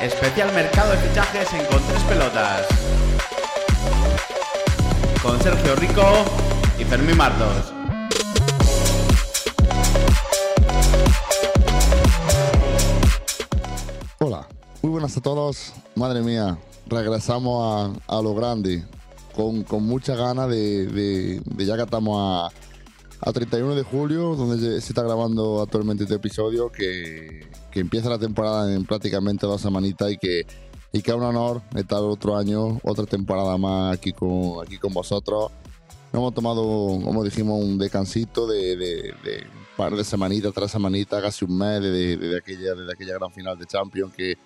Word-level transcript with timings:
Especial 0.00 0.52
mercado 0.54 0.92
de 0.92 0.96
fichajes 0.98 1.52
en 1.52 1.64
Con 1.66 1.82
Tres 1.86 2.02
Pelotas. 2.04 2.66
Con 5.22 5.42
Sergio 5.42 5.76
Rico 5.76 6.02
y 6.78 6.84
Fermín 6.84 7.18
Martos. 7.18 7.72
Hola, 14.18 14.46
muy 14.80 14.92
buenas 14.92 15.16
a 15.16 15.20
todos. 15.20 15.74
Madre 15.94 16.22
mía, 16.22 16.56
regresamos 16.90 17.94
a, 18.08 18.18
a 18.18 18.22
lo 18.22 18.34
grande. 18.34 18.84
Con, 19.34 19.62
con 19.62 19.84
mucha 19.84 20.16
ganas 20.16 20.48
de, 20.50 20.86
de- 20.86 21.40
de 21.44 21.64
ya 21.64 21.76
que 21.76 21.84
estamos 21.84 22.18
a, 22.20 22.48
a 23.28 23.32
31 23.32 23.74
de 23.76 23.82
julio, 23.84 24.34
donde 24.34 24.58
se 24.80 24.88
está 24.88 25.02
grabando 25.02 25.62
actualmente 25.62 26.02
este 26.02 26.16
episodio, 26.16 26.70
que, 26.70 27.48
que 27.70 27.80
empieza 27.80 28.10
la 28.10 28.18
temporada 28.18 28.74
en 28.74 28.84
prácticamente 28.84 29.46
dos 29.46 29.60
semanitas 29.60 30.10
y 30.10 30.18
que, 30.18 30.46
y 30.92 31.00
que 31.00 31.10
es 31.12 31.16
un 31.16 31.22
honor 31.22 31.62
estar 31.76 32.00
otro 32.00 32.36
año, 32.36 32.80
otra 32.82 33.06
temporada 33.06 33.56
más 33.56 33.96
aquí 33.96 34.12
con, 34.12 34.62
aquí 34.66 34.78
con 34.78 34.92
vosotros. 34.92 35.52
Hemos 36.12 36.34
tomado, 36.34 36.62
como 37.04 37.22
dijimos, 37.22 37.62
un 37.62 37.78
descansito 37.78 38.48
de, 38.48 38.76
de, 38.76 38.86
de 39.24 39.44
un 39.46 39.76
par 39.76 39.94
de 39.94 40.02
semanitas, 40.02 40.52
tres 40.52 40.72
semanitas, 40.72 41.22
casi 41.22 41.44
un 41.44 41.56
mes 41.56 41.80
desde 41.80 42.16
de, 42.16 42.36
aquella, 42.36 42.74
desde 42.74 42.92
aquella 42.92 43.14
gran 43.14 43.30
final 43.30 43.56
de 43.56 43.64
Champions 43.66 44.12
que, 44.12 44.36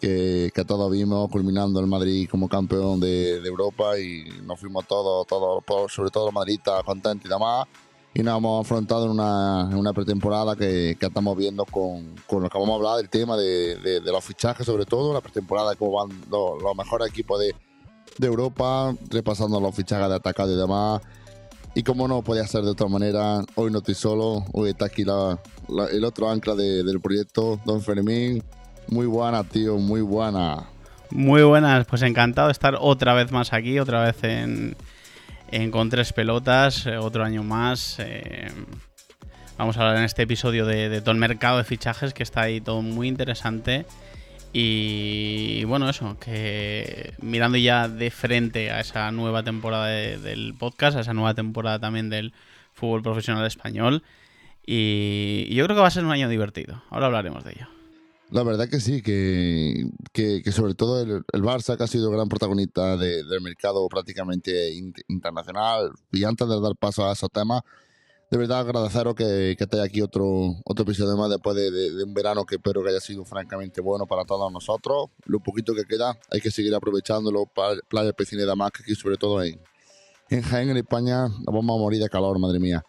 que, 0.00 0.50
que 0.54 0.64
todos 0.64 0.90
vimos, 0.90 1.28
culminando 1.30 1.80
el 1.80 1.86
Madrid 1.86 2.28
como 2.30 2.48
campeón 2.48 3.00
de, 3.00 3.40
de 3.40 3.48
Europa 3.48 3.98
y 3.98 4.24
nos 4.44 4.58
fuimos 4.60 4.86
todos, 4.86 5.26
todos, 5.26 5.92
sobre 5.92 6.10
todo 6.10 6.26
los 6.26 6.34
madridistas, 6.34 6.82
contentos 6.84 7.26
y 7.26 7.28
demás. 7.28 7.66
Y 8.14 8.22
nos 8.22 8.38
hemos 8.38 8.64
afrontado 8.66 9.04
en 9.04 9.10
una, 9.12 9.68
en 9.70 9.76
una 9.76 9.92
pretemporada 9.92 10.56
que, 10.56 10.96
que 10.98 11.06
estamos 11.06 11.36
viendo 11.36 11.64
con, 11.66 12.14
con 12.26 12.42
lo 12.42 12.48
que 12.48 12.58
vamos 12.58 12.72
a 12.72 12.76
hablar 12.76 12.96
del 12.96 13.08
tema 13.10 13.36
de, 13.36 13.76
de- 13.76 14.00
de 14.00 14.12
los 14.12 14.24
fichajes, 14.24 14.66
sobre 14.66 14.86
todo, 14.86 15.12
la 15.12 15.20
pretemporada, 15.20 15.74
cómo 15.76 15.92
van 15.92 16.08
los, 16.30 16.60
los 16.62 16.74
mejores 16.76 17.08
equipos 17.10 17.38
de, 17.38 17.54
de 18.18 18.26
Europa, 18.26 18.94
repasando 19.10 19.60
los 19.60 19.74
fichajes 19.74 20.08
de 20.08 20.14
atacado 20.16 20.52
y 20.52 20.56
demás. 20.56 21.02
Y 21.74 21.82
como 21.82 22.08
no 22.08 22.22
podía 22.22 22.46
ser 22.46 22.62
de 22.64 22.70
otra 22.70 22.88
manera, 22.88 23.44
hoy 23.54 23.70
no 23.70 23.78
estoy 23.78 23.94
solo, 23.94 24.42
hoy 24.52 24.70
está 24.70 24.86
aquí 24.86 25.04
la- 25.04 25.38
la- 25.68 25.86
el 25.88 26.02
otro 26.04 26.28
ancla 26.30 26.54
de- 26.54 26.82
del 26.82 27.00
proyecto, 27.00 27.60
Don 27.66 27.82
Fermín. 27.82 28.42
Muy 28.88 29.06
buena, 29.06 29.44
tío, 29.44 29.76
muy 29.76 30.00
buena. 30.00 30.64
Muy 31.10 31.42
buenas, 31.42 31.86
pues 31.86 32.02
encantado 32.02 32.48
de 32.48 32.52
estar 32.52 32.76
otra 32.80 33.14
vez 33.14 33.30
más 33.32 33.52
aquí, 33.52 33.78
otra 33.78 34.02
vez 34.04 34.22
en, 34.24 34.76
en 35.50 35.70
Con 35.70 35.88
Tres 35.90 36.12
Pelotas, 36.12 36.86
eh, 36.86 36.96
otro 36.98 37.24
año 37.24 37.42
más. 37.42 37.96
eh, 37.98 38.50
vamos 39.56 39.76
a 39.76 39.80
hablar 39.80 39.96
en 39.98 40.04
este 40.04 40.22
episodio 40.22 40.66
de, 40.66 41.00
todo 41.00 41.12
el 41.12 41.18
mercado 41.18 41.58
de 41.58 41.64
fichajes, 41.64 42.12
que 42.14 42.22
está 42.22 42.42
ahí 42.42 42.60
todo 42.60 42.82
muy 42.82 43.08
interesante. 43.08 43.86
Y 44.52 45.64
bueno, 45.64 45.88
eso, 45.90 46.16
que 46.18 47.12
mirando 47.20 47.58
ya 47.58 47.88
de 47.88 48.10
frente 48.10 48.70
a 48.70 48.80
esa 48.80 49.10
nueva 49.12 49.42
temporada 49.42 49.86
de- 49.86 50.18
del 50.18 50.54
podcast, 50.58 50.96
a 50.96 51.00
esa 51.00 51.12
nueva 51.14 51.34
temporada 51.34 51.78
también 51.78 52.08
del 52.08 52.32
fútbol 52.72 53.02
profesional 53.02 53.46
español. 53.46 54.02
Y 54.64 55.54
yo 55.54 55.64
creo 55.64 55.76
que 55.76 55.82
va 55.82 55.88
a 55.88 55.90
ser 55.90 56.04
un 56.04 56.12
año 56.12 56.28
divertido. 56.28 56.82
Ahora 56.90 57.06
hablaremos 57.06 57.44
de 57.44 57.52
ello. 57.52 57.66
La 58.30 58.42
verdad 58.42 58.68
que 58.68 58.78
sí, 58.80 59.00
que, 59.00 59.88
que, 60.12 60.42
que 60.42 60.52
sobre 60.52 60.74
todo 60.74 61.00
el, 61.00 61.24
el 61.32 61.42
Barça, 61.42 61.76
que 61.78 61.84
ha 61.84 61.86
sido 61.86 62.10
gran 62.10 62.28
protagonista 62.28 62.96
de- 62.98 63.24
del 63.24 63.40
mercado 63.40 63.88
prácticamente 63.88 64.70
in- 64.74 64.92
internacional. 65.08 65.92
Y 66.12 66.24
antes 66.24 66.46
de 66.46 66.60
dar 66.60 66.76
paso 66.76 67.06
a 67.08 67.12
esos 67.12 67.30
temas, 67.30 67.62
de 68.30 68.36
verdad 68.36 68.60
agradeceros 68.60 69.14
que, 69.14 69.54
que 69.56 69.64
estéis 69.64 69.82
aquí 69.82 70.02
otro, 70.02 70.26
otro 70.66 70.82
episodio 70.82 71.16
más 71.16 71.30
después 71.30 71.56
de, 71.56 71.70
de- 71.70 71.92
de 71.94 72.04
un 72.04 72.12
verano 72.12 72.44
que 72.44 72.56
espero 72.56 72.82
que 72.82 72.90
haya 72.90 73.00
sido 73.00 73.24
francamente 73.24 73.80
bueno 73.80 74.04
para 74.06 74.26
todos 74.26 74.52
nosotros. 74.52 75.06
Lo 75.24 75.40
poquito 75.40 75.74
que 75.74 75.84
queda, 75.84 76.18
hay 76.30 76.42
que 76.42 76.50
seguir 76.50 76.74
aprovechándolo 76.74 77.46
para 77.46 77.80
playas, 77.88 78.12
piscinas 78.12 78.44
y 78.44 78.48
demás, 78.48 78.72
que 78.72 78.82
aquí 78.82 78.94
sobre 78.94 79.16
todo 79.16 79.42
en, 79.42 79.58
en 80.28 80.42
Jaén, 80.42 80.68
en 80.68 80.76
España, 80.76 81.28
vamos 81.46 81.64
a 81.74 81.80
morir 81.80 82.02
de 82.02 82.10
calor, 82.10 82.38
madre 82.38 82.58
mía. 82.60 82.84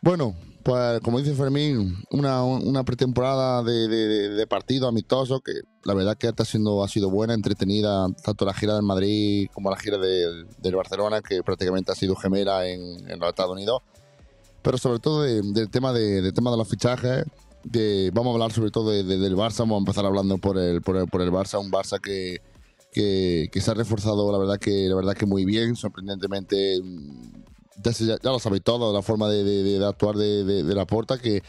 Bueno, 0.00 0.36
pues 0.62 1.00
como 1.00 1.18
dice 1.18 1.34
Fermín, 1.34 1.96
una, 2.10 2.42
una 2.44 2.84
pretemporada 2.84 3.62
de, 3.62 3.88
de, 3.88 4.28
de- 4.30 4.46
partido 4.46 4.86
amistoso 4.88 5.40
que 5.40 5.52
la 5.84 5.94
verdad 5.94 6.16
que 6.16 6.28
está 6.28 6.44
siendo, 6.44 6.82
ha 6.84 6.88
sido 6.88 7.10
buena, 7.10 7.34
entretenida, 7.34 8.06
tanto 8.24 8.44
la 8.44 8.54
gira 8.54 8.74
del 8.74 8.82
Madrid 8.84 9.48
como 9.52 9.70
la 9.70 9.76
gira 9.76 9.98
del, 9.98 10.46
del 10.58 10.76
Barcelona, 10.76 11.20
que 11.20 11.42
prácticamente 11.42 11.90
ha 11.92 11.94
sido 11.94 12.14
gemela 12.16 12.66
en, 12.68 12.80
en 13.10 13.18
los 13.18 13.28
Estados 13.28 13.52
Unidos. 13.52 13.82
Pero 14.62 14.78
sobre 14.78 14.98
todo 15.00 15.22
de- 15.22 15.42
del 15.42 15.70
tema 15.70 15.92
de, 15.92 16.22
del 16.22 16.32
tema 16.34 16.50
de 16.50 16.56
los 16.56 16.68
fichajes, 16.68 17.24
vamos 18.12 18.30
a 18.30 18.34
hablar 18.34 18.52
sobre 18.52 18.70
todo 18.70 18.90
de- 18.90 19.02
de- 19.04 19.18
del 19.18 19.36
Barça, 19.36 19.58
vamos 19.60 19.76
a 19.76 19.78
empezar 19.80 20.04
hablando 20.06 20.38
por 20.38 20.58
el, 20.58 20.82
por 20.82 20.96
el, 20.96 21.06
por 21.08 21.22
el 21.22 21.30
Barça, 21.32 21.58
un 21.60 21.70
Barça 21.72 22.00
que, 22.00 22.40
que, 22.92 23.48
que 23.50 23.60
se 23.60 23.70
ha 23.70 23.74
reforzado 23.74 24.30
la 24.30 24.38
verdad 24.38 24.58
que, 24.58 24.86
la 24.88 24.94
verdad 24.94 25.14
que 25.14 25.26
muy 25.26 25.44
bien, 25.44 25.74
sorprendentemente 25.76 26.80
ya, 27.82 27.90
ya, 27.92 28.18
ya 28.22 28.30
lo 28.30 28.38
sabéis 28.38 28.62
todo, 28.62 28.92
la 28.92 29.02
forma 29.02 29.28
de, 29.28 29.44
de- 29.44 29.78
de 29.78 29.86
actuar 29.86 30.16
de, 30.16 30.44
de, 30.44 30.74
la 30.74 30.84
porta, 30.86 31.18
que 31.18 31.42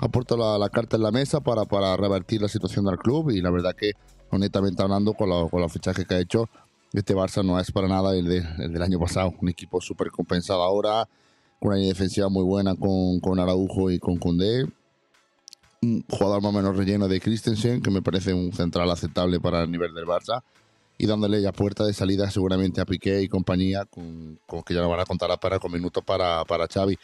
ha 0.00 0.08
puesto 0.08 0.36
la, 0.36 0.58
la 0.58 0.68
carta 0.68 0.96
en 0.96 1.02
la 1.02 1.10
mesa 1.10 1.40
para, 1.40 1.64
para 1.64 1.96
revertir 1.96 2.42
la 2.42 2.48
situación 2.48 2.84
del 2.84 2.98
club 2.98 3.30
y 3.30 3.40
la 3.40 3.50
verdad 3.50 3.74
que, 3.76 3.92
honestamente 4.30 4.82
hablando, 4.82 5.14
con, 5.14 5.28
la- 5.30 5.48
con 5.48 5.60
los 5.60 5.72
fichajes 5.72 6.06
que 6.06 6.14
ha 6.14 6.20
hecho, 6.20 6.48
este 6.92 7.14
Barça 7.14 7.44
no 7.44 7.58
es 7.58 7.70
para 7.72 7.88
nada 7.88 8.14
el, 8.16 8.26
de- 8.26 8.44
el 8.58 8.72
del 8.72 8.82
año 8.82 8.98
pasado. 8.98 9.32
Un 9.40 9.48
equipo 9.48 9.80
súper 9.80 10.10
compensado 10.10 10.62
ahora, 10.62 11.08
con 11.60 11.72
una 11.72 11.78
defensiva 11.80 12.28
muy 12.28 12.42
buena 12.44 12.74
con, 12.74 13.20
con 13.20 13.38
Araujo 13.38 13.90
y 13.90 13.98
con 13.98 14.16
Koundé. 14.16 14.66
Un 15.80 16.04
jugador 16.08 16.42
más 16.42 16.50
o 16.50 16.56
menos 16.56 16.76
relleno 16.76 17.08
de 17.08 17.20
Christensen, 17.20 17.80
que 17.82 17.90
me 17.90 18.02
parece 18.02 18.34
un 18.34 18.52
central 18.52 18.90
aceptable 18.90 19.40
para 19.40 19.62
el 19.62 19.70
nivel 19.70 19.94
del 19.94 20.06
Barça 20.06 20.42
y 21.02 21.06
dándole 21.06 21.42
ya 21.42 21.50
puerta 21.50 21.84
de 21.84 21.92
salida 21.92 22.30
seguramente 22.30 22.80
a 22.80 22.84
Piqué 22.84 23.22
y 23.22 23.28
compañía, 23.28 23.84
con, 23.86 24.38
con 24.46 24.62
que 24.62 24.72
ya 24.72 24.82
lo 24.82 24.88
van 24.88 25.00
a 25.00 25.04
contar 25.04 25.36
para 25.40 25.58
con 25.58 25.72
minutos 25.72 26.04
para, 26.04 26.44
para 26.44 26.68
Xavi. 26.68 26.96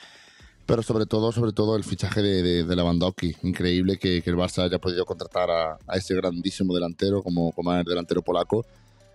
Pero 0.67 0.85
sobre 0.85 1.05
todo, 1.05 1.33
sobre 1.33 1.51
todo 1.51 1.75
el 1.75 1.83
fichaje 1.83 2.23
de, 2.23 2.43
de, 2.45 2.63
de 2.63 2.77
Lewandowski. 2.77 3.35
Increíble 3.43 3.99
que, 3.99 4.23
que 4.23 4.31
el 4.31 4.37
Barça 4.37 4.63
haya 4.63 4.79
podido 4.79 5.05
contratar 5.05 5.51
a, 5.51 5.79
a 5.85 5.97
ese 5.97 6.15
grandísimo 6.15 6.73
delantero 6.75 7.25
como, 7.25 7.51
como 7.51 7.73
el 7.75 7.83
delantero 7.83 8.23
polaco, 8.23 8.65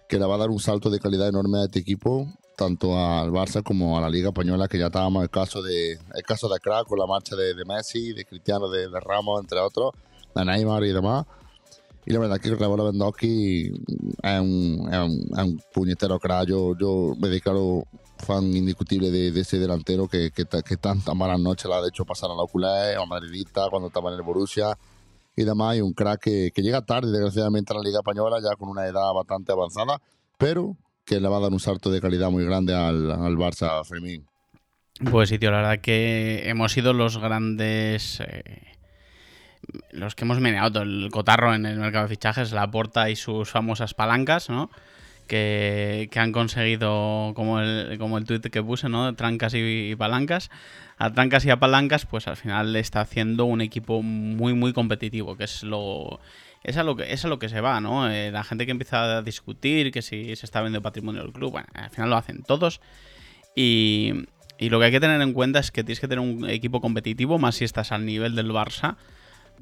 que 0.10 0.20
le 0.20 0.26
va 0.26 0.36
a 0.36 0.40
dar 0.40 0.50
un 0.50 0.60
salto 0.60 0.90
de 0.90 1.00
calidad 1.00 1.30
enorme 1.30 1.60
a 1.60 1.64
este 1.64 1.80
equipo, 1.80 2.28
tanto 2.58 3.00
al 3.00 3.32
Barça 3.32 3.64
como 3.64 3.98
a 3.98 4.02
la 4.02 4.10
Liga 4.10 4.30
Española, 4.30 4.68
que 4.68 4.78
ya 4.78 4.88
estábamos 4.88 5.24
el 5.24 5.30
caso 5.30 5.62
de 5.62 5.94
el 5.94 6.24
caso 6.28 6.50
de 6.50 6.60
crack 6.60 6.88
con 6.88 7.00
la 7.00 7.06
marcha 7.06 7.38
de, 7.38 7.54
de 7.54 7.64
Messi, 7.64 8.12
de 8.12 8.26
Cristiano, 8.26 8.68
de, 8.68 8.90
de 8.90 9.00
Ramos, 9.00 9.40
entre 9.40 9.60
otros, 9.60 9.94
de 10.36 10.44
Neymar 10.44 10.84
y 10.84 10.92
demás. 10.92 11.26
Y 12.06 12.12
la 12.12 12.20
verdad 12.20 12.40
que 12.40 12.54
Rebo 12.54 12.76
Lewandowski 12.76 13.68
es 13.68 14.40
un, 14.40 14.90
es 14.92 15.00
un, 15.00 15.56
es 15.56 15.64
puñetero 15.74 16.20
crack. 16.20 16.48
Yo, 16.48 16.78
yo 16.78 17.14
me 17.18 17.30
declaro 17.30 17.86
fan 18.18 18.56
indiscutible 18.56 19.10
de, 19.10 19.28
ese 19.40 19.58
delantero 19.58 20.08
que, 20.08 20.32
que, 20.32 20.46
que 20.46 20.78
tantas 20.78 21.16
malas 21.16 21.40
noches 21.40 21.70
la 21.70 21.78
ha 21.78 21.88
hecho 21.88 22.06
pasar 22.06 22.30
a 22.32 22.36
la 22.36 22.44
ocular, 22.44 22.96
a 22.98 23.06
Madridista, 23.06 23.68
cuando 23.70 23.88
estaba 23.88 24.12
en 24.12 24.18
el 24.18 24.22
Borussia 24.22 24.78
y 25.36 25.44
demás. 25.44 25.78
Y 25.78 25.82
un 25.82 25.94
crack 25.94 26.22
que, 26.22 26.52
que 26.54 26.62
llega 26.62 26.82
tarde, 26.82 27.12
desgraciadamente, 27.12 27.74
a 27.74 27.78
la 27.78 27.84
Liga 27.84 28.00
Española, 28.00 28.38
ya 28.44 28.56
con 28.56 28.70
una 28.70 28.86
edad 28.86 29.14
bastante 29.14 29.52
avanzada, 29.52 30.02
pero 30.38 30.76
que 31.06 31.20
le 31.20 31.28
va 31.28 31.38
a 31.38 31.42
dar 31.42 31.52
un 31.52 31.60
salto 31.60 31.90
de 31.90 32.02
calidad 32.02 32.32
muy 32.32 32.46
grande 32.46 32.74
al, 32.74 33.12
al 33.12 33.36
Barça 33.36 33.84
Fermín. 33.86 34.26
Pues 35.10 35.30
sí, 35.30 35.40
tío, 35.40 35.52
la 35.52 35.58
verdad 35.58 35.82
que 35.82 36.50
hemos 36.50 36.72
sido 36.72 36.94
los 36.94 37.18
grandes. 37.18 38.20
eh, 38.22 38.74
los 39.92 40.16
que 40.16 40.26
hemos 40.26 40.40
meneado 40.40 40.82
el 40.82 41.10
cotarro 41.12 41.54
en 41.54 41.66
el 41.66 41.78
mercado 41.78 42.08
de 42.08 42.16
fichajes, 42.16 42.52
la 42.52 42.70
porta 42.70 43.10
y 43.10 43.16
sus 43.16 43.50
famosas 43.50 43.94
palancas, 43.94 44.50
¿no? 44.50 44.70
Que, 45.28 46.10
que 46.12 46.20
han 46.20 46.32
conseguido, 46.32 47.32
como 47.36 47.60
el, 47.62 47.98
como 47.98 48.18
el 48.18 48.26
tuit 48.26 48.46
que 48.48 48.62
puse, 48.62 48.90
¿no? 48.90 49.16
Trancas 49.16 49.54
y, 49.54 49.92
y 49.92 49.96
palancas. 49.96 50.50
A 50.98 51.12
trancas 51.12 51.46
y 51.46 51.50
a 51.50 51.60
palancas, 51.60 52.06
pues 52.06 52.28
al 52.28 52.38
final 52.38 52.76
está 52.76 53.02
haciendo 53.02 53.46
un 53.46 53.62
equipo 53.62 54.02
muy, 54.02 54.54
muy 54.54 54.74
competitivo, 54.74 55.36
que 55.36 55.46
es 55.46 55.64
lo. 55.64 56.20
Es 56.64 56.78
a 56.78 56.84
lo 56.84 56.96
que, 56.96 57.12
es 57.12 57.26
a 57.26 57.28
lo 57.28 57.40
que 57.40 57.50
se 57.50 57.60
va, 57.60 57.82
¿no? 57.82 58.10
Eh, 58.10 58.32
la 58.32 58.44
gente 58.44 58.66
que 58.66 58.72
empieza 58.72 59.18
a 59.18 59.22
discutir 59.22 59.92
que 59.92 60.02
si 60.02 60.36
se 60.36 60.46
está 60.46 60.62
vendiendo 60.62 60.82
patrimonio 60.82 61.22
del 61.22 61.34
club, 61.34 61.52
bueno, 61.52 61.68
al 61.74 61.90
final 61.90 62.10
lo 62.10 62.16
hacen 62.16 62.44
todos. 62.44 62.80
Y, 63.56 64.14
y 64.58 64.70
lo 64.70 64.80
que 64.80 64.86
hay 64.86 64.92
que 64.92 65.02
tener 65.02 65.20
en 65.20 65.34
cuenta 65.34 65.60
es 65.60 65.72
que 65.72 65.84
tienes 65.84 66.00
que 66.00 66.08
tener 66.08 66.22
un 66.22 66.50
equipo 66.50 66.80
competitivo, 66.80 67.38
más 67.38 67.56
si 67.56 67.66
estás 67.66 67.92
al 67.92 68.06
nivel 68.06 68.36
del 68.36 68.52
Barça, 68.52 68.96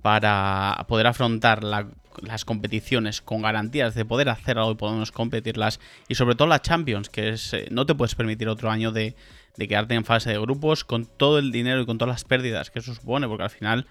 para 0.02 0.86
poder 0.88 1.08
afrontar 1.08 1.64
la- 1.64 1.88
las 2.22 2.44
competiciones 2.44 3.22
con 3.22 3.42
garantías 3.42 3.96
de 3.96 4.04
poder 4.04 4.30
hacer 4.30 4.58
algo 4.58 4.72
y 4.72 4.76
podemos 4.76 5.12
competirlas. 5.12 5.80
Y 6.10 6.16
sobre 6.16 6.36
todo 6.36 6.48
la 6.48 6.62
Champions, 6.62 7.10
que 7.10 7.30
eh, 7.54 7.68
no 7.72 7.86
te 7.86 7.96
puedes 7.96 8.16
permitir 8.16 8.50
otro 8.50 8.70
año 8.70 8.92
de, 8.92 9.16
quedarte 9.58 9.94
en 9.94 10.04
fase 10.06 10.32
de 10.32 10.40
grupos 10.40 10.84
con 10.84 11.06
todo 11.06 11.38
el 11.40 11.52
dinero 11.52 11.82
y 11.82 11.86
con 11.86 11.98
todas 11.98 12.14
las 12.14 12.24
pérdidas 12.24 12.70
que 12.72 12.80
eso 12.80 12.94
supone, 12.96 13.28
porque 13.28 13.44
al 13.44 13.50
final 13.50 13.86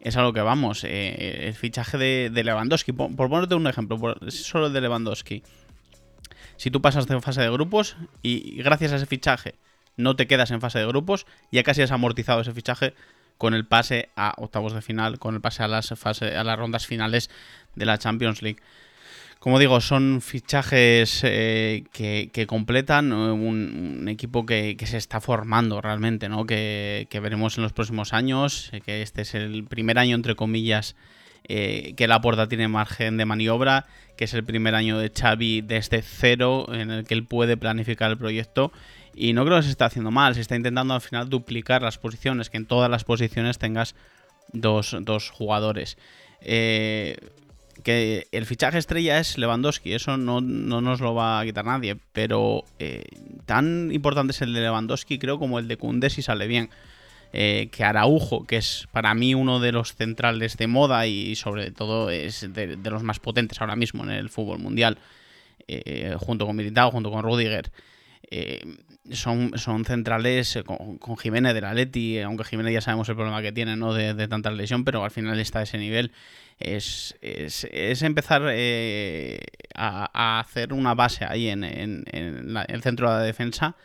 es 0.00 0.16
a 0.16 0.22
lo 0.22 0.32
que 0.32 0.40
vamos. 0.40 0.84
eh, 0.84 1.46
el 1.48 1.54
fichaje 1.54 1.98
de, 1.98 2.30
de 2.32 2.44
Lewandowski, 2.44 2.92
por, 2.92 3.14
ponerte 3.14 3.54
un 3.54 3.66
ejemplo, 3.66 3.98
por- 3.98 4.30
solo 4.32 4.68
el 4.68 4.72
de 4.72 4.80
Lewandowski. 4.80 5.42
Si 6.56 6.70
tú 6.70 6.80
pasas 6.80 7.06
de 7.06 7.20
fase 7.20 7.40
de 7.42 7.50
grupos 7.50 7.96
y 8.22 8.62
gracias 8.62 8.92
a 8.92 8.96
ese 8.96 9.06
fichaje 9.06 9.54
no 9.96 10.14
te 10.16 10.26
quedas 10.26 10.50
en 10.52 10.60
fase 10.60 10.78
de 10.78 10.86
grupos, 10.86 11.26
ya 11.52 11.62
casi 11.64 11.82
has 11.82 11.90
amortizado 11.90 12.40
ese 12.40 12.52
fichaje 12.52 12.94
con 13.38 13.54
el 13.54 13.64
pase 13.64 14.10
a 14.16 14.34
octavos 14.36 14.74
de 14.74 14.82
final, 14.82 15.18
con 15.18 15.34
el 15.34 15.40
pase 15.40 15.62
a 15.62 15.68
las, 15.68 15.88
fase, 15.96 16.36
a 16.36 16.44
las 16.44 16.58
rondas 16.58 16.86
finales 16.86 17.30
de 17.74 17.86
la 17.86 17.98
Champions 17.98 18.42
League. 18.42 18.60
Como 19.38 19.60
digo, 19.60 19.80
son 19.80 20.20
fichajes 20.20 21.20
eh, 21.22 21.84
que, 21.92 22.46
completan 22.48 23.12
un, 23.12 24.08
equipo 24.08 24.44
que, 24.44 24.76
se 24.84 24.96
está 24.96 25.20
formando 25.20 25.80
realmente, 25.80 26.28
¿no? 26.28 26.44
Que, 26.44 27.06
veremos 27.22 27.56
en 27.56 27.62
los 27.62 27.72
próximos 27.72 28.12
años, 28.12 28.70
eh, 28.72 28.80
que 28.80 29.00
este 29.00 29.22
es 29.22 29.34
el 29.34 29.62
primer 29.64 30.00
año, 30.00 30.16
entre 30.16 30.34
comillas, 30.34 30.96
eh, 31.44 31.94
que 31.96 32.08
la 32.08 32.20
puerta 32.20 32.48
tiene 32.48 32.66
margen 32.66 33.16
de 33.16 33.26
maniobra, 33.26 33.86
que 34.16 34.24
es 34.24 34.34
el 34.34 34.42
primer 34.42 34.74
año 34.74 34.98
de 34.98 35.12
Xavi 35.16 35.60
desde 35.60 36.02
cero, 36.02 36.66
en 36.72 36.90
el 36.90 37.04
que 37.04 37.14
él 37.14 37.24
puede 37.24 37.56
planificar 37.56 38.10
el 38.10 38.18
proyecto. 38.18 38.72
Y 39.20 39.32
no 39.32 39.44
creo 39.44 39.56
que 39.56 39.64
se 39.64 39.70
está 39.70 39.86
haciendo 39.86 40.12
mal, 40.12 40.36
se 40.36 40.40
está 40.40 40.54
intentando 40.54 40.94
al 40.94 41.00
final 41.00 41.28
duplicar 41.28 41.82
las 41.82 41.98
posiciones, 41.98 42.50
que 42.50 42.56
en 42.56 42.66
todas 42.66 42.88
las 42.88 43.02
posiciones 43.02 43.58
tengas 43.58 43.96
dos, 44.52 44.96
dos 45.00 45.30
jugadores. 45.30 45.98
Eh, 46.40 47.16
que 47.82 48.28
el 48.30 48.46
fichaje 48.46 48.78
estrella 48.78 49.18
es 49.18 49.36
Lewandowski, 49.36 49.92
eso 49.92 50.16
no, 50.16 50.40
nos 50.40 51.00
lo 51.00 51.14
va 51.14 51.40
a 51.40 51.44
quitar 51.44 51.64
nadie, 51.64 51.96
pero 52.12 52.64
eh, 52.78 53.04
tan 53.44 53.90
importante 53.92 54.30
es 54.30 54.40
el 54.42 54.52
de 54.52 54.60
Lewandowski, 54.60 55.18
creo, 55.18 55.40
como 55.40 55.58
el 55.58 55.66
de 55.66 55.76
Koundé 55.76 56.10
si 56.10 56.22
sale 56.22 56.46
bien. 56.46 56.70
Eh, 57.32 57.68
que 57.72 57.84
Araujo, 57.84 58.46
que 58.46 58.56
es 58.56 58.88
para 58.90 59.14
mí 59.14 59.34
uno 59.34 59.60
de 59.60 59.72
los 59.72 59.94
centrales 59.94 60.56
de 60.56 60.66
moda 60.66 61.06
y 61.06 61.34
sobre 61.34 61.72
todo 61.72 62.08
es 62.08 62.54
de, 62.54 62.76
los 62.76 63.02
más 63.02 63.18
potentes 63.18 63.60
ahora 63.60 63.76
mismo 63.76 64.02
en 64.04 64.10
el 64.10 64.30
fútbol 64.30 64.60
mundial, 64.60 64.96
junto 66.18 66.46
con 66.46 66.56
Militao, 66.56 66.90
junto 66.92 67.10
con 67.10 67.22
Rudiger. 67.22 67.70
Son, 69.10 69.52
son 69.56 69.84
centrales 69.84 70.58
con, 70.66 71.16
Jiménez 71.16 71.54
de 71.54 71.60
la 71.60 71.74
Leti, 71.74 72.20
aunque 72.20 72.44
Jiménez 72.44 72.74
ya 72.74 72.80
sabemos 72.80 73.08
el 73.08 73.14
problema 73.14 73.42
que 73.42 73.52
tiene 73.52 73.76
¿no? 73.76 73.94
de, 73.94 74.14
de 74.14 74.28
tanta 74.28 74.50
lesión, 74.50 74.84
pero 74.84 75.04
al 75.04 75.10
final 75.10 75.38
está 75.40 75.62
ese 75.62 75.78
nivel 75.78 76.12
es, 76.58 78.02
empezar 78.02 78.42
eh, 78.50 79.40
a, 79.74 80.40
hacer 80.40 80.72
una 80.72 80.94
base 80.94 81.24
ahí 81.24 81.48
en, 81.48 81.64
el 81.64 82.82
centro 82.82 83.10
de 83.10 83.18
la 83.18 83.22
defensa 83.22 83.76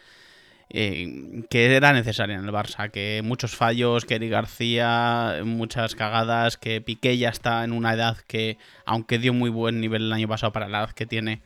eh, 0.70 1.44
que 1.50 1.76
era 1.76 1.94
necesaria 1.94 2.36
en 2.36 2.46
el 2.46 2.52
Barça, 2.52 2.90
que 2.90 3.22
muchos 3.24 3.56
fallos, 3.56 4.06
que 4.06 4.16
Eric 4.16 4.32
García, 4.32 5.42
muchas 5.44 5.94
cagadas, 5.94 6.58
que 6.58 6.82
Piqué 6.82 7.18
ya 7.18 7.30
está 7.30 7.64
en 7.64 7.74
una 7.74 7.94
edad 7.94 8.18
que, 8.26 8.58
aunque 8.86 9.20
dio 9.20 9.34
muy 9.34 9.52
buen 9.52 9.80
nivel 9.80 10.04
el 10.04 10.14
año 10.14 10.28
pasado 10.28 10.52
para 10.52 10.68
la 10.68 10.80
edad 10.80 10.92
que 10.92 11.06
tiene, 11.06 11.44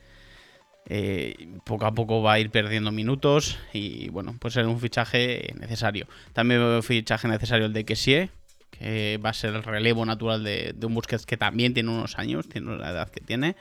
eh, 0.89 1.49
poco 1.65 1.85
a 1.85 1.93
poco 1.93 2.21
va 2.21 2.33
a 2.33 2.39
ir 2.39 2.49
perdiendo 2.49 2.91
minutos 2.93 3.59
y 3.73 4.07
bueno, 4.09 4.35
pues 4.39 4.55
es 4.55 4.65
un 4.65 4.79
fichaje 4.79 5.53
necesario. 5.59 6.07
También 6.31 6.61
veo 6.61 6.81
fichaje 6.81 7.27
necesario 7.27 7.65
el 7.65 7.73
de 7.73 7.83
Kessie, 7.83 8.29
que 8.71 9.19
va 9.23 9.31
a 9.31 9.33
ser 9.33 9.53
el 9.53 9.63
relevo 9.63 10.05
natural 10.05 10.43
de, 10.45 10.73
un 10.81 10.93
Busquets 10.93 11.25
que 11.25 11.35
también 11.35 11.73
tiene 11.73 11.89
unos 11.89 12.17
años, 12.17 12.47
tiene 12.47 12.77
la 12.77 12.91
edad 12.91 13.09
que 13.09 13.19
tiene. 13.19 13.57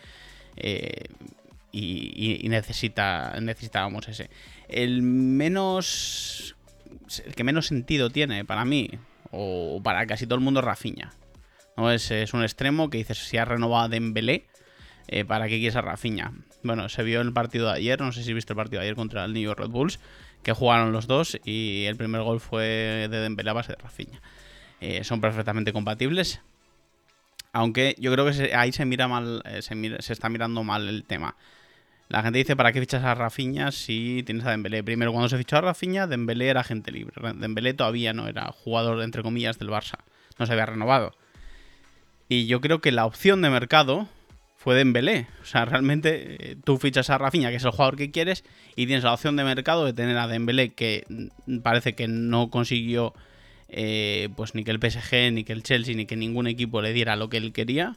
Eh, 0.56 1.06
y, 1.72 2.48
necesita 2.48 3.38
necesitábamos 3.40 4.08
ese. 4.08 4.30
El 4.68 5.02
menos. 5.02 6.54
El 7.24 7.34
que 7.34 7.44
menos 7.44 7.66
sentido 7.66 8.08
tiene 8.08 8.44
para 8.44 8.64
mí, 8.64 8.88
o 9.32 9.80
para 9.82 10.06
casi 10.06 10.26
todo 10.26 10.36
el 10.36 10.44
mundo, 10.44 10.60
es 10.60 10.66
Rafinha. 10.66 11.12
¿no? 11.76 11.90
Es, 11.90 12.10
es 12.10 12.32
un 12.32 12.42
extremo 12.42 12.88
que 12.88 12.98
dices 12.98 13.18
si 13.18 13.36
ha 13.36 13.44
renovado 13.44 13.88
Dembélé, 13.88 14.46
eh, 15.08 15.24
¿para 15.24 15.46
qué 15.48 15.58
quieres 15.58 15.76
a 15.76 15.82
Rafinha? 15.82 16.32
Bueno, 16.66 16.88
se 16.88 17.02
vio 17.02 17.20
el 17.20 17.32
partido 17.32 17.66
de 17.66 17.74
ayer, 17.74 18.00
no 18.00 18.12
sé 18.12 18.22
si 18.22 18.32
viste 18.32 18.52
el 18.52 18.56
partido 18.56 18.80
de 18.80 18.86
ayer 18.86 18.96
contra 18.96 19.24
el 19.24 19.32
New 19.32 19.42
York 19.42 19.58
Red 19.58 19.70
Bulls, 19.70 20.00
que 20.42 20.52
jugaron 20.52 20.92
los 20.92 21.06
dos 21.06 21.38
y 21.44 21.84
el 21.86 21.96
primer 21.96 22.22
gol 22.22 22.40
fue 22.40 23.08
de 23.10 23.20
Dembélé 23.20 23.50
a 23.50 23.54
base 23.54 23.72
de 23.72 23.78
Rafinha. 23.82 24.20
Eh, 24.80 25.04
son 25.04 25.20
perfectamente 25.20 25.72
compatibles. 25.72 26.40
Aunque 27.52 27.94
yo 27.98 28.12
creo 28.12 28.30
que 28.30 28.54
ahí 28.54 28.72
se 28.72 28.84
mira 28.84 29.08
mal, 29.08 29.42
eh, 29.46 29.62
se, 29.62 30.12
está 30.12 30.28
mirando 30.28 30.62
mal 30.62 30.88
el 30.88 31.04
tema. 31.04 31.36
La 32.08 32.22
gente 32.22 32.38
dice, 32.38 32.54
¿para 32.54 32.72
qué 32.72 32.80
fichas 32.80 33.02
a 33.02 33.14
Rafinha 33.14 33.72
si 33.72 34.22
tienes 34.24 34.44
a 34.44 34.50
Dembélé? 34.50 34.84
Primero, 34.84 35.10
cuando 35.12 35.28
se 35.28 35.38
fichó 35.38 35.56
a 35.56 35.62
Rafinha, 35.62 36.06
Dembélé 36.06 36.48
era 36.48 36.62
gente 36.62 36.92
libre. 36.92 37.14
Dembélé 37.34 37.74
todavía 37.74 38.12
no 38.12 38.28
era 38.28 38.52
jugador, 38.52 39.02
entre 39.02 39.22
comillas, 39.22 39.58
del 39.58 39.70
Barça. 39.70 39.98
No 40.38 40.46
se 40.46 40.52
había 40.52 40.66
renovado. 40.66 41.16
Y 42.28 42.46
yo 42.46 42.60
creo 42.60 42.80
que 42.80 42.92
la 42.92 43.06
opción 43.06 43.40
de 43.42 43.50
mercado 43.50 44.08
fue 44.66 44.74
Dembélé. 44.74 45.28
O 45.42 45.44
sea, 45.44 45.64
realmente 45.64 46.50
eh, 46.50 46.56
tú 46.64 46.76
fichas 46.76 47.08
a 47.10 47.18
Rafinha, 47.18 47.50
que 47.50 47.54
es 47.54 47.64
el 47.64 47.70
jugador 47.70 47.94
que 47.94 48.10
quieres, 48.10 48.42
y 48.74 48.86
tienes 48.86 49.04
la 49.04 49.14
opción 49.14 49.36
de 49.36 49.44
mercado 49.44 49.84
de 49.84 49.92
tener 49.92 50.18
a 50.18 50.26
Dembélé, 50.26 50.70
que 50.70 51.04
mm, 51.08 51.58
parece 51.58 51.94
que 51.94 52.08
no 52.08 52.50
consiguió 52.50 53.14
eh, 53.68 54.28
pues 54.34 54.56
ni 54.56 54.64
que 54.64 54.72
el 54.72 54.80
PSG, 54.80 55.30
ni 55.32 55.44
que 55.44 55.52
el 55.52 55.62
Chelsea, 55.62 55.94
ni 55.94 56.04
que 56.04 56.16
ningún 56.16 56.48
equipo 56.48 56.82
le 56.82 56.92
diera 56.92 57.14
lo 57.14 57.28
que 57.28 57.36
él 57.36 57.52
quería. 57.52 57.94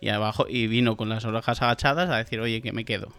Y 0.00 0.08
abajo, 0.08 0.46
y 0.48 0.68
vino 0.68 0.96
con 0.96 1.10
las 1.10 1.26
orejas 1.26 1.60
agachadas 1.60 2.08
a 2.08 2.16
decir, 2.16 2.40
oye, 2.40 2.62
que 2.62 2.72
me 2.72 2.86
quedo. 2.86 3.12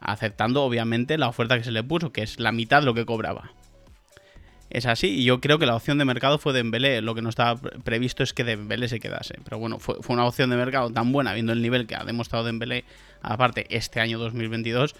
Aceptando, 0.00 0.64
obviamente, 0.64 1.16
la 1.16 1.28
oferta 1.28 1.58
que 1.58 1.62
se 1.62 1.70
le 1.70 1.84
puso, 1.84 2.10
que 2.10 2.22
es 2.22 2.40
la 2.40 2.50
mitad 2.50 2.80
de 2.80 2.86
lo 2.86 2.94
que 2.94 3.06
cobraba. 3.06 3.52
Es 4.70 4.86
así, 4.86 5.08
y 5.08 5.24
yo 5.24 5.40
creo 5.40 5.58
que 5.58 5.66
la 5.66 5.74
opción 5.74 5.98
de 5.98 6.04
mercado 6.04 6.38
fue 6.38 6.52
Dembélé. 6.52 7.02
Lo 7.02 7.16
que 7.16 7.22
no 7.22 7.28
estaba 7.28 7.60
previsto 7.60 8.22
es 8.22 8.32
que 8.32 8.44
Dembélé 8.44 8.88
se 8.88 9.00
quedase. 9.00 9.34
Pero 9.42 9.58
bueno, 9.58 9.80
fue, 9.80 9.96
una 10.08 10.24
opción 10.24 10.48
de 10.48 10.56
mercado 10.56 10.90
tan 10.92 11.10
buena, 11.10 11.34
viendo 11.34 11.52
el 11.52 11.60
nivel 11.60 11.88
que 11.88 11.96
ha 11.96 12.04
demostrado 12.04 12.44
Dembélé, 12.44 12.84
aparte, 13.20 13.66
este 13.68 14.00
año 14.00 14.20
2022, 14.20 14.94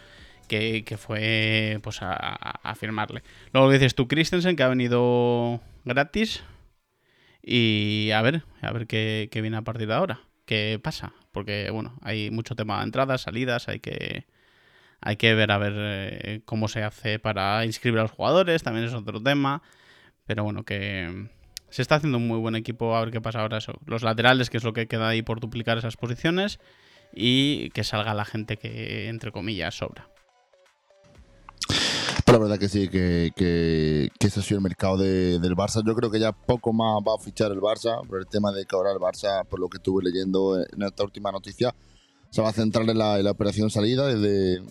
que, 0.48 0.96
fue 0.98 1.78
pues 1.82 2.02
a, 2.02 2.12
a, 2.14 2.74
firmarle. 2.74 3.22
Luego 3.52 3.70
dices 3.70 3.94
tú, 3.94 4.08
Christensen, 4.08 4.56
que 4.56 4.64
ha 4.64 4.68
venido 4.68 5.60
gratis. 5.84 6.42
Y 7.42 8.10
a 8.12 8.22
ver, 8.22 8.42
a 8.60 8.72
ver 8.72 8.86
qué, 8.86 9.28
viene 9.32 9.56
a 9.56 9.62
partir 9.62 9.86
de 9.86 9.94
ahora. 9.94 10.20
¿Qué 10.44 10.80
pasa? 10.82 11.12
Porque, 11.32 11.70
bueno, 11.70 11.96
hay 12.02 12.30
mucho 12.30 12.56
tema 12.56 12.78
de 12.78 12.84
entradas, 12.84 13.22
salidas, 13.22 13.68
hay 13.68 13.78
que, 13.78 14.26
hay 15.00 15.16
que 15.16 15.34
ver 15.34 15.50
a 15.50 15.58
ver 15.58 15.72
eh, 15.76 16.40
cómo 16.44 16.68
se 16.68 16.82
hace 16.82 17.18
para 17.18 17.64
inscribir 17.64 18.00
a 18.00 18.02
los 18.02 18.12
jugadores, 18.12 18.62
también 18.62 18.86
es 18.86 18.94
otro 18.94 19.22
tema. 19.22 19.62
Pero 20.26 20.44
bueno, 20.44 20.64
que 20.64 21.28
se 21.70 21.82
está 21.82 21.96
haciendo 21.96 22.18
un 22.18 22.28
muy 22.28 22.38
buen 22.38 22.54
equipo, 22.54 22.96
a 22.96 23.00
ver 23.00 23.10
qué 23.10 23.20
pasa 23.20 23.40
ahora 23.40 23.58
eso. 23.58 23.74
Los 23.86 24.02
laterales, 24.02 24.50
que 24.50 24.58
es 24.58 24.64
lo 24.64 24.72
que 24.72 24.86
queda 24.86 25.08
ahí 25.08 25.22
por 25.22 25.40
duplicar 25.40 25.78
esas 25.78 25.96
posiciones, 25.96 26.60
y 27.12 27.70
que 27.70 27.84
salga 27.84 28.14
la 28.14 28.24
gente 28.24 28.56
que, 28.56 29.08
entre 29.08 29.32
comillas, 29.32 29.74
sobra 29.74 30.08
la 32.32 32.38
verdad 32.38 32.58
que 32.58 32.68
sí, 32.68 32.88
que, 32.88 33.32
que, 33.34 34.10
ese 34.20 34.40
ha 34.40 34.42
sido 34.42 34.58
el 34.58 34.62
mercado 34.62 34.96
del 34.96 35.56
Barça. 35.56 35.82
Yo 35.84 35.94
creo 35.94 36.10
que 36.10 36.20
ya 36.20 36.32
poco 36.32 36.72
más 36.72 37.02
va 37.06 37.14
a 37.14 37.18
fichar 37.18 37.50
el 37.50 37.60
Barça 37.60 38.06
por 38.06 38.20
el 38.20 38.26
tema 38.26 38.52
de 38.52 38.64
que 38.64 38.76
ahora 38.76 38.92
el 38.92 38.98
Barça, 38.98 39.44
por 39.46 39.58
lo 39.58 39.68
que 39.68 39.78
estuve 39.78 40.04
leyendo 40.04 40.58
en 40.58 40.82
esta 40.82 41.02
última 41.02 41.32
noticia, 41.32 41.74
se 42.30 42.40
va 42.42 42.50
a 42.50 42.52
centrar 42.52 42.88
en 42.88 42.98
la, 42.98 43.30
operación 43.30 43.70
salida, 43.70 44.06
de, 44.06 44.62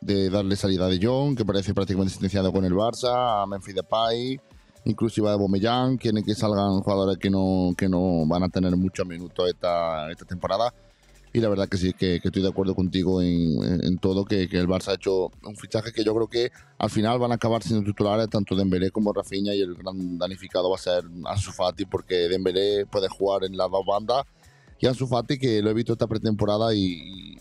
de, 0.00 0.30
darle 0.30 0.56
salida 0.56 0.88
De 0.88 0.98
Jong, 1.00 1.36
que 1.36 1.44
parece 1.44 1.74
prácticamente 1.74 2.12
sentenciado 2.12 2.52
con 2.52 2.64
el 2.64 2.72
Barça, 2.72 3.42
a 3.42 3.46
Memphis 3.46 3.74
Depay, 3.74 4.40
inclusive 4.84 5.28
a 5.28 5.36
Bomellán, 5.36 5.98
quieren 5.98 6.24
que 6.24 6.34
salgan 6.34 6.80
jugadores 6.80 7.18
que 7.18 7.30
no, 7.30 7.74
que 7.76 7.88
no 7.88 8.26
van 8.26 8.42
a 8.42 8.48
tener 8.48 8.74
muchos 8.76 9.06
minutos 9.06 9.48
esta, 9.48 10.10
esta 10.10 10.24
temporada. 10.24 10.72
Y 11.30 11.40
la 11.40 11.50
verdad 11.50 11.68
que 11.68 11.76
sí, 11.76 11.92
que, 11.92 12.16
estoy 12.16 12.40
de 12.40 12.48
acuerdo 12.48 12.74
contigo 12.74 13.20
en, 13.20 13.98
todo, 13.98 14.24
que, 14.24 14.44
el 14.44 14.66
Barça 14.66 14.88
ha 14.88 14.94
hecho 14.94 15.30
un 15.44 15.56
fichaje 15.56 15.92
que 15.92 16.02
yo 16.02 16.14
creo 16.14 16.26
que 16.26 16.50
al 16.78 16.88
final 16.88 17.18
van 17.18 17.32
a 17.32 17.34
acabar 17.34 17.62
siendo 17.62 17.84
titulares 17.84 18.30
tanto 18.30 18.56
Dembélé 18.56 18.90
como 18.90 19.12
Rafinha 19.12 19.54
y 19.54 19.60
el 19.60 19.74
gran 19.74 20.16
danificado 20.16 20.70
va 20.70 20.76
a 20.76 20.78
ser 20.78 21.04
Ansu 21.26 21.52
Fati 21.52 21.84
porque 21.84 22.14
Dembélé 22.28 22.86
puede 22.86 23.08
jugar 23.08 23.44
en 23.44 23.58
las 23.58 23.70
dos 23.70 23.84
bandas 23.86 24.24
y 24.80 24.86
Ansu 24.86 25.06
Fati 25.06 25.38
que 25.38 25.62
lo 25.62 25.70
he 25.70 25.74
visto 25.74 25.92
esta 25.92 26.06
pretemporada 26.06 26.74
y 26.74 27.37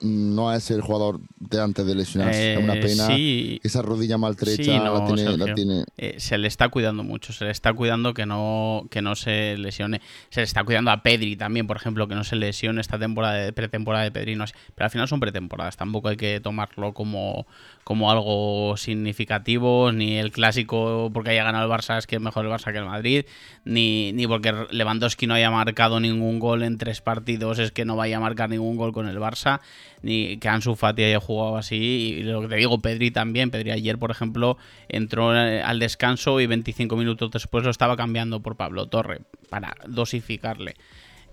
no 0.00 0.52
es 0.52 0.70
el 0.70 0.82
jugador 0.82 1.20
de 1.38 1.60
antes 1.60 1.86
de 1.86 1.94
lesionarse. 1.94 2.54
es 2.54 2.58
una 2.58 2.74
eh, 2.74 2.80
pena. 2.80 3.60
Esa 3.62 3.82
rodilla 3.82 4.18
maltrecha 4.18 4.78
la 4.78 5.54
tiene. 5.54 5.84
Eh, 5.96 6.16
se 6.18 6.36
le 6.36 6.48
está 6.48 6.68
cuidando 6.68 7.02
mucho. 7.02 7.32
Se 7.32 7.44
le 7.44 7.50
está 7.50 7.72
cuidando 7.72 8.12
que 8.12 8.26
no, 8.26 8.86
que 8.90 9.00
no 9.00 9.14
se 9.14 9.56
lesione. 9.56 10.02
Se 10.28 10.40
le 10.40 10.44
está 10.44 10.64
cuidando 10.64 10.90
a 10.90 11.02
Pedri 11.02 11.36
también, 11.36 11.66
por 11.66 11.76
ejemplo, 11.76 12.08
que 12.08 12.14
no 12.14 12.24
se 12.24 12.36
lesione 12.36 12.80
esta 12.80 12.98
temporada 12.98 13.34
de 13.34 13.52
pretemporada 13.52 14.04
de 14.04 14.10
Pedri. 14.10 14.36
pero 14.74 14.84
al 14.84 14.90
final 14.90 15.08
son 15.08 15.20
pretemporadas. 15.20 15.76
Tampoco 15.76 16.08
hay 16.08 16.16
que 16.16 16.40
tomarlo 16.40 16.92
como, 16.92 17.46
como 17.82 18.10
algo 18.10 18.76
significativo. 18.76 19.92
Ni 19.92 20.18
el 20.18 20.30
clásico 20.30 21.10
porque 21.12 21.30
haya 21.30 21.44
ganado 21.44 21.64
el 21.64 21.70
Barça 21.70 21.96
es 21.96 22.06
que 22.06 22.16
es 22.16 22.22
mejor 22.22 22.44
el 22.44 22.52
Barça 22.52 22.70
que 22.70 22.78
el 22.78 22.84
Madrid. 22.84 23.24
Ni, 23.64 24.12
ni 24.12 24.26
porque 24.26 24.52
Lewandowski 24.70 25.26
no 25.26 25.34
haya 25.34 25.50
marcado 25.50 26.00
ningún 26.00 26.38
gol 26.38 26.62
en 26.62 26.76
tres 26.76 27.00
partidos 27.00 27.58
es 27.58 27.72
que 27.72 27.84
no 27.84 27.96
vaya 27.96 28.18
a 28.18 28.20
marcar 28.20 28.50
ningún 28.50 28.76
gol 28.76 28.92
con 28.92 29.08
el 29.08 29.18
Barça 29.18 29.60
ni 30.02 30.36
que 30.38 30.48
Ansu 30.48 30.76
Fati 30.76 31.02
haya 31.02 31.20
jugado 31.20 31.56
así. 31.56 32.16
Y 32.18 32.22
lo 32.22 32.42
que 32.42 32.48
te 32.48 32.56
digo, 32.56 32.78
Pedri 32.80 33.10
también. 33.10 33.50
Pedri 33.50 33.70
ayer, 33.70 33.98
por 33.98 34.10
ejemplo, 34.10 34.56
entró 34.88 35.30
al 35.30 35.78
descanso 35.78 36.40
y 36.40 36.46
25 36.46 36.96
minutos 36.96 37.30
después 37.30 37.64
lo 37.64 37.70
estaba 37.70 37.96
cambiando 37.96 38.40
por 38.40 38.56
Pablo 38.56 38.86
Torre 38.86 39.22
para 39.48 39.74
dosificarle. 39.86 40.74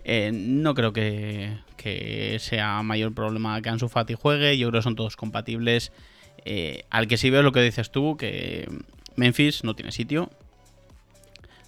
Eh, 0.05 0.32
no 0.34 0.74
creo 0.74 0.91
que, 0.91 1.58
que, 1.77 2.38
sea 2.39 2.82
mayor 2.84 3.13
problema 3.13 3.62
que 3.62 3.70
Ansu 3.70 3.89
Fati 3.89 4.15
juegue. 4.15 4.58
Yo 4.58 4.70
creo 4.70 4.79
que 4.79 4.84
son 4.84 4.96
todos 4.96 5.15
compatibles. 5.15 5.91
Eh, 6.46 6.84
al 6.89 7.08
que 7.08 7.17
sí 7.17 7.29
veo 7.29 7.41
lo 7.41 7.51
que 7.51 7.62
dices 7.62 7.91
tú, 7.91 8.17
que 8.17 8.67
Memphis 9.15 9.63
no 9.63 9.75
tiene 9.75 9.91
sitio. 9.91 10.29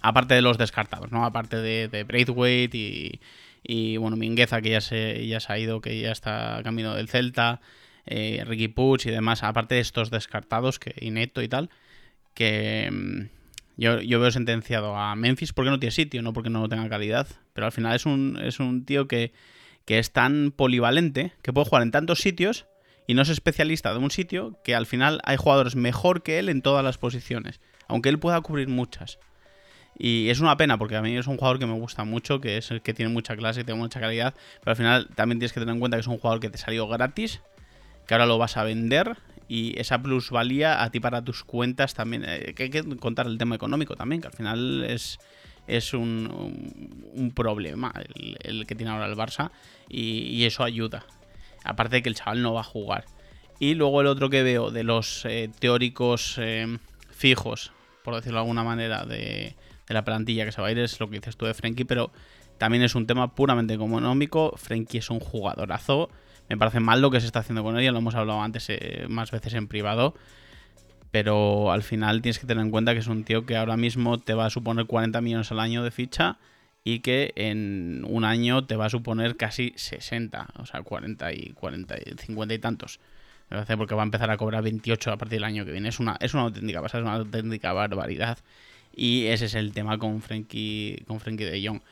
Aparte 0.02 0.34
de 0.34 0.42
los 0.42 0.58
descartados, 0.58 1.10
¿no? 1.10 1.24
Aparte 1.24 1.56
de, 1.56 1.88
de 1.88 2.04
Braithwaite 2.04 2.76
y, 2.76 3.20
y, 3.66 3.96
bueno, 3.96 4.16
Mingueza, 4.16 4.60
que 4.60 4.70
ya 4.70 4.80
se, 4.80 5.26
ya 5.26 5.40
se 5.40 5.52
ha 5.52 5.58
ido, 5.58 5.80
que 5.80 5.98
ya 6.00 6.12
está 6.12 6.60
camino 6.62 6.94
del 6.94 7.08
Celta. 7.08 7.60
Eh, 8.06 8.44
Ricky 8.46 8.68
Puch 8.68 9.06
y 9.06 9.10
demás. 9.10 9.42
Aparte 9.42 9.74
de 9.74 9.80
estos 9.80 10.10
descartados, 10.10 10.78
que 10.78 10.94
Ineto 11.00 11.42
y 11.42 11.48
tal. 11.48 11.70
Que 12.34 12.88
mm, 12.90 13.28
yo, 13.76 14.00
yo, 14.00 14.20
veo 14.20 14.30
sentenciado 14.30 14.96
a 14.96 15.16
Memphis 15.16 15.52
porque 15.52 15.70
no 15.70 15.80
tiene 15.80 15.90
sitio, 15.90 16.22
no 16.22 16.32
porque 16.32 16.50
no 16.50 16.68
tenga 16.68 16.88
calidad. 16.88 17.26
Pero 17.52 17.66
al 17.66 17.72
final 17.72 17.96
es 17.96 18.06
un, 18.06 18.38
es 18.40 18.60
un 18.60 18.84
tío 18.84 19.08
que, 19.08 19.32
que 19.84 19.98
es 19.98 20.12
tan 20.12 20.52
polivalente 20.54 21.32
que 21.42 21.52
puede 21.52 21.68
jugar 21.68 21.82
en 21.82 21.90
tantos 21.90 22.20
sitios 22.20 22.66
y 23.06 23.14
no 23.14 23.22
es 23.22 23.28
especialista 23.28 23.92
de 23.92 23.98
un 23.98 24.10
sitio 24.10 24.60
que 24.64 24.74
al 24.74 24.86
final 24.86 25.20
hay 25.24 25.36
jugadores 25.36 25.76
mejor 25.76 26.22
que 26.22 26.38
él 26.38 26.48
en 26.48 26.62
todas 26.62 26.84
las 26.84 26.98
posiciones, 26.98 27.60
aunque 27.88 28.08
él 28.08 28.18
pueda 28.18 28.40
cubrir 28.40 28.68
muchas. 28.68 29.18
Y 29.98 30.28
es 30.28 30.40
una 30.40 30.56
pena 30.56 30.78
porque 30.78 30.96
a 30.96 31.02
mí 31.02 31.16
es 31.16 31.26
un 31.26 31.36
jugador 31.36 31.58
que 31.58 31.66
me 31.66 31.72
gusta 31.72 32.04
mucho, 32.04 32.40
que 32.40 32.58
es 32.58 32.70
el 32.70 32.82
que 32.82 32.92
tiene 32.92 33.12
mucha 33.12 33.36
clase 33.36 33.62
y 33.62 33.64
tiene 33.64 33.80
mucha 33.80 34.00
calidad, 34.00 34.34
pero 34.60 34.72
al 34.72 34.76
final 34.76 35.08
también 35.14 35.38
tienes 35.38 35.52
que 35.52 35.60
tener 35.60 35.74
en 35.74 35.80
cuenta 35.80 35.96
que 35.96 36.02
es 36.02 36.06
un 36.06 36.18
jugador 36.18 36.40
que 36.40 36.50
te 36.50 36.58
salió 36.58 36.86
gratis, 36.86 37.40
que 38.06 38.14
ahora 38.14 38.26
lo 38.26 38.36
vas 38.36 38.56
a 38.56 38.64
vender 38.64 39.16
y 39.48 39.78
esa 39.80 40.02
plusvalía 40.02 40.82
a 40.82 40.90
ti 40.90 41.00
para 41.00 41.22
tus 41.22 41.44
cuentas 41.44 41.94
también, 41.94 42.24
eh, 42.26 42.52
que 42.54 42.64
hay 42.64 42.70
que 42.70 42.84
contar 42.96 43.26
el 43.26 43.38
tema 43.38 43.54
económico 43.54 43.96
también, 43.96 44.20
que 44.20 44.28
al 44.28 44.34
final 44.34 44.84
es, 44.84 45.18
es 45.66 45.94
un, 45.94 47.32
problema 47.34 47.92
el, 48.40 48.66
que 48.66 48.74
tiene 48.74 48.92
ahora 48.92 49.06
el 49.06 49.16
Barça 49.16 49.50
y, 49.88 50.22
y 50.28 50.44
eso 50.44 50.62
ayuda. 50.62 51.04
Aparte 51.64 51.96
de 51.96 52.02
que 52.02 52.08
el 52.08 52.14
chaval 52.14 52.42
no 52.42 52.52
va 52.52 52.60
a 52.60 52.64
jugar. 52.64 53.06
Y 53.58 53.74
luego 53.74 54.00
el 54.02 54.06
otro 54.06 54.28
que 54.28 54.42
veo 54.42 54.70
de 54.70 54.84
los 54.84 55.24
eh, 55.24 55.50
teóricos 55.58 56.36
eh, 56.38 56.78
fijos, 57.10 57.72
por 58.04 58.14
decirlo 58.14 58.38
de 58.38 58.42
alguna 58.42 58.62
manera, 58.62 59.04
de, 59.04 59.56
de, 59.88 59.94
la 59.94 60.04
plantilla 60.04 60.44
que 60.44 60.52
se 60.52 60.60
va 60.60 60.68
a 60.68 60.70
ir 60.70 60.78
es 60.78 60.98
lo 61.00 61.08
que 61.08 61.16
dices 61.16 61.36
tú 61.36 61.46
de 61.46 61.54
Frenkie, 61.54 61.84
pero 61.84 62.12
también 62.58 62.82
es 62.82 62.94
un 62.94 63.06
tema 63.06 63.34
puramente 63.34 63.74
económico. 63.74 64.54
Frenkie 64.56 64.98
es 64.98 65.10
un 65.10 65.20
jugadorazo. 65.20 66.10
Me 66.48 66.56
parece 66.56 66.80
mal 66.80 67.00
lo 67.00 67.10
que 67.10 67.20
se 67.20 67.26
está 67.26 67.40
haciendo 67.40 67.62
con 67.62 67.76
él, 67.76 67.84
ya 67.84 67.92
lo 67.92 67.98
hemos 67.98 68.14
hablado 68.14 68.40
antes 68.40 68.66
eh, 68.68 69.06
más 69.08 69.30
veces 69.30 69.54
en 69.54 69.68
privado. 69.68 70.14
Pero 71.10 71.72
al 71.72 71.82
final 71.82 72.22
tienes 72.22 72.38
que 72.38 72.46
tener 72.46 72.64
en 72.64 72.70
cuenta 72.70 72.92
que 72.92 73.00
es 73.00 73.06
un 73.06 73.24
tío 73.24 73.46
que 73.46 73.56
ahora 73.56 73.76
mismo 73.76 74.18
te 74.18 74.34
va 74.34 74.46
a 74.46 74.50
suponer 74.50 74.86
40 74.86 75.20
millones 75.20 75.50
al 75.50 75.60
año 75.60 75.82
de 75.82 75.90
ficha 75.90 76.38
y 76.84 77.00
que 77.00 77.32
en 77.34 78.04
un 78.08 78.24
año 78.24 78.64
te 78.64 78.76
va 78.76 78.86
a 78.86 78.90
suponer 78.90 79.36
casi 79.36 79.72
60, 79.74 80.50
o 80.58 80.66
sea, 80.66 80.82
40 80.82 81.32
y 81.32 81.50
40 81.50 81.96
y 81.98 82.14
50 82.16 82.54
y 82.54 82.58
tantos. 82.58 83.00
Me 83.50 83.56
parece 83.56 83.76
porque 83.76 83.94
va 83.94 84.02
a 84.02 84.04
empezar 84.04 84.30
a 84.30 84.36
cobrar 84.36 84.62
28 84.62 85.10
a 85.10 85.16
partir 85.16 85.38
del 85.38 85.44
año 85.44 85.64
que 85.64 85.72
viene. 85.72 85.88
Es 85.88 85.98
una, 85.98 86.16
es 86.20 86.34
una 86.34 86.44
auténtica 86.44 86.80
es 86.84 86.94
una 86.94 87.14
auténtica 87.14 87.72
barbaridad. 87.72 88.38
Y 88.96 89.26
ese 89.26 89.44
es 89.44 89.54
el 89.54 89.72
tema 89.72 89.98
con 89.98 90.22
Frankie, 90.22 91.04
con 91.06 91.18
de 91.18 91.62
Jong. 91.64 91.82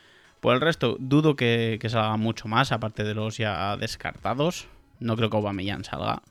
Por 0.40 0.54
el 0.54 0.60
resto, 0.62 0.96
dudo 0.98 1.36
que, 1.36 1.78
salga 1.88 2.16
mucho 2.16 2.48
más, 2.48 2.72
aparte 2.72 3.04
de 3.04 3.14
los 3.14 3.36
ya 3.36 3.76
descartados. 3.76 4.66
No 5.00 5.14
creo 5.14 5.28
que 5.28 5.36
Aubameyang 5.36 5.84
salga, 5.84 6.22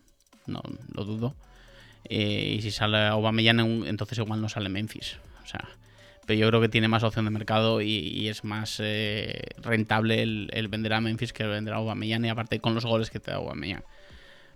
no 0.48 0.62
lo 0.94 1.06
dudo. 1.06 1.36
Eh, 2.10 2.56
y 2.58 2.62
si 2.64 2.72
sale 2.72 3.06
Aubameyang, 3.06 3.86
entonces 3.86 4.18
igual 4.18 4.42
no 4.42 4.50
sale 4.50 4.70
Memphis. 4.70 5.18
O 5.44 5.48
sea, 5.48 5.70
pero 6.26 6.40
yo 6.40 6.48
creo 6.48 6.62
que 6.62 6.70
tiene 6.70 6.88
más 6.88 7.04
opción 7.04 7.26
de 7.26 7.32
mercado 7.32 7.82
y, 7.82 8.28
es 8.28 8.44
más 8.44 8.80
eh, 8.82 9.42
rentable 9.62 10.24
el, 10.24 10.50
el, 10.54 10.70
vender 10.70 10.94
a 10.94 11.02
Memphis 11.02 11.34
que 11.34 11.44
el 11.44 11.50
vender 11.50 11.76
a 11.76 11.78
Aubameyang 11.78 12.26
y 12.26 12.30
aparte 12.30 12.60
con 12.60 12.74
los 12.74 12.86
goles 12.86 13.12
que 13.12 13.20
te 13.20 13.30
da 13.32 13.38
Aubameyang. 13.38 13.84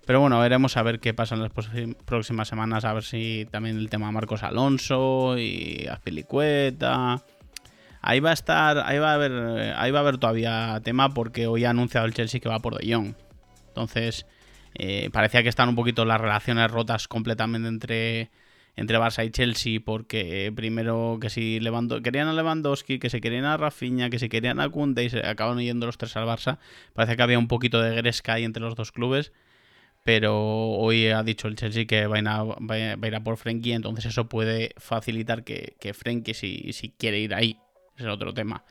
Pero 0.07 0.21
bueno, 0.21 0.39
veremos 0.39 0.77
a 0.77 0.83
ver 0.83 1.01
qué 1.01 1.13
pasa 1.13 1.35
en 1.35 1.41
las 1.41 1.51
próximas 1.51 2.47
semanas, 2.47 2.85
a 2.85 2.93
ver 2.93 3.03
si 3.03 3.45
también 3.51 3.77
el 3.77 3.89
tema 3.89 4.09
Marcos 4.09 4.41
Alonso 4.41 5.37
y 5.37 5.85
Azpilicueta. 5.91 7.25
Ahí 8.01 8.21
va 8.21 8.29
a 8.29 8.33
estar, 8.33 8.79
ahí 8.79 8.99
va 8.99 9.11
a 9.11 9.13
haber, 9.15 9.73
ahí 9.75 9.91
va 9.91 9.99
a 9.99 10.01
haber 10.03 10.17
todavía 10.17 10.79
tema 10.81 11.13
porque 11.13 11.45
hoy 11.47 11.65
ha 11.65 11.71
anunciado 11.71 12.07
el 12.07 12.13
Chelsea 12.13 12.39
que 12.39 12.47
va 12.47 12.59
por 12.59 12.77
De 12.77 12.93
Jong. 12.93 13.15
Entonces, 13.67 14.25
eh, 14.75 15.09
parecía 15.11 15.43
que 15.43 15.49
están 15.49 15.67
un 15.67 15.75
poquito 15.75 16.05
las 16.05 16.21
relaciones 16.21 16.71
rotas 16.71 17.09
completamente 17.09 17.67
entre 17.67 18.31
entre 18.77 18.99
Barça 18.99 19.25
y 19.25 19.31
Chelsea 19.31 19.81
porque 19.83 20.45
eh, 20.45 20.51
primero 20.53 21.17
que 21.19 21.29
si 21.29 21.59
querían 22.01 22.29
a 22.29 22.33
Lewandowski, 22.33 22.99
que 22.99 23.09
se 23.09 23.19
querían 23.19 23.43
a 23.43 23.57
Rafinha, 23.57 24.09
que 24.09 24.19
se 24.19 24.29
querían 24.29 24.61
a 24.61 24.69
Kunde 24.69 25.03
y 25.03 25.09
se 25.09 25.27
acaban 25.27 25.59
yendo 25.59 25.85
los 25.85 25.97
tres 25.97 26.15
al 26.15 26.25
Barça. 26.25 26.59
Parece 26.93 27.17
que 27.17 27.23
había 27.23 27.39
un 27.39 27.49
poquito 27.49 27.81
de 27.81 27.93
gresca 27.93 28.35
ahí 28.35 28.45
entre 28.45 28.63
los 28.63 28.75
dos 28.75 28.93
clubes. 28.93 29.33
Pero 30.07 30.39
hoy 30.39 31.07
ha 31.07 31.21
dicho 31.21 31.49
el 31.49 31.57
Chelsea 31.57 31.83
que 31.83 32.07
va 32.07 32.15
a 32.15 33.05
ir 33.05 33.15
a, 33.15 33.19
por 33.19 33.35
Frenkie, 33.35 33.73
entonces 33.73 34.05
eso 34.05 34.29
puede 34.29 34.73
facilitar 34.77 35.43
que, 35.43 35.75
que 35.81 35.93
Frenkie, 35.93 36.33
si, 36.33 36.71
si 36.71 36.91
quiere 36.91 37.19
ir 37.19 37.33
ahí, 37.33 37.59
es 37.97 38.05
el 38.05 38.11
otro 38.11 38.33
tema, 38.33 38.63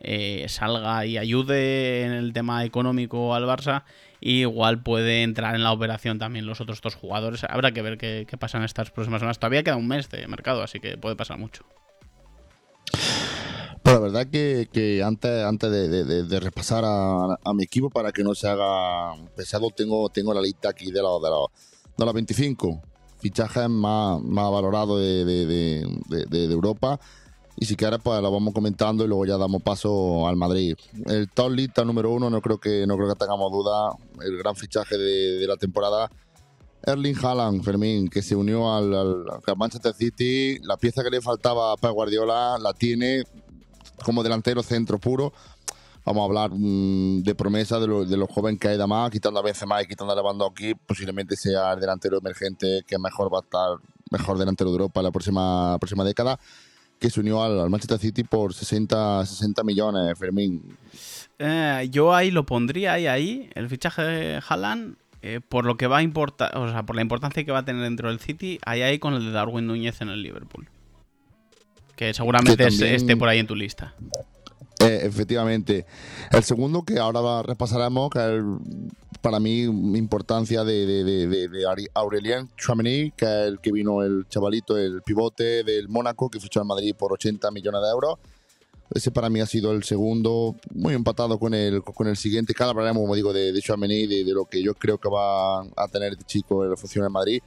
eh, 0.00 0.44
salga 0.50 1.06
y 1.06 1.16
ayude 1.16 2.02
en 2.02 2.12
el 2.12 2.34
tema 2.34 2.62
económico 2.66 3.34
al 3.34 3.44
Barça. 3.44 3.84
Y 4.20 4.40
igual 4.40 4.82
puede 4.82 5.22
entrar 5.22 5.54
en 5.54 5.64
la 5.64 5.72
operación 5.72 6.18
también 6.18 6.44
los 6.44 6.60
otros 6.60 6.82
dos 6.82 6.94
jugadores. 6.94 7.42
Habrá 7.44 7.72
que 7.72 7.80
ver 7.80 7.96
qué, 7.96 8.26
qué 8.28 8.36
pasa 8.36 8.58
en 8.58 8.64
estas 8.64 8.90
próximas 8.90 9.20
semanas. 9.20 9.38
Todavía 9.38 9.62
queda 9.62 9.76
un 9.76 9.88
mes 9.88 10.10
de 10.10 10.28
mercado, 10.28 10.62
así 10.62 10.78
que 10.78 10.98
puede 10.98 11.16
pasar 11.16 11.38
mucho. 11.38 11.64
La 13.92 13.98
verdad 13.98 14.26
que, 14.26 14.70
que 14.72 15.02
antes, 15.02 15.44
antes 15.44 15.70
de, 15.70 15.86
de, 15.86 16.22
de 16.22 16.40
repasar 16.40 16.82
a, 16.82 17.38
a, 17.44 17.52
mi 17.52 17.62
equipo 17.62 17.90
para 17.90 18.10
que 18.10 18.24
no 18.24 18.34
se 18.34 18.48
haga 18.48 19.14
pesado, 19.36 19.68
tengo, 19.68 20.08
tengo 20.08 20.32
la 20.32 20.40
lista 20.40 20.70
aquí 20.70 20.90
de 20.90 21.02
los 21.02 21.22
de 21.22 21.28
la, 21.28 21.36
de 21.98 22.06
la 22.06 22.12
25 22.12 22.80
fichajes 23.18 23.68
más, 23.68 24.18
más 24.22 24.50
valorados 24.50 24.98
de, 24.98 25.26
de, 25.26 26.44
Europa. 26.50 26.98
Y 27.54 27.66
si 27.66 27.76
quieres, 27.76 27.98
pues 28.02 28.22
lo 28.22 28.32
vamos 28.32 28.54
comentando 28.54 29.04
y 29.04 29.08
luego 29.08 29.26
ya 29.26 29.36
damos 29.36 29.60
paso 29.62 30.26
al 30.26 30.36
Madrid. 30.36 30.74
El 31.04 31.28
top 31.28 31.50
lista 31.50 31.84
número 31.84 32.12
uno, 32.12 32.30
no 32.30 32.40
creo 32.40 32.56
que, 32.56 32.86
no 32.86 32.96
creo 32.96 33.10
que 33.10 33.16
tengamos 33.16 33.52
duda. 33.52 33.90
El 34.24 34.38
gran 34.38 34.56
fichaje 34.56 34.96
de, 34.96 35.46
la 35.46 35.58
temporada. 35.58 36.10
Erling 36.82 37.14
Haaland, 37.22 37.62
Fermín, 37.62 38.08
que 38.08 38.22
se 38.22 38.34
unió 38.34 38.74
al, 38.74 38.94
al, 38.94 39.24
al, 39.46 39.56
Manchester 39.58 39.92
City. 39.92 40.58
La 40.62 40.78
pieza 40.78 41.04
que 41.04 41.10
le 41.10 41.20
faltaba 41.20 41.74
a 41.74 41.90
Guardiola 41.90 42.56
la 42.58 42.72
tiene 42.72 43.24
como 44.02 44.22
delantero 44.22 44.62
centro 44.62 44.98
puro. 44.98 45.32
Vamos 46.04 46.22
a 46.22 46.24
hablar 46.24 46.50
mmm, 46.52 47.22
de 47.22 47.34
promesa 47.34 47.78
de 47.78 47.86
lo, 47.86 48.04
de 48.04 48.16
los 48.16 48.28
jóvenes 48.28 48.58
que 48.60 48.68
hay 48.68 48.78
de 48.78 48.86
más, 48.86 49.10
quitando 49.10 49.38
a 49.38 49.42
Benzema 49.42 49.80
y 49.82 49.86
quitando 49.86 50.12
a 50.12 50.16
Lewandowski, 50.16 50.74
posiblemente 50.74 51.36
sea 51.36 51.72
el 51.72 51.80
delantero 51.80 52.18
emergente 52.18 52.82
que 52.86 52.98
mejor 52.98 53.32
va 53.32 53.38
a 53.38 53.42
estar, 53.42 53.88
mejor 54.10 54.38
delantero 54.38 54.70
de 54.70 54.74
Europa 54.74 55.00
la 55.02 55.12
próxima, 55.12 55.78
próxima 55.78 56.04
década 56.04 56.38
que 57.02 57.10
se 57.10 57.18
unió 57.18 57.42
al, 57.42 57.58
al, 57.58 57.68
Manchester 57.68 57.98
City 57.98 58.22
por 58.22 58.54
60, 58.54 59.26
60 59.26 59.64
millones, 59.64 60.16
Fermín. 60.16 60.62
Eh, 61.38 61.88
yo 61.90 62.14
ahí 62.14 62.30
lo 62.30 62.46
pondría 62.46 62.92
ahí, 62.92 63.08
ahí, 63.08 63.50
el 63.54 63.68
fichaje 63.68 64.02
de 64.02 64.40
Haaland, 64.48 64.94
eh, 65.20 65.40
por 65.46 65.64
lo 65.64 65.76
que 65.76 65.88
va 65.88 65.98
a 65.98 66.02
importar, 66.02 66.56
o 66.56 66.70
sea, 66.70 66.84
por 66.84 66.94
la 66.94 67.02
importancia 67.02 67.44
que 67.44 67.50
va 67.50 67.58
a 67.58 67.64
tener 67.64 67.82
dentro 67.82 68.08
del 68.08 68.20
City, 68.20 68.60
ahí, 68.64 68.82
ahí 68.82 69.00
con 69.00 69.14
el 69.14 69.24
de 69.24 69.32
Darwin 69.32 69.66
Núñez 69.66 70.00
en 70.00 70.10
el 70.10 70.22
Liverpool. 70.22 70.68
Que 71.96 72.14
seguramente 72.14 72.56
que 72.56 72.70
también... 72.70 72.94
esté 72.94 73.16
por 73.16 73.28
ahí 73.28 73.38
en 73.38 73.46
tu 73.46 73.54
lista. 73.54 73.94
Eh, 74.80 75.00
efectivamente. 75.02 75.86
El 76.30 76.42
segundo 76.42 76.82
que 76.82 76.98
ahora 76.98 77.42
repasaremos, 77.42 78.10
que 78.10 78.18
es 78.18 78.42
para 79.20 79.38
mí 79.38 79.62
importancia 79.62 80.64
de, 80.64 80.84
de, 80.84 81.04
de, 81.04 81.48
de 81.48 81.88
Aurelien 81.94 82.50
Chouameni, 82.56 83.12
que 83.12 83.24
es 83.24 83.48
el 83.48 83.60
que 83.60 83.70
vino 83.70 84.02
el 84.02 84.26
chavalito, 84.28 84.76
el 84.76 85.02
pivote 85.02 85.62
del 85.62 85.88
Mónaco, 85.88 86.28
que 86.28 86.40
fichó 86.40 86.60
en 86.60 86.66
Madrid 86.66 86.94
por 86.98 87.12
80 87.12 87.50
millones 87.52 87.80
de 87.82 87.88
euros. 87.88 88.18
Ese 88.94 89.10
para 89.10 89.30
mí 89.30 89.40
ha 89.40 89.46
sido 89.46 89.72
el 89.72 89.84
segundo, 89.84 90.56
muy 90.74 90.94
empatado 90.94 91.38
con 91.38 91.54
el, 91.54 91.82
con 91.82 92.08
el 92.08 92.16
siguiente. 92.16 92.52
Cada 92.52 92.70
hablaremos, 92.70 93.00
como 93.00 93.14
digo, 93.14 93.32
de, 93.32 93.52
de 93.52 93.60
Chouameni, 93.62 94.06
de, 94.06 94.24
de, 94.24 94.32
lo 94.32 94.44
que 94.44 94.62
yo 94.62 94.74
creo 94.74 94.98
que 94.98 95.08
va 95.08 95.60
a 95.60 95.88
tener 95.90 96.12
este 96.12 96.24
chico 96.24 96.64
en 96.64 96.70
la 96.70 96.76
función 96.76 97.06
en 97.06 97.12
Madrid. 97.12 97.40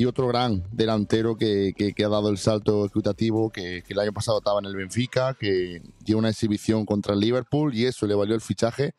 Y 0.00 0.06
otro 0.06 0.28
gran 0.28 0.64
delantero 0.72 1.36
que, 1.36 1.74
que, 1.76 2.04
ha 2.06 2.08
dado 2.08 2.30
el 2.30 2.38
salto 2.38 2.86
equitativo, 2.86 3.50
que, 3.50 3.82
que, 3.86 3.92
el 3.92 3.98
año 3.98 4.14
pasado 4.14 4.38
estaba 4.38 4.58
en 4.58 4.64
el 4.64 4.74
Benfica, 4.74 5.36
que 5.38 5.82
dio 6.02 6.16
una 6.16 6.30
exhibición 6.30 6.86
contra 6.86 7.12
el 7.12 7.20
Liverpool 7.20 7.74
y 7.74 7.84
eso 7.84 8.06
le 8.06 8.14
valió 8.14 8.34
el 8.34 8.40
fichaje. 8.40 8.94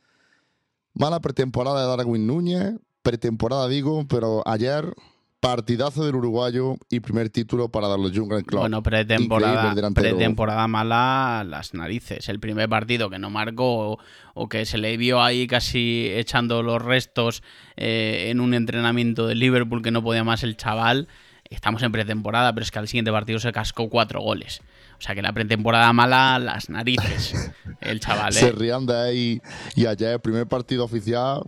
Mala 0.93 1.20
pretemporada 1.20 1.81
de 1.81 1.88
Darwin 1.88 2.27
Núñez, 2.27 2.75
pretemporada 3.01 3.67
digo, 3.67 4.05
pero 4.08 4.43
ayer 4.46 4.93
partidazo 5.41 6.05
del 6.05 6.15
uruguayo 6.15 6.77
y 6.89 7.00
primer 7.00 7.29
título 7.29 7.67
para 7.67 7.88
dar 7.88 8.00
los 8.00 8.15
Jungles 8.15 8.43
Club. 8.43 8.62
Bueno, 8.62 8.83
pretemporada, 8.83 9.74
pretemporada 9.91 10.67
mala 10.67 11.43
las 11.45 11.74
narices. 11.74 12.29
El 12.29 12.39
primer 12.39 12.69
partido 12.69 13.10
que 13.10 13.17
no 13.17 13.31
marcó 13.31 13.93
o, 13.93 14.00
o, 14.36 14.48
que 14.48 14.65
se 14.65 14.77
le 14.77 14.95
vio 14.98 15.21
ahí 15.21 15.48
casi 15.48 16.10
echando 16.13 16.62
los 16.62 16.79
restos 16.79 17.41
eh, 17.75 18.27
en 18.29 18.39
un 18.39 18.53
entrenamiento 18.53 19.25
de 19.25 19.33
Liverpool 19.33 19.81
que 19.81 19.89
no 19.89 20.03
podía 20.03 20.24
más 20.24 20.43
el 20.43 20.57
chaval. 20.57 21.07
Estamos 21.50 21.81
en 21.81 21.91
pretemporada, 21.91 22.53
pero 22.53 22.63
es 22.63 22.69
que 22.69 22.77
al 22.77 22.88
siguiente 22.88 23.12
partido 23.12 23.39
se 23.39 23.51
cascó 23.51 23.89
cuatro 23.89 24.21
goles. 24.21 24.62
O 25.00 25.01
sea 25.01 25.15
que 25.15 25.24
la 25.24 25.33
pretemporada 25.33 25.91
mala, 25.91 26.38
las 26.38 26.69
narices. 26.69 27.51
El 27.81 28.00
chaval. 28.00 28.31
Se 28.33 28.50
¿eh? 28.50 28.51
rían 28.51 28.86
de 28.86 28.95
ahí. 28.95 29.41
Y 29.75 29.88
allá 29.88 30.13
el 30.13 30.19
primer 30.19 30.45
partido 30.45 30.86
oficial, 30.86 31.41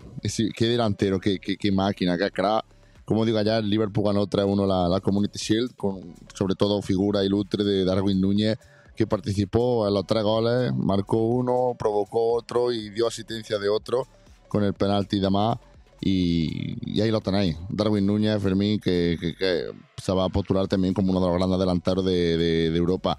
qué 0.56 0.66
delantero, 0.66 1.20
qué, 1.20 1.38
qué, 1.38 1.56
qué 1.58 1.72
máquina, 1.72 2.18
qué 2.18 2.32
crack. 2.32 2.66
Como 3.06 3.26
digo, 3.26 3.38
allá 3.38 3.58
el 3.58 3.70
Liverpool 3.70 4.06
ganó 4.06 4.28
3-1 4.28 4.66
la, 4.68 4.88
la 4.88 5.00
Community 5.02 5.38
Shield, 5.40 5.76
con 5.76 6.16
sobre 6.34 6.56
todo 6.56 6.82
figura 6.82 7.24
ilustre 7.24 7.64
de 7.64 7.84
Darwin 7.84 8.22
Núñez, 8.22 8.58
que 8.96 9.06
participó 9.08 9.88
en 9.88 9.94
los 9.94 10.06
tres 10.06 10.24
goles, 10.24 10.72
marcó 10.76 11.18
uno, 11.18 11.76
provocó 11.78 12.34
otro 12.34 12.72
y 12.72 12.90
dio 12.92 13.08
asistencia 13.08 13.58
de 13.60 13.68
otro 13.70 14.08
con 14.48 14.64
el 14.64 14.74
penalti 14.74 15.18
y 15.18 15.20
demás. 15.20 15.58
Y, 16.06 16.76
y 16.96 17.02
ahí 17.02 17.12
lo 17.12 17.22
tenéis. 17.22 17.58
Darwin 17.70 18.06
Núñez, 18.06 18.42
Fermín, 18.42 18.80
que, 18.80 19.18
que- 19.20 19.36
que 19.36 19.64
se 19.98 20.12
va 20.12 20.26
a 20.26 20.30
postular 20.30 20.68
también 20.68 20.94
como 20.94 21.12
uno 21.12 21.22
de 21.22 21.28
los 21.28 21.38
grandes 21.38 21.60
delanteros 21.60 22.04
de, 22.06 22.38
de- 22.38 22.72
de 22.72 22.78
Europa. 22.78 23.18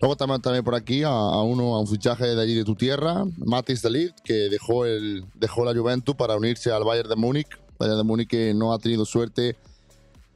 Luego 0.00 0.16
también, 0.16 0.40
también 0.42 0.64
por 0.64 0.74
aquí 0.74 1.02
a, 1.02 1.08
a 1.10 1.42
uno, 1.42 1.76
a 1.76 1.80
un 1.80 1.86
fichaje 1.86 2.26
de 2.34 2.40
allí 2.42 2.54
de 2.54 2.64
tu 2.64 2.74
tierra, 2.74 3.24
Matis 3.38 3.82
de 3.82 3.90
Ligt, 3.90 4.18
que 4.24 4.34
dejó, 4.50 4.84
el, 4.86 5.24
dejó 5.34 5.64
la 5.64 5.74
Juventus 5.78 6.14
para 6.16 6.36
unirse 6.36 6.70
al 6.70 6.84
Bayern 6.84 7.08
de 7.08 7.16
Múnich. 7.16 7.48
Bayern 7.78 7.98
de 7.98 8.04
Múnich 8.04 8.54
no 8.54 8.72
ha 8.72 8.78
tenido 8.78 9.04
suerte 9.04 9.56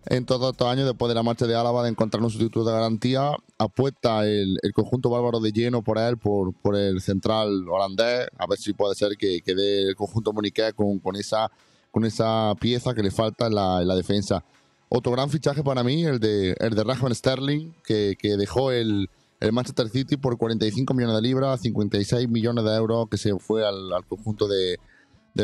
en 0.07 0.25
todos 0.25 0.53
estos 0.53 0.67
años 0.67 0.87
después 0.87 1.09
de 1.09 1.15
la 1.15 1.23
marcha 1.23 1.47
de 1.47 1.55
Álava 1.55 1.83
de 1.83 1.91
encontrar 1.91 2.23
un 2.23 2.31
sustituto 2.31 2.65
de 2.65 2.73
garantía. 2.73 3.33
Apuesta 3.59 4.27
el, 4.27 4.59
el 4.63 4.73
conjunto 4.73 5.11
bárbaro 5.11 5.41
de 5.41 5.53
lleno 5.53 5.83
por 5.83 5.99
él, 5.99 6.17
por, 6.17 6.55
por 6.55 6.77
el 6.77 7.01
central 7.01 7.69
holandés. 7.69 8.29
A 8.39 8.47
ver 8.47 8.59
si 8.59 8.73
puede 8.73 8.95
ser 8.95 9.17
que, 9.19 9.41
que 9.43 9.55
dé 9.55 9.89
el 9.89 9.97
conjunto 9.97 10.33
muniqués 10.33 10.73
con, 10.73 10.99
con, 10.99 11.17
esa, 11.17 11.51
con 11.91 12.05
esa 12.05 12.55
pieza 12.59 12.95
que 12.95 13.03
le 13.03 13.11
falta 13.11 13.49
en 13.49 13.55
la, 13.55 13.83
en 13.83 13.89
la 13.89 13.95
defensa. 13.95 14.43
Otro 14.89 15.13
gran 15.13 15.29
fichaje 15.29 15.63
para 15.63 15.85
mí, 15.85 16.05
el 16.05 16.19
de, 16.19 16.57
el 16.59 16.75
de 16.75 16.85
Raheem 16.85 17.15
Sterling, 17.15 17.75
que, 17.85 18.17
que 18.19 18.39
dejó 18.39 18.73
el, 18.73 19.11
el 19.41 19.53
Manchester 19.53 19.91
City 19.91 20.17
por 20.17 20.39
45 20.39 20.95
millones 20.95 21.17
de 21.17 21.23
libras, 21.23 21.61
56 21.61 22.27
millones 22.31 22.65
de 22.65 22.75
euros, 22.75 23.09
que 23.11 23.19
se 23.19 23.39
fue 23.39 23.67
al, 23.67 23.93
al 23.93 24.07
conjunto 24.07 24.49
de, 24.49 24.79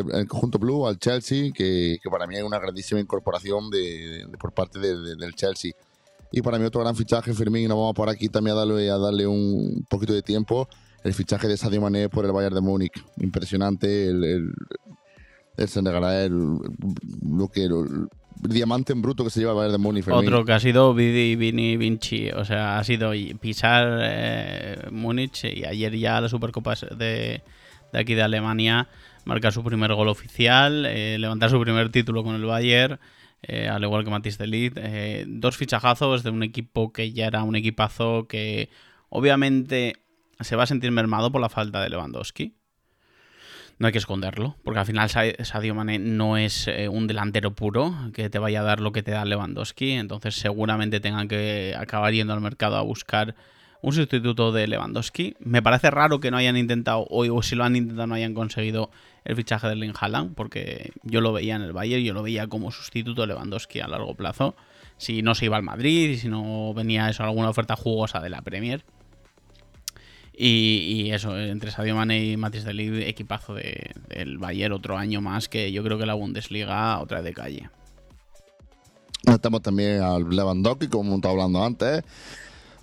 de- 0.03 0.19
el 0.21 0.27
conjunto 0.29 0.59
Blue, 0.59 0.87
al 0.87 0.99
Chelsea, 0.99 1.51
que, 1.53 1.99
que 2.03 2.11
para 2.11 2.27
mí 2.27 2.37
es 2.37 2.43
una 2.43 2.59
grandísima 2.59 3.01
incorporación 3.01 3.71
de, 3.71 4.27
de- 4.31 4.39
por 4.39 4.53
parte 4.53 4.79
de- 4.79 4.97
de- 5.01 5.17
del 5.17 5.35
Chelsea. 5.35 5.73
Y 6.33 6.43
para 6.43 6.59
mí 6.59 6.65
otro 6.65 6.81
gran 6.81 6.97
fichaje, 6.97 7.33
Fermín, 7.33 7.65
y 7.65 7.69
nos 7.69 7.77
vamos 7.77 7.95
por 7.95 8.09
aquí 8.11 8.29
también 8.29 8.57
a 8.57 8.61
darle, 8.61 8.91
a 8.91 8.99
darle 8.99 9.27
un 9.27 9.87
poquito 9.89 10.13
de 10.13 10.23
tiempo, 10.23 10.69
el 11.05 11.15
fichaje 11.15 11.47
de 11.47 11.57
Sadio 11.57 11.81
Mané 11.81 12.09
por 12.09 12.25
el 12.25 12.33
Bayern 12.33 12.55
de 12.55 12.61
Múnich. 12.61 12.93
Impresionante 13.19 14.09
el, 14.09 14.25
el, 14.25 14.53
el 15.57 16.49
lo 17.23 17.49
que, 17.49 17.69
diamante 18.41 18.93
en 18.93 19.03
bruto 19.03 19.23
que 19.23 19.31
se 19.31 19.41
lleva 19.41 19.53
el 19.53 19.57
Bayern 19.59 19.73
de 19.73 19.79
Múnich. 19.79 20.09
Otro 20.09 20.45
que 20.45 20.53
ha 20.53 20.61
sido 20.61 20.93
Vidi 20.95 21.37
Vini 21.37 21.77
Vinci. 21.77 22.31
O 22.31 22.45
sea, 22.45 22.79
ha 22.79 22.85
sido 22.85 23.13
pisar 23.41 24.01
eh, 24.03 24.89
Múnich 24.91 25.45
y 25.45 25.65
ayer 25.65 25.97
ya 25.97 26.21
la 26.21 26.29
Supercopa 26.29 26.75
de, 26.97 27.43
de 27.93 27.99
aquí 27.99 28.15
de 28.15 28.23
Alemania 28.23 28.89
marcar 29.25 29.53
su 29.53 29.63
primer 29.65 29.93
gol 29.95 30.09
oficial, 30.09 30.87
eh, 30.87 31.19
levantar 31.19 31.51
su 31.51 31.61
primer 31.61 31.91
título 31.91 32.23
con 32.25 32.35
el 32.35 32.45
Bayern. 32.45 32.99
eh, 33.47 33.69
al 33.69 33.83
igual 33.85 34.05
que 34.05 34.11
Matisse 34.11 34.39
de 34.39 34.47
Ligt. 34.47 34.79
Eh, 34.81 35.25
dos 35.29 35.57
fichajazos 35.59 36.23
de 36.23 36.31
un 36.31 36.43
equipo 36.43 36.93
que 36.95 37.13
ya 37.13 37.27
era 37.27 37.43
un 37.43 37.57
equipazo 37.57 38.27
que 38.27 38.71
obviamente 39.11 39.97
se 40.41 40.57
va 40.57 40.63
a 40.63 40.67
sentir 40.67 40.91
mermado 40.93 41.31
por 41.31 41.43
la 41.43 41.51
falta 41.51 41.83
de 41.83 41.91
Lewandowski. 41.91 42.55
No 43.79 43.87
hay 43.89 43.93
que 43.93 43.99
esconderlo, 43.99 44.57
porque 44.65 44.81
al 44.81 44.87
final 44.87 45.11
Sa- 45.11 45.45
Sadio 45.45 45.75
Mane 45.75 45.99
no 45.99 46.37
es 46.39 46.69
eh, 46.69 46.89
un 46.89 47.07
delantero 47.07 47.55
puro 47.55 47.93
que 48.15 48.31
te 48.31 48.39
vaya 48.39 48.61
a 48.61 48.65
dar 48.65 48.81
lo 48.81 48.93
que 48.93 49.03
te 49.03 49.11
da 49.11 49.25
Lewandowski, 49.25 49.91
entonces 49.93 50.37
seguramente 50.37 51.01
tengan 51.01 51.27
que 51.29 51.75
acabar 51.77 52.13
yendo 52.15 52.33
al 52.33 52.41
mercado 52.41 52.77
a 52.77 52.83
buscar 52.83 53.35
un 53.85 53.93
sustituto 53.93 54.51
de 54.51 54.67
Lewandowski. 54.67 55.37
Me 55.41 55.61
parece 55.63 55.91
raro 55.91 56.19
que 56.21 56.31
no 56.31 56.37
hayan 56.39 56.57
intentado, 56.57 57.01
o, 57.11 57.25
o 57.33 57.43
si 57.43 57.55
lo 57.55 57.65
han 57.65 57.77
intentado 57.77 58.07
no 58.07 58.15
hayan 58.15 58.33
conseguido 58.33 58.91
el 59.25 59.37
fichaje 59.37 59.67
de 59.67 59.75
Erling 59.75 59.93
Haaland, 59.99 60.35
porque 60.35 60.93
yo 61.03 61.21
lo 61.21 61.33
veía 61.33 61.57
en 61.57 61.63
el 61.63 61.73
Bayern, 61.73 62.03
yo 62.03 62.15
lo 62.15 62.23
veía 62.23 62.47
como 62.47 62.71
sustituto 62.71 63.23
de 63.23 63.29
Lewandowski 63.29 63.81
a 63.81 63.89
largo 63.89 64.15
plazo, 64.15 64.55
si 64.97 65.23
no 65.23 65.35
se 65.35 65.47
iba 65.47 65.57
al 65.57 65.63
Madrid 65.63 66.19
si 66.19 66.29
no 66.29 66.73
venía 66.73 67.09
eso 67.11 67.25
alguna 67.25 67.51
oferta 67.51 67.77
jugosa 67.77 68.21
de 68.21 68.31
la 68.31 68.41
Premier. 68.43 68.85
Y, 70.37 71.11
eso, 71.13 71.39
entre 71.39 71.71
Sadio 71.71 71.95
Mane 71.95 72.25
y 72.25 72.37
Matis 72.37 72.65
de 72.65 72.75
Ligt, 72.75 73.07
equipazo 73.07 73.55
de- 73.55 73.93
del 74.09 74.39
Bayern 74.39 74.73
otro 74.73 74.97
año 74.99 75.21
más 75.21 75.49
que 75.49 75.71
yo 75.73 75.85
creo 75.85 75.97
que 75.99 76.07
la 76.07 76.15
Bundesliga 76.15 76.99
otra 77.01 77.23
de 77.23 77.33
calle. 77.33 77.69
Estamos 79.27 79.63
también 79.63 80.01
al 80.03 80.29
Lewandowski, 80.29 80.89
como 80.89 81.15
estaba 81.17 81.33
hablando 81.35 81.65
antes. 81.65 82.03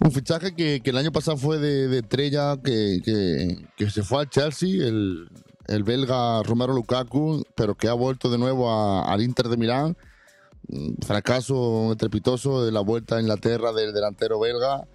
Un 0.03 0.11
fichaje 0.11 0.55
que, 0.55 0.81
que 0.81 0.89
el 0.89 0.97
año 0.97 1.11
pasado 1.11 1.37
fue 1.37 1.59
de, 1.59 1.87
de 1.87 1.99
estrella, 1.99 2.57
que, 2.63 3.01
que- 3.03 3.65
que 3.77 3.89
se 3.89 4.01
fue 4.03 4.21
al 4.21 4.29
Chelsea, 4.29 4.85
el, 4.87 5.29
el 5.67 5.83
belga 5.83 6.41
Romero 6.43 6.73
Lukaku, 6.73 7.43
pero 7.55 7.75
que 7.75 7.87
ha 7.87 7.93
vuelto 7.93 8.29
de 8.31 8.39
nuevo 8.39 8.69
a- 8.71 9.03
al 9.11 9.21
Inter 9.21 9.47
de 9.47 9.57
Milán. 9.57 9.95
Fracaso 11.05 11.91
estrepitoso 11.91 12.63
de 12.65 12.71
la 12.71 12.79
vuelta 12.81 13.17
a 13.17 13.21
Inglaterra 13.21 13.73
del 13.73 13.93
delantero 13.93 14.39
belga. 14.39 14.87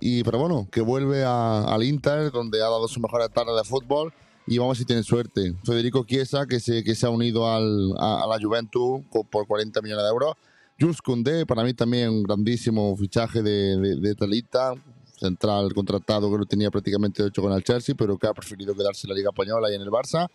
Y, 0.00 0.22
pero 0.24 0.38
bueno, 0.38 0.68
que 0.72 0.80
vuelve 0.80 1.24
a- 1.24 1.64
al 1.72 1.84
Inter, 1.84 2.30
donde 2.32 2.58
ha 2.60 2.64
dado 2.68 2.88
su 2.88 2.98
mejor 3.00 3.28
tarde 3.28 3.52
de 3.56 3.64
fútbol. 3.64 4.12
Y 4.46 4.58
vamos 4.58 4.78
si 4.78 4.84
tiene 4.86 5.02
suerte. 5.02 5.54
Federico 5.64 6.04
Chiesa, 6.04 6.46
que 6.46 6.58
se, 6.58 6.82
que 6.82 6.94
se 6.96 7.06
ha 7.06 7.10
unido 7.10 7.52
al- 7.52 7.92
a, 7.98 8.24
a 8.24 8.26
la 8.26 8.38
Juventus 8.42 9.02
por 9.30 9.46
40 9.46 9.82
millones 9.82 10.02
de 10.04 10.08
euros. 10.10 10.34
Jules 10.80 11.02
Koundé, 11.02 11.44
para 11.44 11.64
mí 11.64 11.74
también 11.74 12.10
un 12.10 12.22
grandísimo 12.22 12.96
fichaje 12.96 13.42
de, 13.42 13.76
de, 13.76 13.96
de 13.96 14.14
Talita, 14.14 14.74
central 15.18 15.74
contratado 15.74 16.30
que 16.30 16.38
lo 16.38 16.46
tenía 16.46 16.70
prácticamente 16.70 17.26
hecho 17.26 17.42
con 17.42 17.52
el 17.52 17.64
Chelsea, 17.64 17.94
pero 17.98 18.16
que 18.16 18.28
ha 18.28 18.32
preferido 18.34 18.74
quedarse 18.76 19.06
en 19.06 19.10
la 19.10 19.16
Liga 19.16 19.30
Española 19.30 19.70
y 19.70 19.74
en 19.74 19.82
el 19.82 19.88
Barça. 19.88 20.28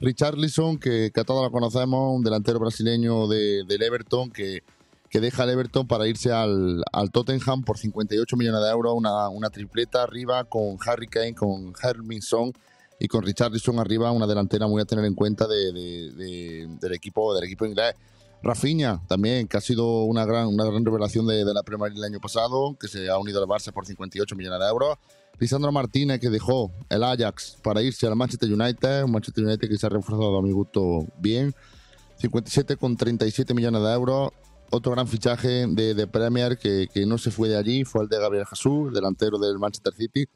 Richarlison, 0.00 0.78
que, 0.78 1.10
que 1.12 1.20
a 1.20 1.24
todos 1.24 1.42
lo 1.42 1.50
conocemos, 1.50 2.14
un 2.14 2.22
delantero 2.22 2.58
brasileño 2.60 3.26
de, 3.26 3.64
del 3.64 3.82
Everton, 3.82 4.30
que, 4.30 4.62
que 5.08 5.20
deja 5.20 5.44
el 5.44 5.50
Everton 5.50 5.86
para 5.88 6.06
irse 6.06 6.30
al, 6.30 6.82
al 6.92 7.10
Tottenham 7.10 7.64
por 7.64 7.78
58 7.78 8.36
millones 8.36 8.60
de 8.62 8.70
euros, 8.70 8.92
una, 8.94 9.28
una 9.30 9.48
tripleta 9.48 10.02
arriba 10.02 10.44
con 10.44 10.76
Harry 10.86 11.08
Kane, 11.08 11.34
con 11.34 11.72
Herminson 11.82 12.52
y 13.00 13.08
con 13.08 13.22
Richarlison 13.24 13.78
arriba, 13.78 14.12
una 14.12 14.26
delantera 14.26 14.66
muy 14.66 14.82
a 14.82 14.84
tener 14.84 15.04
en 15.06 15.14
cuenta 15.14 15.46
de- 15.48 15.72
de- 15.72 16.12
de- 16.12 16.68
del, 16.80 16.92
equipo, 16.92 17.34
del 17.34 17.44
equipo 17.44 17.64
inglés. 17.64 17.94
Rafinha 18.42 19.02
también, 19.08 19.48
que 19.48 19.56
ha 19.56 19.60
sido 19.60 20.04
una 20.04 20.24
gran, 20.24 20.46
una 20.46 20.64
gran 20.64 20.84
revelación 20.84 21.26
de, 21.26 21.44
de 21.44 21.54
la 21.54 21.62
Premier 21.62 21.90
League 21.90 22.06
el 22.06 22.12
año 22.12 22.20
pasado, 22.20 22.76
que 22.78 22.88
se 22.88 23.08
ha 23.08 23.18
unido 23.18 23.42
al 23.42 23.48
Barça 23.48 23.72
por 23.72 23.86
58 23.86 24.36
millones 24.36 24.60
de 24.60 24.66
euros. 24.66 24.96
Lisandro 25.38 25.70
Martínez, 25.70 26.20
que 26.20 26.30
dejó 26.30 26.72
el 26.88 27.04
Ajax 27.04 27.58
para 27.62 27.80
irse 27.82 28.06
al 28.06 28.16
Manchester 28.16 28.52
United, 28.52 29.04
un 29.04 29.12
Manchester 29.12 29.44
United 29.44 29.68
que 29.68 29.78
se 29.78 29.86
ha 29.86 29.90
reforzado 29.90 30.36
a 30.36 30.42
mi 30.42 30.50
gusto 30.50 31.06
bien. 31.18 31.54
57 32.18 32.76
con 32.76 32.96
37 32.96 33.54
millones 33.54 33.82
de 33.82 33.92
euros. 33.92 34.30
Otro 34.70 34.92
gran 34.92 35.06
fichaje 35.06 35.66
de, 35.68 35.94
de 35.94 36.06
Premier 36.06 36.58
que, 36.58 36.88
que 36.92 37.06
no 37.06 37.16
se 37.16 37.30
fue 37.30 37.48
de 37.48 37.56
allí 37.56 37.84
fue 37.84 38.02
el 38.02 38.08
de 38.08 38.18
Gabriel 38.18 38.46
Jesús, 38.46 38.92
delantero 38.92 39.38
del 39.38 39.58
Manchester 39.58 39.94
City, 39.94 40.26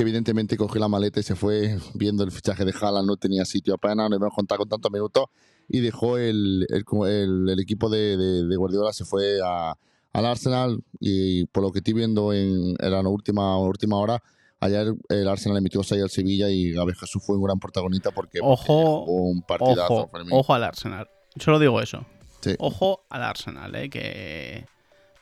que 0.00 0.08
evidentemente 0.08 0.56
cogió 0.56 0.80
la 0.80 0.88
maleta 0.88 1.20
y 1.20 1.22
se 1.22 1.34
fue 1.36 1.76
viendo 1.94 2.24
el 2.24 2.30
fichaje 2.30 2.64
de 2.64 2.72
Haaland, 2.80 3.06
no 3.06 3.16
tenía 3.18 3.44
sitio 3.44 3.74
apenas, 3.74 4.08
no 4.08 4.16
iba 4.16 4.28
a 4.28 4.30
contar 4.30 4.56
con 4.56 4.66
tantos 4.68 4.90
minutos 4.90 5.24
y 5.68 5.80
dejó 5.80 6.16
el, 6.16 6.66
el, 6.70 6.84
el- 7.06 7.48
el 7.50 7.60
equipo 7.60 7.90
de, 7.90 8.16
de- 8.16 8.44
de 8.46 8.56
Guardiola, 8.56 8.92
se 8.94 9.04
fue 9.04 9.40
a- 9.44 9.74
al 10.12 10.26
Arsenal 10.26 10.82
y 10.98 11.44
por 11.46 11.62
lo 11.62 11.70
que 11.70 11.80
estoy 11.80 11.92
viendo 11.94 12.32
en, 12.32 12.74
en 12.78 12.90
la 12.90 13.00
última, 13.02 13.58
última 13.58 13.96
hora, 13.98 14.22
ayer 14.58 14.94
el 15.10 15.28
Arsenal 15.28 15.58
emitió 15.58 15.82
6 15.82 16.02
al 16.02 16.10
Sevilla 16.10 16.48
y 16.48 16.72
Gabriel 16.72 16.98
Jesús 16.98 17.22
fue 17.24 17.36
un 17.36 17.44
gran 17.44 17.58
protagonista 17.60 18.10
porque 18.10 18.38
Ojo, 18.42 19.04
jugó 19.04 19.22
un 19.28 19.42
partidazo. 19.42 19.92
Ojo, 19.94 20.10
ojo 20.32 20.54
al 20.54 20.64
Arsenal. 20.64 21.08
Solo 21.38 21.58
digo 21.58 21.80
eso. 21.82 22.06
Sí. 22.40 22.54
Ojo 22.58 23.02
al 23.10 23.22
Arsenal, 23.22 23.74
eh, 23.76 23.90
que 23.90 24.64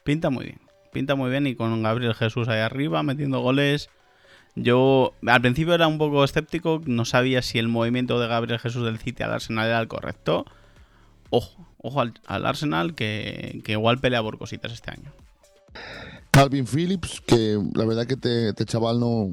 pinta 0.04 0.30
muy 0.30 0.44
bien. 0.46 0.60
Pinta 0.92 1.16
muy 1.16 1.30
bien 1.30 1.46
y 1.48 1.54
con 1.56 1.82
Gabriel 1.82 2.14
Jesús 2.14 2.48
ahí 2.48 2.60
arriba 2.60 3.02
metiendo 3.02 3.40
goles. 3.40 3.90
Yo 4.54 5.14
al 5.26 5.40
principio 5.40 5.74
era 5.74 5.86
un 5.86 5.98
poco 5.98 6.24
escéptico, 6.24 6.82
no 6.84 7.04
sabía 7.04 7.42
si 7.42 7.58
el 7.58 7.68
movimiento 7.68 8.18
de 8.18 8.26
Gabriel 8.26 8.58
Jesús 8.58 8.84
del 8.84 8.98
City 8.98 9.22
al 9.22 9.32
Arsenal 9.32 9.66
era 9.66 9.80
el 9.80 9.88
correcto. 9.88 10.44
Ojo, 11.30 11.66
ojo 11.78 12.00
al, 12.00 12.14
al 12.26 12.46
Arsenal 12.46 12.94
que, 12.94 13.60
que 13.64 13.72
igual 13.72 13.98
pelea 13.98 14.22
por 14.22 14.38
cositas 14.38 14.72
este 14.72 14.90
año. 14.90 15.12
Calvin 16.30 16.66
Phillips, 16.66 17.20
que 17.20 17.58
la 17.74 17.84
verdad 17.84 18.06
que 18.06 18.14
este, 18.14 18.64
chaval 18.64 19.00
no, 19.00 19.28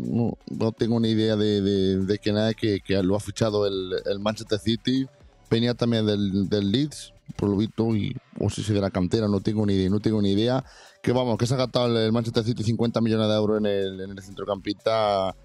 no, 0.49 0.71
tengo 0.71 0.99
ni 0.99 1.09
idea 1.09 1.35
de, 1.35 1.61
de, 1.61 2.19
quién 2.19 2.37
es, 2.37 2.55
que, 2.55 2.79
que 2.79 3.01
lo 3.03 3.15
ha 3.15 3.19
fichado 3.19 3.67
el, 3.67 4.19
Manchester 4.19 4.59
City. 4.59 5.05
Venía 5.49 5.73
también 5.73 6.05
del 6.07 6.71
Leeds, 6.71 7.13
por 7.35 7.49
lo 7.49 7.57
visto, 7.57 7.95
y 7.95 8.15
o 8.39 8.49
si 8.49 8.61
de 8.73 8.81
la 8.81 8.91
cantera, 8.91 9.27
no 9.27 9.41
tengo 9.41 9.65
ni 9.65 9.73
idea, 9.73 9.89
no 9.89 9.99
tengo 9.99 10.21
ni 10.21 10.31
idea. 10.31 10.63
Que 11.01 11.11
vamos, 11.11 11.37
que 11.37 11.45
se 11.45 11.53
ha 11.53 11.57
gastado 11.57 11.97
el 11.97 12.11
Manchester 12.11 12.43
City 12.43 12.63
50 12.63 13.01
millones 13.01 13.27
de 13.27 13.35
euros 13.35 13.57
en 13.59 13.65
el, 13.65 14.01
en 14.01 14.11
el 14.11 14.21
centrocampista. 14.23 15.35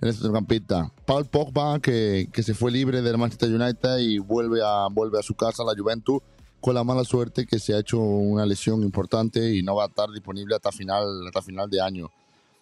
En 0.00 0.08
el 0.08 0.14
centrocampista. 0.14 0.92
Paul 1.06 1.26
Pogba, 1.26 1.80
que, 1.80 2.28
que 2.32 2.42
se 2.42 2.54
fue 2.54 2.70
libre 2.70 3.02
del 3.02 3.18
Manchester 3.18 3.52
United 3.52 3.98
y 3.98 4.18
vuelve 4.18 4.60
a, 4.64 4.88
vuelve 4.90 5.18
a 5.18 5.22
su 5.22 5.34
casa, 5.34 5.64
la 5.64 5.74
Juventus, 5.76 6.20
con 6.60 6.74
la 6.74 6.84
mala 6.84 7.04
suerte 7.04 7.46
que 7.46 7.58
se 7.58 7.74
ha 7.74 7.80
hecho 7.80 7.98
una 7.98 8.46
lesión 8.46 8.82
importante 8.82 9.54
y 9.54 9.62
no 9.62 9.74
va 9.74 9.84
a 9.84 9.88
estar 9.88 10.10
disponible 10.10 10.54
hasta 10.54 10.70
final, 10.70 11.26
hasta 11.26 11.42
final 11.42 11.68
de 11.68 11.80
año. 11.80 12.10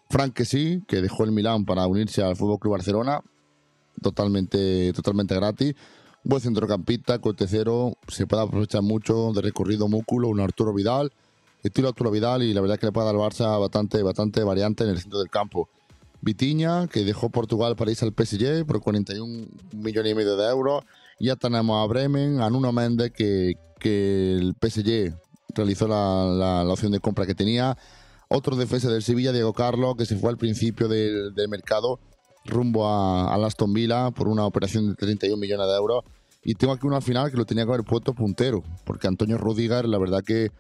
Frank 0.09 0.33
que 0.33 0.45
sí, 0.45 0.83
que 0.89 1.01
dejó 1.01 1.25
el 1.25 1.33
Milán 1.33 1.65
para 1.65 1.87
unirse 1.87 2.23
al 2.23 2.35
Fútbol 2.35 2.59
Club 2.59 2.73
Barcelona, 2.73 3.21
totalmente, 4.03 4.93
totalmente 4.93 5.35
gratis. 5.35 5.75
Buen 6.23 6.43
centrocampista, 6.43 7.19
cote 7.19 7.47
cero, 7.49 7.95
se 8.09 8.27
puede 8.27 8.43
aprovechar 8.43 8.83
mucho 8.83 9.33
de 9.33 9.41
recorrido 9.41 9.89
músculo, 9.89 10.29
un 10.29 10.41
Arturo 10.41 10.75
Vidal, 10.75 11.11
estilo 11.63 11.89
Arturo 11.89 12.11
Vidal, 12.11 12.43
y 12.43 12.53
la 12.53 12.61
verdad 12.61 12.75
es 12.75 12.81
que 12.81 12.87
le 12.87 12.93
puede 12.93 13.07
dar 13.07 13.15
al 13.15 13.23
Barça 13.23 13.59
bastante, 13.59 14.03
bastante 14.03 14.45
variante 14.45 14.85
en 14.85 14.91
el 14.91 14.99
centro 15.01 15.19
del 15.19 15.31
campo. 15.31 15.71
Vitiña, 16.21 16.89
que 16.89 17.05
dejó 17.05 17.31
Portugal 17.31 17.75
para 17.75 17.91
irse 17.91 18.05
al 18.05 18.13
PSG 18.13 18.67
por 18.67 18.83
41 18.83 19.47
millones 19.73 20.13
y 20.13 20.15
medio 20.15 20.37
de 20.37 20.51
euros. 20.51 20.85
Ya 21.19 21.37
tenemos 21.37 21.83
a 21.83 21.87
Bremen, 21.89 22.41
a 22.43 22.51
Nuno 22.51 22.71
Méndez, 22.71 23.13
que, 23.13 23.55
que 23.79 24.35
el 24.35 24.55
PSG 24.61 25.17
realizó 25.55 25.89
la, 25.89 26.27
la, 26.27 26.65
la, 26.65 26.73
opción 26.73 26.93
de 26.93 27.01
compra 27.01 27.25
que 27.25 27.35
tenía. 27.35 27.79
Otro 28.29 28.57
defensa 28.57 28.91
del 28.91 29.03
Sevilla, 29.03 29.33
Diego 29.33 29.55
Carlos, 29.55 29.97
que 29.97 30.05
se 30.05 30.17
fue 30.17 30.29
al 30.29 30.37
principio 30.37 30.87
del, 30.87 31.35
del 31.35 31.49
mercado 31.49 31.99
rumbo 32.45 32.87
a, 32.87 33.35
a, 33.35 33.47
Aston 33.47 33.73
Villa 33.73 34.11
por 34.11 34.29
una 34.29 34.47
operación 34.47 34.89
de 34.89 34.95
31 34.95 35.37
millones 35.37 35.67
de 35.67 35.77
euros. 35.77 36.05
Y 36.43 36.55
tengo 36.55 36.73
aquí 36.73 36.87
una 36.87 37.01
final 37.01 37.31
que 37.31 37.37
lo 37.37 37.45
tenía 37.45 37.65
que 37.65 37.73
haber 37.73 37.85
puesto 37.85 38.15
puntero, 38.15 38.63
porque 38.85 39.07
Antonio 39.07 39.37
Rudiger, 39.37 39.87
la 39.87 39.99
verdad 39.99 40.23
que 40.25 40.51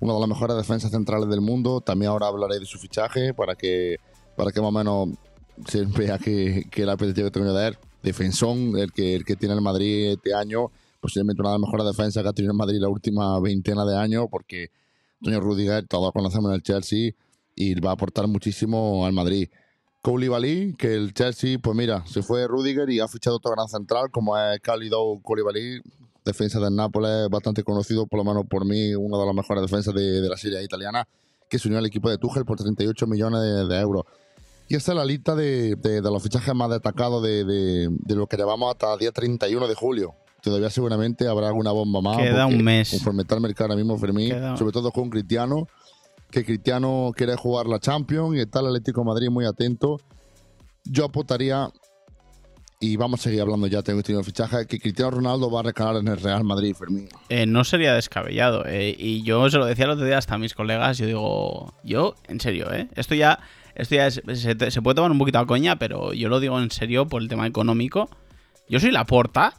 una 0.00 0.14
de 0.14 0.20
las 0.20 0.28
mejores 0.28 0.56
defensas 0.56 0.90
centrales 0.90 1.28
del 1.28 1.40
mundo. 1.40 1.80
También 1.80 2.10
ahora 2.10 2.28
hablaré 2.28 2.58
de 2.58 2.66
su 2.66 2.78
fichaje 2.78 3.34
para 3.34 3.54
que, 3.54 3.96
para 4.36 4.52
que 4.52 4.60
más 4.60 4.68
o 4.68 4.72
menos 4.72 5.08
se 5.66 5.84
vea 5.84 6.18
que, 6.18 6.66
que 6.70 6.88
apetito 6.88 7.24
que 7.24 7.30
tengo 7.30 7.52
de 7.52 7.68
él. 7.68 7.78
Defensón, 8.02 8.78
el 8.78 8.92
que, 8.92 9.16
el 9.16 9.24
que 9.24 9.36
tiene 9.36 9.54
el 9.54 9.60
Madrid 9.60 10.12
este 10.12 10.34
año, 10.34 10.70
posiblemente 11.00 11.42
una 11.42 11.50
de 11.50 11.58
las 11.58 11.68
mejores 11.68 11.86
defensas 11.86 12.22
que 12.22 12.28
ha 12.28 12.32
tenido 12.32 12.52
el 12.52 12.58
Madrid 12.58 12.78
la 12.80 12.88
última 12.88 13.38
veintena 13.40 13.84
de 13.84 13.96
años, 13.96 14.26
porque 14.30 14.70
Antonio 15.20 15.40
Rudiger, 15.40 15.86
todos 15.88 16.12
conocemos 16.12 16.50
en 16.50 16.54
el 16.54 16.62
Chelsea, 16.62 17.12
y 17.56 17.74
va 17.80 17.90
a 17.90 17.94
aportar 17.94 18.28
muchísimo 18.28 19.04
al 19.04 19.12
Madrid. 19.12 19.48
Koulibaly, 20.08 20.74
que 20.78 20.94
el 20.94 21.12
Chelsea, 21.12 21.58
pues 21.58 21.76
mira, 21.76 22.02
se 22.06 22.22
fue 22.22 22.46
Rudiger 22.46 22.88
y 22.88 22.98
ha 22.98 23.08
fichado 23.08 23.36
otro 23.36 23.50
gran 23.50 23.68
central 23.68 24.10
como 24.10 24.38
es 24.38 24.58
Khalidou 24.60 25.20
Koulibaly, 25.20 25.82
defensa 26.24 26.58
del 26.58 26.74
Nápoles, 26.74 27.28
bastante 27.28 27.62
conocido, 27.62 28.06
por 28.06 28.16
lo 28.16 28.24
menos 28.24 28.46
por 28.48 28.64
mí, 28.64 28.94
una 28.94 29.18
de 29.18 29.26
las 29.26 29.34
mejores 29.34 29.60
defensas 29.60 29.92
de, 29.92 30.22
de 30.22 30.28
la 30.30 30.38
serie 30.38 30.62
italiana, 30.62 31.06
que 31.50 31.58
se 31.58 31.68
unió 31.68 31.78
al 31.78 31.84
equipo 31.84 32.08
de 32.08 32.16
Tuchel 32.16 32.46
por 32.46 32.56
38 32.56 33.06
millones 33.06 33.42
de, 33.42 33.66
de 33.66 33.80
euros. 33.82 34.04
Y 34.66 34.76
esta 34.76 34.92
es 34.92 34.96
la 34.96 35.04
lista 35.04 35.34
de, 35.34 35.76
de, 35.76 36.00
de 36.00 36.10
los 36.10 36.22
fichajes 36.22 36.54
más 36.54 36.70
destacados 36.70 37.22
de, 37.22 37.90
lo 38.08 38.26
que 38.26 38.38
llevamos 38.38 38.70
hasta 38.70 38.94
el 38.94 39.00
día 39.00 39.12
31 39.12 39.68
de 39.68 39.74
julio. 39.74 40.14
Todavía 40.40 40.70
seguramente 40.70 41.28
habrá 41.28 41.48
alguna 41.48 41.72
bomba 41.72 42.00
más. 42.00 42.16
Queda 42.16 42.46
un 42.46 42.64
mes. 42.64 42.92
Conforme 42.92 43.22
está 43.22 43.34
el 43.34 43.42
mercado 43.42 43.72
ahora 43.72 43.76
mismo, 43.76 43.98
Fermín, 43.98 44.30
Queda... 44.30 44.56
sobre 44.56 44.72
todo 44.72 44.90
con 44.90 45.10
Cristiano, 45.10 45.68
que 46.30 46.44
Cristiano 46.44 47.12
quiere 47.16 47.36
jugar 47.36 47.66
la 47.66 47.78
Champions 47.78 48.36
y 48.36 48.40
está 48.40 48.60
el 48.60 48.66
Atlético 48.66 49.04
Madrid 49.04 49.30
muy 49.30 49.46
atento. 49.46 49.98
Yo 50.84 51.06
apostaría, 51.06 51.70
y 52.80 52.96
vamos 52.96 53.20
a 53.20 53.22
seguir 53.24 53.40
hablando 53.40 53.66
ya, 53.66 53.82
tengo 53.82 54.00
este 54.00 54.22
fichaje, 54.22 54.66
que 54.66 54.78
Cristiano 54.78 55.12
Ronaldo 55.12 55.50
va 55.50 55.60
a 55.60 55.62
recalar 55.64 55.96
en 55.96 56.08
el 56.08 56.18
Real 56.18 56.44
Madrid, 56.44 56.74
Fermín. 56.74 57.08
Eh, 57.28 57.46
no 57.46 57.64
sería 57.64 57.94
descabellado. 57.94 58.64
Eh, 58.66 58.94
y 58.98 59.22
yo 59.22 59.48
se 59.50 59.58
lo 59.58 59.66
decía 59.66 59.86
el 59.86 59.92
otro 59.92 60.04
día 60.04 60.18
hasta 60.18 60.34
a 60.34 60.38
mis 60.38 60.54
colegas, 60.54 60.98
yo 60.98 61.06
digo, 61.06 61.74
yo, 61.82 62.14
en 62.28 62.40
serio, 62.40 62.72
¿eh? 62.72 62.88
Esto 62.94 63.14
ya, 63.14 63.40
esto 63.74 63.94
ya 63.94 64.10
se, 64.10 64.82
puede 64.82 64.94
tomar 64.94 65.10
un 65.10 65.18
poquito 65.18 65.38
a 65.38 65.46
coña, 65.46 65.76
pero 65.76 66.12
yo 66.12 66.28
lo 66.28 66.40
digo 66.40 66.60
en 66.60 66.70
serio 66.70 67.06
por 67.06 67.22
el 67.22 67.28
tema 67.28 67.46
económico. 67.46 68.10
Yo 68.68 68.80
soy 68.80 68.90
la 68.90 69.04
porta 69.04 69.54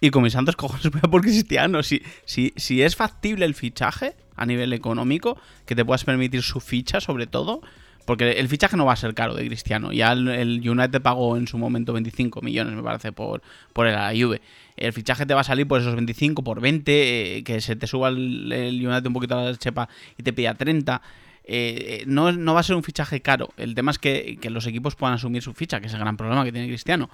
y 0.00 0.10
con 0.10 0.22
mis 0.22 0.32
santos 0.32 0.54
cojones 0.54 0.88
por 1.10 1.20
Cristiano. 1.20 1.82
Si, 1.82 2.02
si, 2.24 2.52
si 2.56 2.82
es 2.82 2.94
factible 2.94 3.44
el 3.44 3.54
fichaje 3.54 4.14
a 4.40 4.46
nivel 4.46 4.72
económico, 4.72 5.38
que 5.66 5.76
te 5.76 5.84
puedas 5.84 6.04
permitir 6.04 6.42
su 6.42 6.60
ficha 6.60 7.00
sobre 7.00 7.26
todo, 7.26 7.60
porque 8.06 8.32
el 8.32 8.48
fichaje 8.48 8.76
no 8.76 8.86
va 8.86 8.94
a 8.94 8.96
ser 8.96 9.14
caro 9.14 9.34
de 9.34 9.46
Cristiano. 9.46 9.92
Ya 9.92 10.12
el, 10.12 10.26
el, 10.28 10.68
United 10.68 11.00
pagó 11.00 11.36
en 11.36 11.46
su 11.46 11.58
momento 11.58 11.92
25 11.92 12.40
millones, 12.40 12.74
me 12.74 12.82
parece, 12.82 13.12
por, 13.12 13.42
por 13.72 13.86
el 13.86 13.96
Juve. 14.20 14.40
El 14.76 14.92
fichaje 14.92 15.26
te 15.26 15.34
va 15.34 15.42
a 15.42 15.44
salir 15.44 15.68
por 15.68 15.80
esos 15.80 15.94
25, 15.94 16.42
por 16.42 16.60
20, 16.60 17.36
eh, 17.36 17.44
que 17.44 17.60
se 17.60 17.76
te 17.76 17.86
suba 17.86 18.08
el, 18.08 18.82
United 18.84 19.06
un 19.06 19.12
poquito 19.12 19.38
a 19.38 19.44
la 19.44 19.56
chepa 19.56 19.88
y 20.18 20.22
te 20.22 20.32
pida 20.32 20.54
30. 20.54 21.02
Eh, 21.44 22.04
no, 22.06 22.32
no, 22.32 22.54
va 22.54 22.60
a 22.60 22.62
ser 22.62 22.76
un 22.76 22.82
fichaje 22.82 23.20
caro. 23.20 23.50
El 23.56 23.74
tema 23.74 23.90
es 23.90 23.98
que, 23.98 24.38
que, 24.40 24.50
los 24.50 24.66
equipos 24.66 24.96
puedan 24.96 25.14
asumir 25.14 25.42
su 25.42 25.52
ficha, 25.52 25.80
que 25.80 25.86
es 25.86 25.92
el 25.92 26.00
gran 26.00 26.16
problema 26.16 26.44
que 26.44 26.52
tiene 26.52 26.66
Cristiano. 26.68 27.10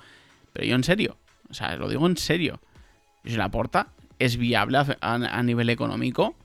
Pero 0.52 0.66
yo 0.66 0.76
en 0.76 0.84
serio, 0.84 1.18
o 1.50 1.54
sea, 1.54 1.76
lo 1.76 1.88
digo 1.88 2.06
en 2.06 2.16
serio. 2.16 2.60
Si 3.24 3.36
la 3.36 3.46
aporta, 3.46 3.88
es 4.18 4.36
viable 4.36 4.78
a 5.00 5.42
nivel 5.42 5.68
económico. 5.68 6.36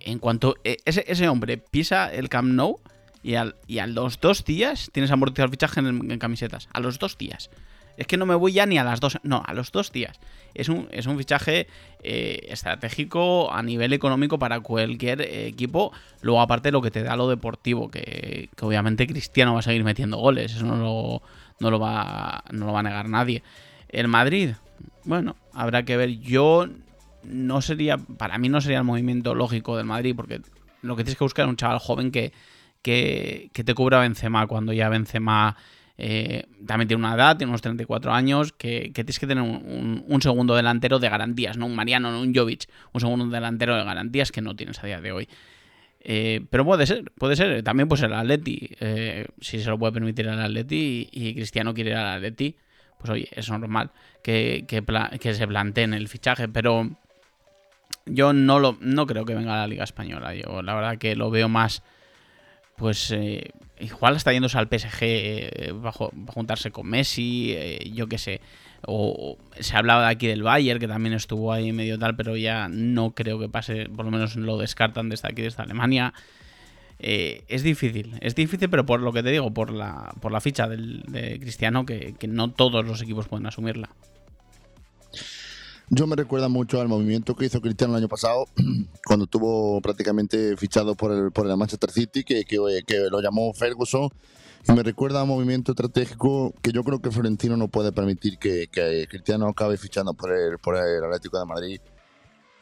En 0.00 0.18
cuanto 0.18 0.56
eh, 0.64 0.76
ese, 0.84 1.04
ese 1.06 1.28
hombre 1.28 1.58
pisa 1.58 2.12
el 2.12 2.28
Camp 2.28 2.52
Nou, 2.52 2.80
y, 3.22 3.34
al, 3.34 3.56
y 3.66 3.78
a 3.78 3.86
los 3.86 4.20
dos 4.20 4.44
días 4.44 4.90
tienes 4.92 5.10
amortizado 5.10 5.46
el 5.46 5.50
fichaje 5.50 5.80
en, 5.80 6.18
camisetas. 6.18 6.68
A 6.72 6.80
los 6.80 6.98
dos 6.98 7.18
días. 7.18 7.50
Es 7.96 8.06
que 8.06 8.16
no 8.16 8.26
me 8.26 8.36
voy 8.36 8.52
ya 8.52 8.64
ni 8.64 8.78
a 8.78 8.84
las 8.84 9.00
dos. 9.00 9.18
No, 9.24 9.42
a 9.44 9.54
los 9.54 9.72
dos 9.72 9.90
días. 9.90 10.20
Es 10.54 10.68
un, 10.68 10.88
es 10.92 11.06
un 11.06 11.18
fichaje 11.18 11.66
eh, 12.02 12.46
estratégico 12.48 13.52
a 13.52 13.60
nivel 13.62 13.92
económico 13.92 14.38
para 14.38 14.60
cualquier 14.60 15.20
eh, 15.20 15.48
equipo. 15.48 15.92
Luego, 16.20 16.40
aparte, 16.40 16.70
lo 16.70 16.80
que 16.80 16.92
te 16.92 17.02
da 17.02 17.16
lo 17.16 17.28
deportivo. 17.28 17.90
Que, 17.90 18.50
que, 18.56 18.64
obviamente 18.64 19.06
Cristiano 19.06 19.54
va 19.54 19.60
a 19.60 19.62
seguir 19.62 19.82
metiendo 19.82 20.16
goles. 20.16 20.54
Eso 20.54 20.64
no 20.64 20.76
lo, 20.76 21.22
no 21.58 21.70
lo, 21.70 21.80
va, 21.80 22.44
no 22.52 22.66
lo 22.66 22.72
va 22.72 22.80
a 22.80 22.84
negar 22.84 23.08
nadie. 23.08 23.42
El 23.88 24.06
Madrid, 24.06 24.50
bueno, 25.04 25.34
habrá 25.52 25.82
que 25.82 25.96
ver. 25.96 26.20
Yo 26.20 26.68
no 27.22 27.60
sería. 27.60 27.98
Para 27.98 28.38
mí 28.38 28.48
no 28.48 28.60
sería 28.60 28.78
el 28.78 28.84
movimiento 28.84 29.34
lógico 29.34 29.76
del 29.76 29.86
Madrid. 29.86 30.14
Porque 30.16 30.40
lo 30.82 30.96
que 30.96 31.04
tienes 31.04 31.18
que 31.18 31.24
buscar 31.24 31.46
es 31.46 31.50
un 31.50 31.56
chaval 31.56 31.78
joven 31.78 32.10
que 32.10 32.32
que, 32.82 33.50
que 33.52 33.64
te 33.64 33.74
cubra 33.74 34.00
Benzema 34.00 34.46
cuando 34.46 34.72
ya 34.72 34.88
Benzema 34.88 35.56
eh, 35.96 36.46
también 36.66 36.88
tiene 36.88 37.04
una 37.04 37.14
edad, 37.14 37.36
tiene 37.36 37.50
unos 37.50 37.62
34 37.62 38.12
años, 38.12 38.52
que, 38.52 38.90
tienes 38.94 39.18
que 39.18 39.26
tener 39.26 39.42
un, 39.42 39.56
un, 39.56 40.04
un, 40.06 40.22
segundo 40.22 40.54
delantero 40.54 40.98
de 40.98 41.08
garantías, 41.08 41.56
no 41.56 41.66
un 41.66 41.74
Mariano, 41.74 42.12
no 42.12 42.20
un 42.20 42.34
Jovic, 42.34 42.68
un 42.92 43.00
segundo 43.00 43.26
delantero 43.26 43.76
de 43.76 43.84
garantías 43.84 44.30
que 44.30 44.40
no 44.40 44.54
tienes 44.54 44.82
a 44.82 44.86
día 44.86 45.00
de 45.00 45.12
hoy. 45.12 45.28
Eh, 46.00 46.46
pero 46.50 46.64
puede 46.64 46.86
ser, 46.86 47.10
puede 47.18 47.34
ser, 47.34 47.62
también 47.64 47.88
puede 47.88 48.00
ser 48.02 48.10
el 48.10 48.16
Atleti, 48.16 48.70
eh, 48.78 49.26
si 49.40 49.60
se 49.60 49.68
lo 49.68 49.78
puede 49.78 49.92
permitir 49.92 50.28
el 50.28 50.38
Atleti 50.38 51.08
y, 51.10 51.28
y, 51.28 51.34
Cristiano 51.34 51.74
quiere 51.74 51.90
ir 51.90 51.96
al 51.96 52.16
Atleti, 52.18 52.56
pues 52.98 53.10
oye, 53.10 53.28
es 53.32 53.50
normal 53.50 53.90
que, 54.22 54.64
que, 54.68 54.84
que 55.18 55.34
se 55.34 55.46
planteen 55.48 55.94
el 55.94 56.06
fichaje, 56.06 56.48
pero 56.48 56.88
yo 58.06 58.32
no, 58.32 58.58
lo, 58.58 58.76
no 58.80 59.06
creo 59.06 59.24
que 59.24 59.34
venga 59.34 59.54
a 59.54 59.58
la 59.58 59.66
Liga 59.66 59.84
Española, 59.84 60.34
yo 60.34 60.62
la 60.62 60.74
verdad 60.74 60.98
que 60.98 61.16
lo 61.16 61.30
veo 61.30 61.48
más 61.48 61.82
pues 62.78 63.10
eh, 63.10 63.50
igual 63.80 64.16
está 64.16 64.32
yéndose 64.32 64.56
al 64.56 64.68
PSG 64.68 64.98
eh, 65.00 65.74
juntarse 66.28 66.70
con 66.70 66.86
Messi, 66.86 67.52
eh, 67.54 67.90
yo 67.92 68.06
qué 68.06 68.18
sé. 68.18 68.40
O, 68.86 69.36
se 69.58 69.76
hablaba 69.76 70.02
de 70.04 70.10
aquí 70.12 70.28
del 70.28 70.44
Bayern, 70.44 70.78
que 70.78 70.86
también 70.86 71.12
estuvo 71.12 71.52
ahí 71.52 71.72
medio 71.72 71.98
tal, 71.98 72.14
pero 72.14 72.36
ya 72.36 72.68
no 72.68 73.10
creo 73.10 73.40
que 73.40 73.48
pase, 73.48 73.88
por 73.88 74.04
lo 74.04 74.12
menos 74.12 74.36
lo 74.36 74.56
descartan 74.56 75.08
desde 75.08 75.28
aquí, 75.28 75.42
desde 75.42 75.62
Alemania. 75.62 76.14
Eh, 77.00 77.42
es 77.48 77.64
difícil, 77.64 78.16
es 78.20 78.36
difícil, 78.36 78.70
pero 78.70 78.86
por 78.86 79.00
lo 79.00 79.12
que 79.12 79.24
te 79.24 79.30
digo, 79.30 79.52
por 79.52 79.72
la, 79.72 80.14
por 80.20 80.30
la 80.30 80.40
ficha 80.40 80.68
de 80.68 81.38
Cristiano, 81.40 81.84
que 81.84 82.16
no 82.28 82.52
todos 82.52 82.86
los 82.86 83.02
equipos 83.02 83.26
pueden 83.26 83.46
asumirla. 83.46 83.88
Yo 85.90 86.06
me 86.06 86.16
recuerda 86.16 86.48
mucho 86.48 86.82
al 86.82 86.88
movimiento 86.88 87.34
que 87.34 87.46
hizo 87.46 87.62
Cristiano 87.62 87.94
el 87.94 88.02
año 88.02 88.08
pasado, 88.08 88.46
cuando 89.06 89.24
estuvo 89.24 89.80
prácticamente 89.80 90.54
fichado 90.58 90.94
por 90.94 91.12
el, 91.12 91.32
por 91.32 91.46
el 91.46 91.56
Manchester 91.56 91.90
City, 91.90 92.24
que, 92.24 92.44
que, 92.44 92.82
que, 92.86 93.08
lo 93.10 93.22
llamó 93.22 93.54
Ferguson. 93.54 94.10
Y 94.68 94.72
me 94.72 94.82
recuerda 94.82 95.20
a 95.20 95.22
un 95.22 95.30
movimiento 95.30 95.72
estratégico 95.72 96.52
que 96.60 96.72
yo 96.72 96.84
creo 96.84 97.00
que 97.00 97.10
Florentino 97.10 97.56
no 97.56 97.68
puede 97.68 97.90
permitir 97.92 98.36
que, 98.38 98.68
que 98.70 99.06
Cristiano 99.08 99.48
acabe 99.48 99.78
fichando 99.78 100.12
por 100.12 100.30
el, 100.30 100.58
por 100.58 100.76
el 100.76 101.02
Atlético 101.04 101.38
de 101.38 101.46
Madrid. 101.46 101.80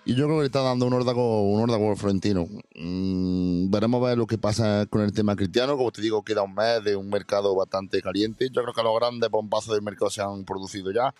Y 0.05 0.15
yo 0.15 0.27
creo 0.27 0.37
que 0.37 0.43
le 0.43 0.47
está 0.47 0.63
dando 0.63 0.87
un 0.87 0.93
órdago, 0.93 1.51
un 1.51 1.61
órdago 1.63 1.91
al 1.91 1.97
Florentino. 1.97 2.47
Mm, 2.77 3.71
veremos 3.71 4.05
a 4.05 4.11
ver 4.11 4.19
lo 4.19 4.29
que 4.29 4.39
pasa 4.39 4.87
con 4.87 5.01
el 5.01 5.13
tema 5.13 5.35
cristiano. 5.35 5.77
Como 5.77 5.91
te 5.91 6.01
digo, 6.01 6.23
queda 6.23 6.43
un 6.43 6.55
mes 6.55 6.85
de 6.85 6.95
un 6.95 7.09
mercado 7.09 7.57
bastante 7.57 8.01
caliente. 8.03 8.51
Yo 8.53 8.63
creo 8.63 8.73
que 8.73 8.85
los 8.85 8.97
grandes 9.01 9.29
bombazos 9.29 9.75
del 9.75 9.83
mercado 9.83 10.11
se 10.11 10.23
han 10.23 10.45
producido 10.45 10.93
ya 10.93 11.13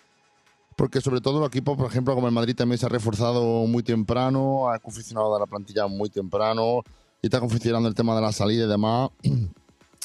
porque 0.77 1.01
sobre 1.01 1.21
todo 1.21 1.39
los 1.39 1.47
equipos, 1.49 1.75
por 1.75 1.87
ejemplo, 1.87 2.13
como 2.13 2.27
el 2.27 2.33
Madrid 2.33 2.55
también 2.55 2.77
se 2.77 2.85
ha 2.85 2.89
reforzado 2.89 3.65
muy 3.65 3.81
temprano, 3.81 4.69
ha 4.69 4.77
confeccionado 4.77 5.37
la 5.37 5.47
plantilla 5.47 5.87
muy 5.87 6.07
temprano 6.09 6.83
y 7.19 7.27
está 7.27 7.39
confeccionando 7.39 7.89
el 7.89 7.95
tema 7.95 8.15
de 8.15 8.21
la 8.21 8.31
salida 8.31 8.65
y 8.65 8.69
demás. 8.69 9.09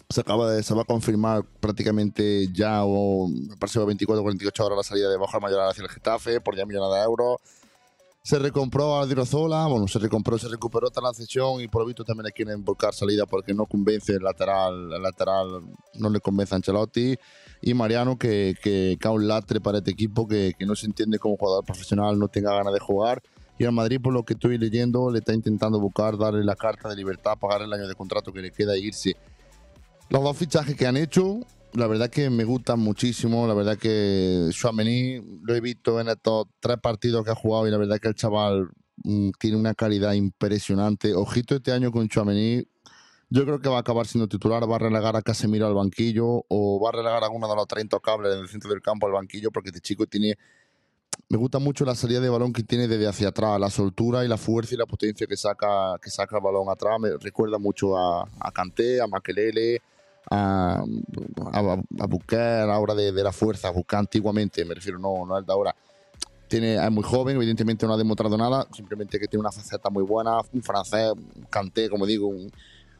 Se, 0.08 0.20
acaba 0.20 0.50
de, 0.50 0.62
se 0.62 0.74
va 0.74 0.82
a 0.82 0.84
confirmar 0.84 1.42
prácticamente 1.58 2.46
ya, 2.52 2.84
o 2.84 3.28
me 3.28 3.56
parece 3.56 3.78
24 3.78 4.20
o 4.20 4.24
48 4.24 4.66
horas 4.66 4.76
la 4.76 4.82
salida 4.82 5.08
de 5.08 5.16
Baja 5.16 5.40
Mayor 5.40 5.60
hacia 5.62 5.84
el 5.84 5.88
Getafe 5.88 6.38
por 6.38 6.54
ya 6.54 6.66
millones 6.66 6.92
de 6.92 7.02
euros. 7.02 7.38
Se 8.24 8.38
recompró 8.38 9.00
a 9.00 9.06
Dirazola, 9.06 9.66
bueno, 9.66 9.88
se 9.88 9.98
recompró, 9.98 10.38
se 10.38 10.46
recuperó 10.46 10.90
toda 10.90 11.10
la 11.10 11.60
y 11.60 11.66
por 11.66 11.82
lo 11.82 11.86
visto 11.86 12.04
también 12.04 12.26
le 12.26 12.32
quieren 12.32 12.64
buscar 12.64 12.94
salida 12.94 13.26
porque 13.26 13.52
no 13.52 13.66
convence 13.66 14.12
el 14.12 14.22
lateral, 14.22 14.92
el 14.92 15.02
lateral 15.02 15.60
no 15.94 16.08
le 16.08 16.20
convence 16.20 16.54
a 16.54 16.56
Ancelotti. 16.56 17.16
Y 17.62 17.74
Mariano, 17.74 18.16
que, 18.16 18.54
que 18.62 18.96
cae 19.00 19.10
un 19.10 19.26
latre 19.26 19.60
para 19.60 19.78
este 19.78 19.90
equipo, 19.90 20.28
que, 20.28 20.54
que 20.56 20.66
no 20.66 20.76
se 20.76 20.86
entiende 20.86 21.18
como 21.18 21.36
jugador 21.36 21.64
profesional, 21.64 22.16
no 22.16 22.28
tenga 22.28 22.54
ganas 22.54 22.72
de 22.72 22.78
jugar. 22.78 23.20
Y 23.58 23.64
al 23.64 23.72
Madrid, 23.72 24.00
por 24.00 24.12
lo 24.12 24.24
que 24.24 24.34
estoy 24.34 24.56
leyendo, 24.56 25.10
le 25.10 25.18
está 25.18 25.34
intentando 25.34 25.80
buscar, 25.80 26.16
darle 26.16 26.44
la 26.44 26.54
carta 26.54 26.88
de 26.88 26.94
libertad, 26.94 27.38
pagar 27.40 27.62
el 27.62 27.72
año 27.72 27.88
de 27.88 27.94
contrato 27.96 28.32
que 28.32 28.40
le 28.40 28.52
queda 28.52 28.74
e 28.74 28.80
irse. 28.80 29.16
Los 30.10 30.22
dos 30.22 30.36
fichajes 30.36 30.76
que 30.76 30.86
han 30.86 30.96
hecho, 30.96 31.40
la 31.74 31.86
verdad 31.86 32.10
que 32.10 32.30
me 32.30 32.44
gustan 32.44 32.80
muchísimo. 32.80 33.46
La 33.46 33.54
verdad 33.54 33.78
que 33.78 34.48
Chouameni 34.50 35.40
lo 35.42 35.54
he 35.54 35.60
visto 35.60 36.00
en 36.00 36.08
estos 36.08 36.46
tres 36.60 36.78
partidos 36.78 37.24
que 37.24 37.30
ha 37.30 37.34
jugado 37.34 37.66
y 37.66 37.70
la 37.70 37.78
verdad 37.78 37.98
que 37.98 38.08
el 38.08 38.14
chaval 38.14 38.68
mm, 39.04 39.30
tiene 39.38 39.56
una 39.56 39.74
calidad 39.74 40.12
impresionante. 40.12 41.14
Ojito 41.14 41.56
este 41.56 41.72
año 41.72 41.90
con 41.90 42.08
Chouameni. 42.08 42.66
Yo 43.30 43.44
creo 43.44 43.60
que 43.60 43.68
va 43.70 43.78
a 43.78 43.80
acabar 43.80 44.06
siendo 44.06 44.28
titular, 44.28 44.70
va 44.70 44.76
a 44.76 44.78
relegar 44.78 45.16
a 45.16 45.22
Casemiro 45.22 45.66
al 45.66 45.72
banquillo 45.72 46.44
o 46.48 46.78
va 46.78 46.90
a 46.90 46.92
relegar 46.92 47.22
a 47.22 47.26
alguno 47.26 47.48
de 47.48 47.56
los 47.56 47.66
30 47.66 47.98
cables 48.00 48.34
en 48.34 48.40
el 48.40 48.48
centro 48.48 48.70
del 48.70 48.82
campo 48.82 49.06
al 49.06 49.12
banquillo 49.12 49.50
porque 49.50 49.70
este 49.70 49.80
chico 49.80 50.06
tiene 50.06 50.36
me 51.28 51.38
gusta 51.38 51.58
mucho 51.58 51.86
la 51.86 51.94
salida 51.94 52.20
de 52.20 52.28
balón 52.28 52.52
que 52.52 52.62
tiene 52.62 52.88
desde 52.88 53.06
hacia 53.06 53.28
atrás, 53.28 53.58
la 53.58 53.70
soltura 53.70 54.22
y 54.22 54.28
la 54.28 54.36
fuerza 54.36 54.74
y 54.74 54.78
la 54.78 54.84
potencia 54.84 55.26
que 55.26 55.36
saca, 55.36 55.98
que 56.02 56.10
saca 56.10 56.36
el 56.36 56.42
balón 56.42 56.68
atrás. 56.68 57.00
Me 57.00 57.16
recuerda 57.18 57.56
mucho 57.56 57.96
a, 57.96 58.28
a 58.38 58.52
Kanté, 58.52 59.00
a 59.00 59.06
Makelele, 59.06 59.80
a, 60.30 60.82
a, 61.52 61.82
a 62.00 62.06
Busquets 62.06 62.40
a 62.40 62.66
la 62.66 62.78
hora 62.78 62.94
de, 62.94 63.12
de 63.12 63.22
la 63.22 63.32
fuerza, 63.32 63.68
a 63.68 63.98
antiguamente, 63.98 64.64
me 64.64 64.74
refiero, 64.74 64.98
no, 64.98 65.26
no 65.26 65.34
al 65.34 65.44
de 65.44 65.52
ahora. 65.52 65.74
Tiene, 66.48 66.74
es 66.74 66.90
muy 66.90 67.02
joven, 67.02 67.36
evidentemente 67.36 67.86
no 67.86 67.94
ha 67.94 67.96
demostrado 67.96 68.36
nada, 68.36 68.66
simplemente 68.74 69.18
que 69.18 69.26
tiene 69.26 69.40
una 69.40 69.52
faceta 69.52 69.88
muy 69.88 70.02
buena, 70.02 70.40
un 70.52 70.62
francés, 70.62 71.12
un 71.12 71.46
Kanté, 71.48 71.88
como 71.88 72.04
digo, 72.04 72.26
un, 72.26 72.52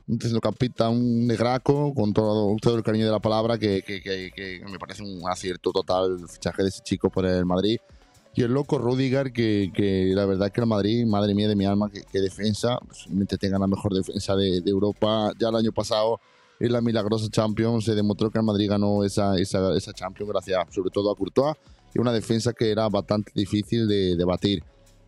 un 0.08 0.20
centrocampista, 0.20 0.88
un 0.88 1.26
negraco, 1.26 1.92
con 1.94 2.12
todo, 2.12 2.56
todo 2.60 2.76
el 2.76 2.82
cariño 2.82 3.04
de 3.04 3.12
la 3.12 3.20
palabra, 3.20 3.58
que, 3.58 3.82
que, 3.82 4.00
que, 4.00 4.30
que 4.34 4.62
me 4.70 4.78
parece 4.78 5.02
un 5.02 5.20
acierto 5.28 5.70
total 5.70 6.18
el 6.22 6.28
fichaje 6.28 6.62
de 6.62 6.68
ese 6.70 6.82
chico 6.82 7.10
por 7.10 7.26
el 7.26 7.44
Madrid. 7.44 7.78
Y 8.34 8.42
el 8.42 8.52
loco 8.52 8.78
Rudiger, 8.78 9.32
que, 9.32 10.10
la 10.14 10.24
verdad 10.24 10.50
que 10.50 10.62
el 10.62 10.66
Madrid, 10.66 11.04
madre 11.04 11.34
mía 11.34 11.48
de 11.48 11.56
mi 11.56 11.66
alma, 11.66 11.90
que, 11.90 12.20
defensa, 12.20 12.78
posiblemente 12.78 13.36
tenga 13.36 13.58
la 13.58 13.66
mejor 13.66 13.92
defensa 13.92 14.34
de, 14.34 14.62
de, 14.62 14.70
Europa. 14.70 15.32
Ya 15.38 15.48
el 15.48 15.56
año 15.56 15.72
pasado, 15.72 16.18
en 16.66 16.72
la 16.72 16.80
milagrosa 16.80 17.28
Champions, 17.28 17.84
se 17.84 17.94
demostró 17.94 18.30
que 18.30 18.38
el 18.38 18.44
Madrid 18.44 18.70
ganó 18.70 19.04
esa, 19.04 19.36
esa, 19.36 19.74
esa 19.76 19.92
Champions 19.92 20.30
gracias 20.30 20.58
sobre 20.70 20.90
todo 20.90 21.10
a 21.10 21.16
Courtois 21.16 21.56
y 21.94 22.00
una 22.00 22.12
defensa 22.12 22.52
que 22.52 22.70
era 22.70 22.88
bastante 22.88 23.32
difícil 23.34 23.88
de, 23.88 24.16
de 24.16 24.24
batir. 24.24 24.62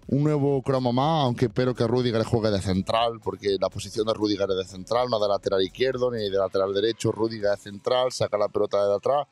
Un 0.07 0.25
nuevo 0.25 0.61
cromo 0.63 0.93
más, 0.93 1.25
aunque 1.25 1.47
espero 1.47 1.75
que 1.75 1.87
Rudiger 1.87 2.25
juegue 2.25 2.51
de 2.51 2.61
central, 2.61 3.21
porque 3.23 3.57
la 3.59 3.71
posición 3.71 4.07
de 4.07 4.13
Rudiger 4.13 4.51
es 4.51 4.57
de 4.57 4.65
central, 4.65 5.09
no 5.09 5.19
de 5.19 5.29
lateral 5.29 5.63
izquierdo 5.63 6.11
ni 6.11 6.29
de 6.29 6.37
lateral 6.37 6.75
derecho. 6.75 7.11
Rudiger 7.11 7.53
es 7.55 7.63
central, 7.63 8.13
saca 8.13 8.37
la 8.37 8.49
pelota 8.49 8.87
de 8.87 8.95
atrás 8.97 9.27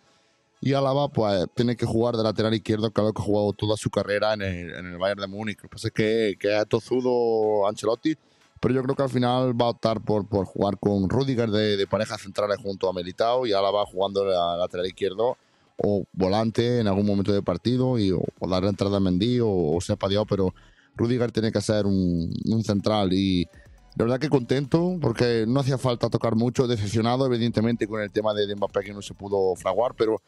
y 0.65 0.75
Álava, 0.75 1.09
pues, 1.09 1.45
tiene 1.55 1.75
que 1.75 1.85
jugar 1.85 2.17
de 2.17 2.23
lateral 2.23 2.55
izquierdo, 2.55 2.93
claro 2.93 3.13
que 3.13 3.21
ha 3.21 3.25
jugado 3.25 3.53
toda 3.53 3.77
su 3.77 3.91
carrera 3.91 4.35
en 4.35 4.43
el, 4.43 4.75
en 4.77 4.87
el 4.93 4.97
Bayern 4.97 5.21
de 5.21 5.27
Múnich. 5.27 5.57
Lo 5.57 5.63
que 5.63 5.69
pasa 5.69 5.89
es 5.89 5.93
que, 5.93 6.37
que 6.39 6.57
es 6.57 6.69
tozudo 6.69 7.67
Ancelotti, 7.67 8.15
pero 8.63 8.75
yo 8.75 8.83
creo 8.85 8.95
que 8.95 9.03
al 9.03 9.11
final 9.11 9.61
va 9.61 9.67
a 9.67 9.71
optar 9.71 10.01
por, 10.03 10.29
por 10.29 10.47
jugar 10.47 10.79
con 10.79 11.11
Rudiger 11.11 11.51
de, 11.51 11.77
de 11.77 11.87
parejas 11.89 12.23
centrales 12.23 12.59
junto 12.63 12.89
a 12.89 12.93
Militao 12.93 13.45
y 13.45 13.53
Álava 13.53 13.85
jugando 13.85 14.23
de 14.25 14.37
lateral 14.37 14.87
izquierdo 14.87 15.37
o 15.79 16.05
volante 16.13 16.79
en 16.79 16.87
algún 16.87 17.05
momento 17.05 17.33
del 17.33 17.43
partido 17.43 17.99
y, 17.99 18.13
o, 18.13 18.23
o 18.39 18.47
la 18.47 18.59
entrada 18.59 18.99
a 18.99 19.01
Mendy 19.01 19.41
o, 19.41 19.49
o 19.51 19.81
sepa 19.81 20.09
Dios, 20.09 20.25
pero 20.29 20.55
Rudiger 20.95 21.33
tiene 21.33 21.51
que 21.51 21.61
ser 21.61 21.87
un, 21.87 22.33
un 22.45 22.63
central 22.63 23.13
y 23.13 23.49
la 23.97 24.05
verdad 24.05 24.21
que 24.21 24.29
contento 24.29 24.97
porque 25.01 25.45
no 25.49 25.59
hacía 25.59 25.77
falta 25.77 26.09
tocar 26.09 26.37
mucho, 26.37 26.69
decepcionado 26.69 27.27
evidentemente 27.27 27.89
con 27.89 28.01
el 28.01 28.13
tema 28.13 28.33
de, 28.33 28.47
de 28.47 28.55
Mbappé 28.55 28.85
que 28.85 28.95
no 28.95 29.03
se 29.03 29.15
pudo 29.15 29.57
fraguar, 29.57 29.95
pero 29.97 30.23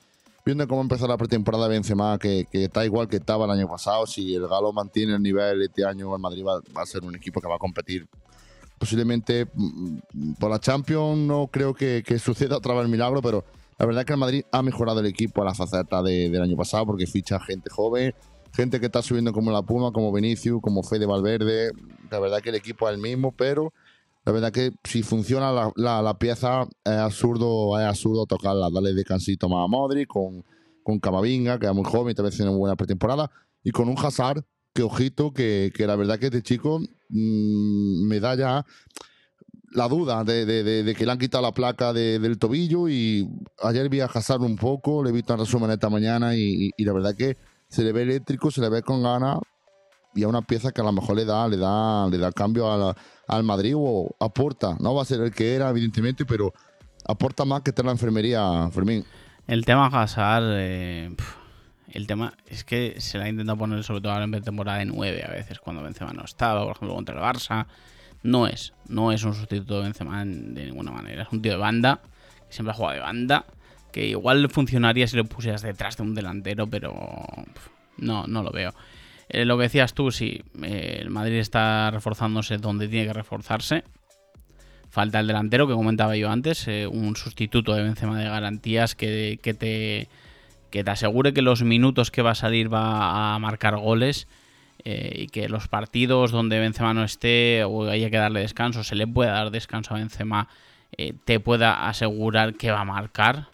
viendo 0.44 0.68
cómo 0.68 0.82
empezó 0.82 1.06
la 1.06 1.16
pretemporada 1.16 1.68
Benzema, 1.68 2.18
que, 2.18 2.46
que, 2.50 2.64
está 2.64 2.84
igual 2.84 3.08
que 3.08 3.16
estaba 3.16 3.46
el 3.46 3.50
año 3.50 3.68
pasado, 3.68 4.06
si 4.06 4.34
el 4.34 4.46
Galo 4.46 4.72
mantiene 4.72 5.14
el 5.14 5.22
nivel 5.22 5.62
este 5.62 5.84
año, 5.84 6.14
el 6.14 6.20
Madrid 6.20 6.44
va, 6.44 6.60
va, 6.76 6.82
a 6.82 6.86
ser 6.86 7.02
un 7.02 7.16
equipo 7.16 7.40
que 7.40 7.48
va 7.48 7.56
a 7.56 7.58
competir 7.58 8.06
posiblemente 8.78 9.46
mm, 9.54 10.34
por 10.38 10.50
la 10.50 10.58
Champions. 10.58 11.18
No 11.18 11.48
creo 11.50 11.74
que, 11.74 12.02
que 12.04 12.18
suceda 12.18 12.58
otra 12.58 12.74
vez 12.74 12.84
el 12.84 12.90
milagro, 12.90 13.22
pero 13.22 13.44
la 13.78 13.86
verdad 13.86 14.02
es 14.02 14.06
que 14.06 14.12
el 14.12 14.18
Madrid 14.18 14.44
ha 14.52 14.62
mejorado 14.62 15.00
el 15.00 15.06
equipo 15.06 15.40
a 15.42 15.46
la 15.46 15.54
faceta 15.54 16.02
de, 16.02 16.28
del 16.28 16.42
año 16.42 16.56
pasado 16.56 16.86
porque 16.86 17.06
ficha 17.06 17.40
gente 17.40 17.70
joven, 17.70 18.14
gente 18.52 18.78
que 18.78 18.86
está 18.86 19.00
subiendo 19.00 19.32
como 19.32 19.50
la 19.50 19.62
Puma, 19.62 19.92
como 19.92 20.12
Vinicius, 20.12 20.60
como 20.60 20.82
Fede 20.82 21.06
Valverde. 21.06 21.72
La 22.10 22.20
verdad 22.20 22.42
que 22.42 22.50
el 22.50 22.56
equipo 22.56 22.88
es 22.88 22.94
el 22.94 23.00
mismo, 23.00 23.32
pero 23.32 23.72
la 24.24 24.32
verdad 24.32 24.52
que 24.52 24.72
si 24.84 25.02
funciona 25.02 25.52
la, 25.52 26.02
la, 26.02 26.18
pieza 26.18 26.66
es 26.82 26.92
absurdo, 26.92 27.78
es 27.78 27.86
absurdo 27.86 28.24
tocarla, 28.24 28.70
darle 28.72 28.94
descansito 28.94 29.48
más 29.48 29.64
a 29.64 29.68
Modric, 29.68 30.08
con, 30.08 30.42
con 30.82 30.98
Camavinga, 30.98 31.58
que 31.58 31.66
es 31.66 31.74
muy 31.74 31.84
joven 31.84 32.12
y 32.12 32.14
también 32.14 32.34
tiene 32.34 32.50
una 32.50 32.58
buena 32.58 32.76
pretemporada, 32.76 33.30
y 33.62 33.70
con 33.70 33.88
un 33.88 33.98
Hazard, 33.98 34.42
que 34.72 34.82
ojito, 34.82 35.32
que, 35.32 35.70
que 35.74 35.86
la 35.86 35.96
verdad 35.96 36.18
que 36.18 36.26
este 36.26 36.42
chico 36.42 36.80
mmm, 37.10 38.08
me 38.08 38.18
da 38.18 38.34
ya 38.34 38.66
la 39.72 39.88
duda 39.88 40.24
de, 40.24 40.46
de, 40.46 40.94
que 40.94 41.04
le 41.04 41.12
han 41.12 41.18
quitado 41.18 41.42
la 41.42 41.52
placa 41.52 41.92
del 41.92 42.38
tobillo 42.38 42.88
y 42.88 43.28
ayer 43.62 43.88
vi 43.88 44.00
a 44.00 44.06
Hazard 44.06 44.40
un 44.40 44.56
poco, 44.56 45.02
le 45.02 45.10
he 45.10 45.12
visto 45.12 45.34
en 45.34 45.40
resumen 45.40 45.70
esta 45.70 45.90
mañana 45.90 46.34
y, 46.36 46.66
y, 46.66 46.70
y 46.76 46.84
la 46.84 46.92
verdad 46.92 47.14
que 47.14 47.36
se 47.68 47.82
le 47.82 47.92
ve 47.92 48.02
eléctrico, 48.02 48.50
se 48.50 48.60
le 48.60 48.68
ve 48.68 48.82
con 48.82 49.02
ganas 49.02 49.38
y 50.14 50.22
a 50.22 50.28
una 50.28 50.42
pieza 50.42 50.72
que 50.72 50.80
a 50.80 50.84
lo 50.84 50.92
mejor 50.92 51.16
le 51.16 51.24
da, 51.24 51.48
le 51.48 51.56
da, 51.56 52.08
le 52.08 52.18
da 52.18 52.32
cambio 52.32 52.72
a 52.72 52.76
la, 52.76 52.96
al 53.28 53.42
Madrid 53.44 53.74
o 53.76 54.14
aporta. 54.20 54.76
No 54.80 54.94
va 54.94 55.02
a 55.02 55.04
ser 55.04 55.20
el 55.20 55.32
que 55.32 55.54
era, 55.54 55.70
evidentemente, 55.70 56.24
pero 56.24 56.52
aporta 57.06 57.44
más 57.44 57.62
que 57.62 57.72
tener 57.72 57.86
la 57.86 57.92
enfermería, 57.92 58.68
Fermín. 58.72 59.04
El 59.46 59.64
tema 59.64 59.86
Hazard, 59.86 60.44
eh, 60.56 61.14
el 61.92 62.06
tema 62.06 62.34
es 62.46 62.64
que 62.64 63.00
se 63.00 63.18
le 63.18 63.24
ha 63.24 63.28
intentado 63.28 63.58
poner 63.58 63.84
sobre 63.84 64.00
todo 64.00 64.12
ahora 64.12 64.24
en 64.24 64.42
temporada 64.42 64.78
de 64.78 64.86
9 64.86 65.24
a 65.26 65.30
veces, 65.30 65.58
cuando 65.58 65.82
Benzema 65.82 66.12
no 66.12 66.24
estaba, 66.24 66.62
por 66.64 66.76
ejemplo, 66.76 66.94
contra 66.94 67.14
el 67.14 67.20
Barça. 67.20 67.66
No 68.22 68.46
es, 68.46 68.72
no 68.88 69.12
es 69.12 69.22
un 69.24 69.34
sustituto 69.34 69.76
de 69.76 69.82
Benzema 69.84 70.24
de 70.24 70.64
ninguna 70.66 70.90
manera. 70.90 71.24
Es 71.24 71.28
un 71.30 71.42
tío 71.42 71.52
de 71.52 71.58
banda, 71.58 72.00
que 72.48 72.54
siempre 72.54 72.72
ha 72.72 72.74
jugado 72.74 72.94
de 72.94 73.00
banda, 73.00 73.44
que 73.92 74.06
igual 74.06 74.48
funcionaría 74.50 75.06
si 75.06 75.16
lo 75.16 75.24
pusieras 75.26 75.60
detrás 75.60 75.98
de 75.98 76.04
un 76.04 76.14
delantero, 76.14 76.66
pero 76.66 76.94
no, 77.98 78.26
no 78.26 78.42
lo 78.42 78.50
veo. 78.50 78.74
Eh, 79.34 79.44
lo 79.44 79.56
que 79.56 79.64
decías 79.64 79.94
tú, 79.94 80.12
sí, 80.12 80.42
eh, 80.62 80.98
el 81.00 81.10
Madrid 81.10 81.38
está 81.38 81.90
reforzándose 81.90 82.58
donde 82.58 82.86
tiene 82.86 83.08
que 83.08 83.12
reforzarse. 83.12 83.82
Falta 84.90 85.18
el 85.18 85.26
delantero 85.26 85.66
que 85.66 85.74
comentaba 85.74 86.16
yo 86.16 86.30
antes, 86.30 86.68
eh, 86.68 86.86
un 86.86 87.16
sustituto 87.16 87.74
de 87.74 87.82
Benzema 87.82 88.16
de 88.16 88.26
garantías 88.26 88.94
que, 88.94 89.40
que, 89.42 89.52
te, 89.52 90.08
que 90.70 90.84
te 90.84 90.90
asegure 90.90 91.34
que 91.34 91.42
los 91.42 91.64
minutos 91.64 92.12
que 92.12 92.22
va 92.22 92.30
a 92.30 92.34
salir 92.36 92.72
va 92.72 93.34
a 93.34 93.38
marcar 93.40 93.76
goles 93.76 94.28
y 94.86 95.28
que 95.28 95.48
los 95.48 95.66
partidos 95.66 96.30
donde 96.30 96.60
Benzema 96.60 96.92
no 96.92 97.04
esté 97.04 97.64
o 97.64 97.88
haya 97.88 98.10
que 98.10 98.18
darle 98.18 98.40
descanso, 98.40 98.84
se 98.84 98.94
le 98.94 99.06
pueda 99.06 99.32
dar 99.32 99.50
descanso 99.50 99.94
a 99.94 99.98
Benzema, 99.98 100.48
te 101.24 101.40
pueda 101.40 101.88
asegurar 101.88 102.54
que 102.54 102.70
va 102.70 102.82
a 102.82 102.84
marcar. 102.84 103.48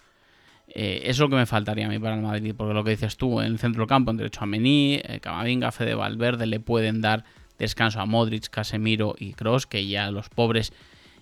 Eh, 0.73 1.01
eso 1.03 1.11
es 1.11 1.19
lo 1.19 1.29
que 1.29 1.37
me 1.37 1.47
faltaría 1.47 1.87
a 1.87 1.89
mí 1.89 1.99
para 1.99 2.15
el 2.15 2.23
Madrid, 2.23 2.55
porque 2.57 2.75
lo 2.75 2.85
que 2.85 2.91
dices 2.91 3.17
tú, 3.17 3.41
en 3.41 3.47
el 3.47 3.59
centro 3.59 3.83
del 3.83 3.89
campo, 3.89 4.13
en 4.13 4.17
derecho 4.17 4.41
a 4.43 4.47
Mení, 4.47 5.01
eh, 5.03 5.19
Camavinga, 5.21 5.73
Fede 5.73 5.95
Valverde, 5.95 6.47
le 6.47 6.61
pueden 6.61 7.01
dar 7.01 7.25
descanso 7.59 8.01
a 8.01 8.07
Modric, 8.07 8.49
Casemiro 8.49 9.17
y 9.19 9.33
Cross, 9.33 9.67
que 9.67 9.87
ya 9.87 10.11
los 10.11 10.29
pobres 10.29 10.73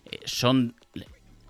eh, 0.04 0.18
son, 0.24 0.74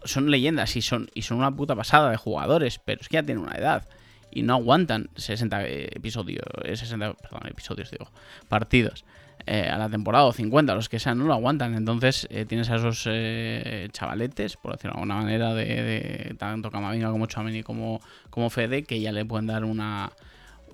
son 0.04 0.30
leyendas 0.30 0.76
y 0.76 0.82
son, 0.82 1.10
y 1.12 1.22
son 1.22 1.38
una 1.38 1.54
puta 1.54 1.74
pasada 1.74 2.10
de 2.10 2.16
jugadores, 2.16 2.80
pero 2.84 3.00
es 3.00 3.08
que 3.08 3.14
ya 3.14 3.22
tienen 3.24 3.42
una 3.42 3.56
edad 3.56 3.88
y 4.30 4.42
no 4.42 4.54
aguantan 4.54 5.08
60 5.16 5.66
episodios, 5.66 6.44
60, 6.62 7.14
perdón, 7.14 7.48
episodios 7.48 7.90
digo, 7.90 8.10
partidos 8.48 9.04
eh, 9.50 9.66
a 9.66 9.78
la 9.78 9.88
temporada 9.88 10.26
o 10.26 10.32
50, 10.34 10.74
los 10.74 10.90
que 10.90 10.98
sean, 10.98 11.16
no 11.16 11.24
lo 11.24 11.32
aguantan. 11.32 11.74
Entonces 11.74 12.28
eh, 12.30 12.44
tienes 12.44 12.68
a 12.68 12.76
esos 12.76 13.04
eh, 13.06 13.88
chavaletes, 13.92 14.58
por 14.58 14.72
decirlo 14.72 14.92
de 14.92 15.00
alguna 15.00 15.14
manera, 15.22 15.54
de, 15.54 16.36
tanto 16.38 16.70
Camavinga 16.70 17.10
como 17.10 17.24
Chamini 17.24 17.62
como, 17.62 18.02
como 18.28 18.50
Fede, 18.50 18.84
que 18.84 19.00
ya 19.00 19.10
le 19.10 19.24
pueden 19.24 19.46
dar 19.46 19.64
una, 19.64 20.12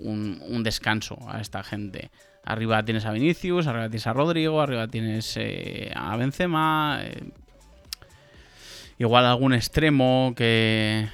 un, 0.01 0.43
un, 0.45 0.63
descanso 0.63 1.17
a 1.29 1.39
esta 1.39 1.63
gente. 1.63 2.11
Arriba 2.43 2.83
tienes 2.83 3.05
a 3.05 3.13
Vinicius, 3.13 3.65
arriba 3.67 3.85
tienes 3.85 4.07
a 4.07 4.13
Rodrigo, 4.13 4.59
arriba 4.59 4.89
tienes 4.89 5.39
a 5.95 6.17
Benzema. 6.17 6.99
igual 8.97 9.25
algún 9.25 9.53
extremo 9.53 10.33
que, 10.35 11.07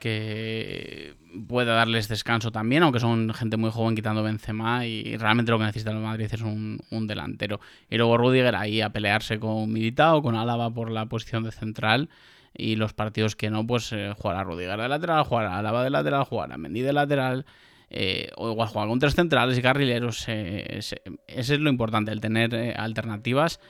que 0.00 1.14
pueda 1.48 1.74
darles 1.74 2.08
descanso 2.08 2.50
también, 2.50 2.82
aunque 2.82 3.00
son 3.00 3.32
gente 3.34 3.56
muy 3.56 3.70
joven 3.70 3.94
quitando 3.94 4.22
Benzema 4.22 4.86
y 4.86 5.16
realmente 5.16 5.52
lo 5.52 5.58
que 5.58 5.64
necesita 5.64 5.90
el 5.90 5.98
Madrid 5.98 6.28
es 6.30 6.42
un, 6.42 6.80
un 6.90 7.06
delantero. 7.06 7.60
Y 7.90 7.96
luego 7.96 8.16
Rudiger 8.16 8.54
ahí 8.56 8.80
a 8.80 8.90
pelearse 8.90 9.38
con 9.38 9.72
Militao, 9.72 10.22
con 10.22 10.34
Álava 10.34 10.70
por 10.70 10.90
la 10.90 11.06
posición 11.06 11.44
de 11.44 11.52
central 11.52 12.08
y 12.54 12.76
los 12.76 12.92
partidos 12.92 13.36
que 13.36 13.50
no, 13.50 13.66
pues 13.66 13.92
eh, 13.92 14.14
jugar 14.16 14.36
a 14.36 14.44
Rudiger 14.44 14.80
de 14.80 14.88
lateral, 14.88 15.24
jugar 15.24 15.46
a 15.46 15.58
Álava 15.58 15.84
de 15.84 15.90
lateral, 15.90 16.24
jugar 16.24 16.52
a 16.52 16.56
Mendy 16.56 16.80
de 16.80 16.92
lateral. 16.92 17.46
Eh, 17.88 18.30
o 18.36 18.50
igual 18.50 18.68
jugar 18.68 18.88
con 18.88 18.98
tres 18.98 19.14
centrales 19.14 19.58
y 19.58 19.62
carrileros. 19.62 20.28
Eh, 20.28 20.78
ese, 20.78 21.02
ese, 21.28 21.54
es 21.54 21.60
lo 21.60 21.70
importante, 21.70 22.10
el 22.10 22.20
tener 22.20 22.54
eh, 22.54 22.74
alternativas. 22.76 23.60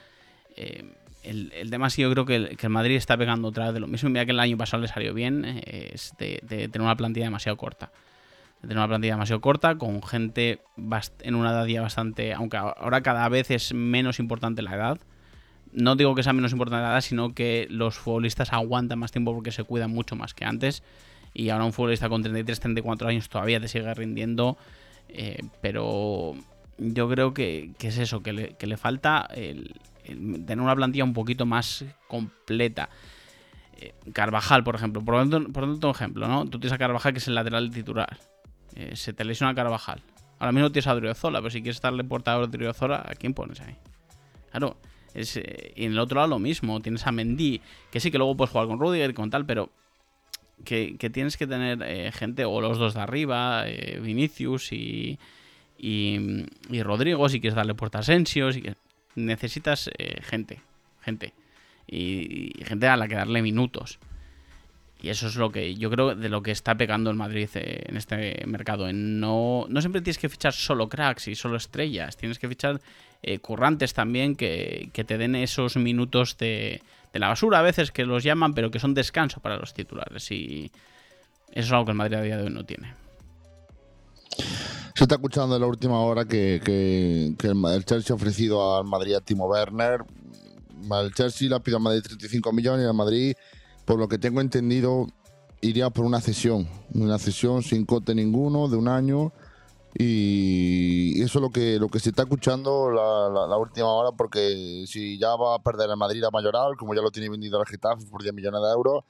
El, 1.27 1.53
el, 1.55 1.71
tema 1.71 1.91
sí, 1.91 2.03
yo 2.03 2.11
creo 2.11 2.25
que 2.25 2.37
el, 2.37 2.57
que 2.57 2.67
el, 2.67 2.71
Madrid 2.73 2.97
está 2.97 3.17
pegando 3.17 3.49
otra 3.49 3.67
vez 3.67 3.75
de 3.75 3.81
lo 3.81 3.87
mismo. 3.87 4.09
Mira 4.11 4.25
que 4.25 4.33
el 4.33 4.41
año 4.41 4.57
pasado 4.57 4.83
le 4.83 4.89
salió 4.89 5.13
bien, 5.13 5.45
eh, 5.45 5.91
es 5.93 6.15
de, 6.19 6.41
de, 6.43 6.69
tener 6.69 6.83
una 6.83 6.97
plantilla 6.97 7.27
demasiado 7.27 7.57
corta. 7.57 7.91
De 8.63 8.69
tener 8.69 8.79
una 8.79 8.89
plantilla 8.89 9.15
demasiado 9.15 9.41
corta, 9.41 9.77
con 9.77 10.03
gente 10.03 10.61
en 11.21 11.35
una 11.35 11.51
edad 11.51 11.67
ya 11.67 11.83
bastante. 11.83 12.33
Aunque 12.33 12.57
ahora 12.57 13.03
cada 13.03 13.29
vez 13.29 13.51
es 13.51 13.75
menos 13.75 14.19
importante 14.19 14.63
la 14.63 14.75
edad. 14.75 14.99
no 15.73 15.97
digo 15.97 16.15
que 16.15 16.23
sea 16.23 16.33
menos 16.33 16.53
importante 16.53 16.83
nada, 16.83 17.01
sino 17.01 17.35
que 17.35 17.67
los 17.71 17.99
futbolistas 17.99 18.53
aguantan 18.53 18.99
más 18.99 19.13
tiempo 19.13 19.35
porque 19.35 19.53
se 19.53 19.65
cuidan 19.65 19.91
mucho 19.91 20.17
más 20.17 20.33
que 20.33 20.45
antes. 20.45 20.83
Y 21.35 21.51
ahora 21.51 21.65
un 21.67 21.73
futbolista 21.73 22.09
con 22.09 22.23
33, 22.23 22.61
34 22.61 23.09
años 23.09 23.29
todavía 23.29 23.61
te 23.61 23.69
sigue 23.69 23.93
rindiendo. 23.93 24.57
Eh, 25.09 25.43
pero 25.61 26.35
yo 26.79 27.09
creo 27.09 27.35
que, 27.35 27.73
es 27.81 27.99
eso, 27.99 28.23
que 28.23 28.33
le, 28.33 28.77
falta 28.77 29.29
tener 30.07 30.61
una 30.61 30.75
plantilla 30.75 31.05
un 31.05 31.13
poquito 31.13 31.47
más 31.47 31.85
completa. 32.09 32.89
Eh, 33.79 33.95
Carvajal, 34.13 34.65
por 34.65 34.75
ejemplo, 34.75 35.05
por 35.05 35.15
otro, 35.15 35.91
ejemplo, 35.91 36.29
¿no? 36.29 36.45
Tú 36.47 36.59
tienes 36.59 36.73
a 36.73 36.79
Carvajal 36.79 37.13
que 37.13 37.19
es 37.19 37.29
el 37.29 37.35
lateral 37.35 37.71
titular. 37.71 38.19
Eh, 38.75 38.97
se 38.97 39.13
te 39.13 39.25
lesiona 39.25 39.55
Carvajal. 39.55 40.03
Ahora 40.39 40.53
mismo 40.53 40.71
tienes 40.71 40.87
a 40.87 40.95
Driozola, 40.95 41.41
pero 41.41 41.51
si 41.51 41.63
quieres 41.63 41.81
darle 41.81 42.05
portador 42.05 42.45
a 42.45 42.47
Driozola, 42.47 43.05
¿a 43.07 43.15
quién 43.15 43.33
pones 43.35 43.61
ahí? 43.61 43.77
Claro, 44.51 44.77
eh, 45.17 45.73
y 45.77 45.85
en 45.85 45.93
el 45.93 45.99
otro 45.99 46.17
lado 46.17 46.29
lo 46.29 46.39
mismo. 46.39 46.81
Tienes 46.81 47.07
a 47.07 47.13
Mendy, 47.13 47.61
que 47.91 48.01
sí 48.01 48.11
que 48.11 48.19
luego 48.19 48.37
puedes 48.37 48.51
jugar 48.51 48.67
con 48.67 48.79
Rudiger 48.79 49.11
y 49.11 49.15
con 49.15 49.31
tal, 49.31 49.47
pero 49.47 49.71
que, 50.65 50.97
tienes 51.13 51.37
que 51.37 51.47
tener 51.47 51.83
eh, 51.83 52.13
gente, 52.13 52.45
o 52.45 52.61
los 52.61 52.79
dos 52.79 52.95
de 52.95 53.01
arriba, 53.01 53.65
eh, 53.67 53.99
Vinicius 54.03 54.73
y, 54.73 55.19
y, 55.79 56.83
Rodrigo, 56.83 57.29
si 57.29 57.41
quieres 57.41 57.57
darle 57.57 57.75
puerta 57.75 57.99
a 57.99 58.01
Asensio, 58.03 58.53
si 58.53 58.63
necesitas 59.17 59.91
gente, 60.23 60.61
gente. 61.03 61.33
Y, 61.87 62.53
gente 62.65 62.89
a 62.89 62.97
la 62.97 63.09
que 63.09 63.15
darle 63.15 63.43
minutos. 63.43 63.99
Y 65.01 65.11
eso 65.11 65.27
es 65.27 65.37
lo 65.37 65.51
que 65.51 65.75
yo 65.75 65.91
creo 65.91 66.15
de 66.15 66.29
lo 66.29 66.43
que 66.43 66.51
está 66.51 66.75
pegando 66.75 67.11
el 67.11 67.17
Madrid 67.17 67.49
en 67.55 67.97
este 67.97 68.43
mercado. 68.47 68.91
no, 68.93 69.67
no 69.69 69.81
siempre 69.81 70.01
tienes 70.01 70.19
que 70.19 70.29
fichar 70.29 70.53
solo 70.53 70.89
cracks 70.89 71.29
y 71.29 71.35
solo 71.35 71.57
estrellas. 71.57 72.17
Tienes 72.17 72.39
que 72.39 72.49
fichar 72.49 72.81
eh, 73.23 73.39
currantes 73.39 73.95
también 73.95 74.37
que, 74.37 74.91
te 74.93 75.19
den 75.19 75.35
esos 75.35 75.77
minutos 75.77 76.39
de, 76.39 76.83
la 77.13 77.29
basura 77.29 77.59
a 77.59 77.63
veces 77.63 77.91
que 77.91 78.05
los 78.05 78.23
llaman, 78.23 78.55
pero 78.55 78.71
que 78.71 78.79
son 78.79 78.95
descanso 78.95 79.41
para 79.41 79.57
los 79.57 79.75
titulares. 79.75 80.31
Y 80.31 80.71
eso 81.51 81.67
es 81.67 81.73
algo 81.73 81.87
que 81.87 81.91
el 81.93 81.97
Madrid 81.97 82.19
a 82.19 82.23
día 82.23 82.37
de 82.37 82.45
hoy 82.45 82.51
no 82.51 82.65
tiene. 82.65 82.95
Se 84.97 85.05
está 85.05 85.17
escuchando 85.17 85.57
en 85.57 85.61
la 85.61 85.67
última 85.67 86.01
hora 86.01 86.25
que, 86.25 86.55
el, 86.57 87.85
Chelsea 87.85 88.15
ha 88.15 88.17
ofrecido 88.17 88.79
al 88.79 88.87
Madrid 88.87 89.13
a 89.13 89.21
Timo 89.21 89.47
Werner. 89.47 90.01
El 90.91 91.13
Chelsea 91.13 91.51
le 91.51 91.55
ha 91.55 91.59
pedido 91.59 91.77
al 91.77 91.83
Madrid 91.83 92.01
35 92.03 92.51
millones 92.51 92.87
y 92.87 92.89
al 92.89 92.95
Madrid, 92.95 93.35
por 93.85 93.99
lo 93.99 94.09
que 94.09 94.17
tengo 94.17 94.41
entendido, 94.41 95.07
iría 95.61 95.91
por 95.91 96.07
una 96.07 96.23
cesión. 96.23 96.67
Una 96.95 97.19
cesión 97.19 97.63
sin 97.63 97.85
cote 97.85 98.15
ninguno 98.15 98.69
de 98.69 98.77
un 98.77 98.89
año 98.89 99.33
y 99.93 101.23
eso 101.23 101.41
es 101.41 101.43
lo 101.43 101.51
que, 101.51 101.79
lo 101.79 101.89
que 101.89 102.01
se 102.01 102.09
está 102.09 102.23
escuchando 102.23 102.91
la, 102.91 103.59
última 103.59 103.89
hora, 103.89 104.17
porque 104.17 104.85
si 104.87 105.19
ya 105.19 105.37
va 105.37 105.57
a 105.57 105.59
perder 105.59 105.91
el 105.91 105.99
Madrid 105.99 106.25
a 106.25 106.31
Mayoral, 106.31 106.75
como 106.79 106.95
ya 106.95 107.03
lo 107.03 107.11
tiene 107.11 107.29
vendido 107.29 107.61
el 107.61 107.67
Getafe 107.67 108.07
por 108.07 108.23
10 108.23 108.33
millones 108.33 108.63
de 108.63 108.71
euros, 108.71 109.05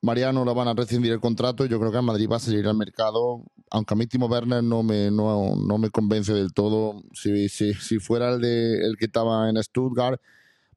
Mariano 0.00 0.44
lo 0.44 0.54
van 0.54 0.68
a 0.68 0.74
rescindir 0.74 1.12
el 1.12 1.20
contrato. 1.20 1.66
Yo 1.66 1.78
creo 1.78 1.90
que 1.90 1.98
el 1.98 2.04
Madrid 2.04 2.28
va 2.30 2.36
a 2.36 2.40
salir 2.40 2.66
al 2.66 2.76
mercado, 2.76 3.42
aunque 3.70 3.94
a 3.94 3.96
mí 3.96 4.06
Timo 4.06 4.26
Werner 4.26 4.62
no 4.62 4.82
me, 4.82 5.10
no, 5.10 5.56
no 5.56 5.78
me 5.78 5.90
convence 5.90 6.32
del 6.32 6.52
todo. 6.52 7.02
Si, 7.12 7.48
si, 7.48 7.74
si 7.74 7.98
fuera 7.98 8.34
el, 8.34 8.40
de, 8.40 8.86
el 8.86 8.96
que 8.96 9.06
estaba 9.06 9.48
en 9.50 9.62
Stuttgart, 9.62 10.20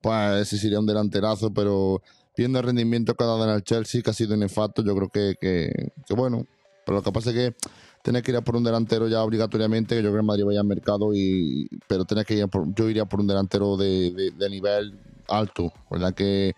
pues 0.02 0.42
ese 0.42 0.58
sería 0.58 0.80
un 0.80 0.88
delanterazo, 0.88 1.54
pero 1.54 2.02
viendo 2.36 2.60
el 2.60 2.66
rendimiento 2.66 3.14
que 3.14 3.24
ha 3.24 3.28
dado 3.28 3.44
en 3.44 3.52
el 3.52 3.64
Chelsea, 3.64 4.02
que 4.02 4.10
ha 4.10 4.14
sido 4.14 4.36
nefasto, 4.36 4.84
yo 4.84 4.96
creo 4.96 5.10
que, 5.10 5.36
que, 5.40 6.14
bueno. 6.16 6.46
Pero 6.86 6.98
lo 6.98 7.04
que 7.04 7.12
pasa 7.12 7.30
es 7.30 7.36
que 7.36 7.56
tenés 8.02 8.24
que 8.24 8.32
ir 8.32 8.38
a 8.38 8.42
por 8.42 8.56
un 8.56 8.64
delantero 8.64 9.08
ya 9.08 9.24
obligatoriamente, 9.24 9.96
que 9.96 10.02
yo 10.02 10.10
creo 10.10 10.22
que 10.22 10.26
Madrid 10.26 10.46
vaya 10.46 10.62
al 10.62 10.66
mercado, 10.66 11.14
y, 11.14 11.70
pero 11.88 12.06
tenés 12.06 12.26
que 12.26 12.34
ir 12.34 12.48
yo 12.76 12.90
iría 12.90 13.06
por 13.06 13.20
un 13.20 13.28
delantero 13.28 13.78
de, 13.78 14.34
nivel 14.50 15.00
alto, 15.28 15.72
¿verdad? 15.90 16.14
Que 16.16 16.56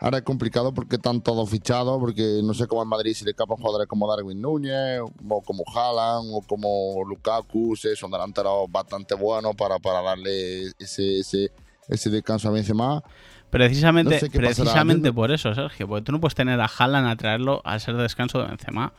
ahora 0.00 0.18
es 0.18 0.24
complicado 0.24 0.72
porque 0.72 0.96
están 0.96 1.20
todos 1.20 1.48
fichados, 1.48 1.98
porque 1.98 2.40
no 2.42 2.54
sé 2.54 2.66
cómo 2.66 2.82
en 2.82 2.88
Madrid 2.88 3.14
si 3.14 3.24
le 3.24 3.30
escapan 3.30 3.56
jugadores 3.56 3.88
como 3.88 4.08
Darwin 4.08 4.40
Núñez, 4.40 5.00
o 5.28 5.42
como 5.42 5.64
Haaland, 5.74 6.30
o 6.32 6.42
como 6.42 7.04
Lukaku, 7.04 7.76
son 7.76 8.10
delanteros 8.10 8.70
bastante 8.70 9.14
buenos 9.14 9.54
para, 9.56 9.78
para 9.78 10.02
darle 10.02 10.68
ese, 10.78 11.20
ese, 11.20 11.50
ese 11.88 12.10
descanso 12.10 12.48
a 12.48 12.52
Benzema. 12.52 13.02
Precisamente, 13.50 14.28
precisamente 14.30 15.12
por 15.12 15.30
eso, 15.30 15.54
Sergio, 15.54 15.86
porque 15.86 16.04
tú 16.04 16.12
no 16.12 16.20
puedes 16.20 16.34
tener 16.34 16.60
a 16.60 16.66
Haaland 16.66 17.08
a 17.08 17.16
traerlo 17.16 17.62
al 17.64 17.80
ser 17.80 17.96
de 17.96 18.02
descanso 18.02 18.40
de 18.40 18.48
Benzema 18.48 18.92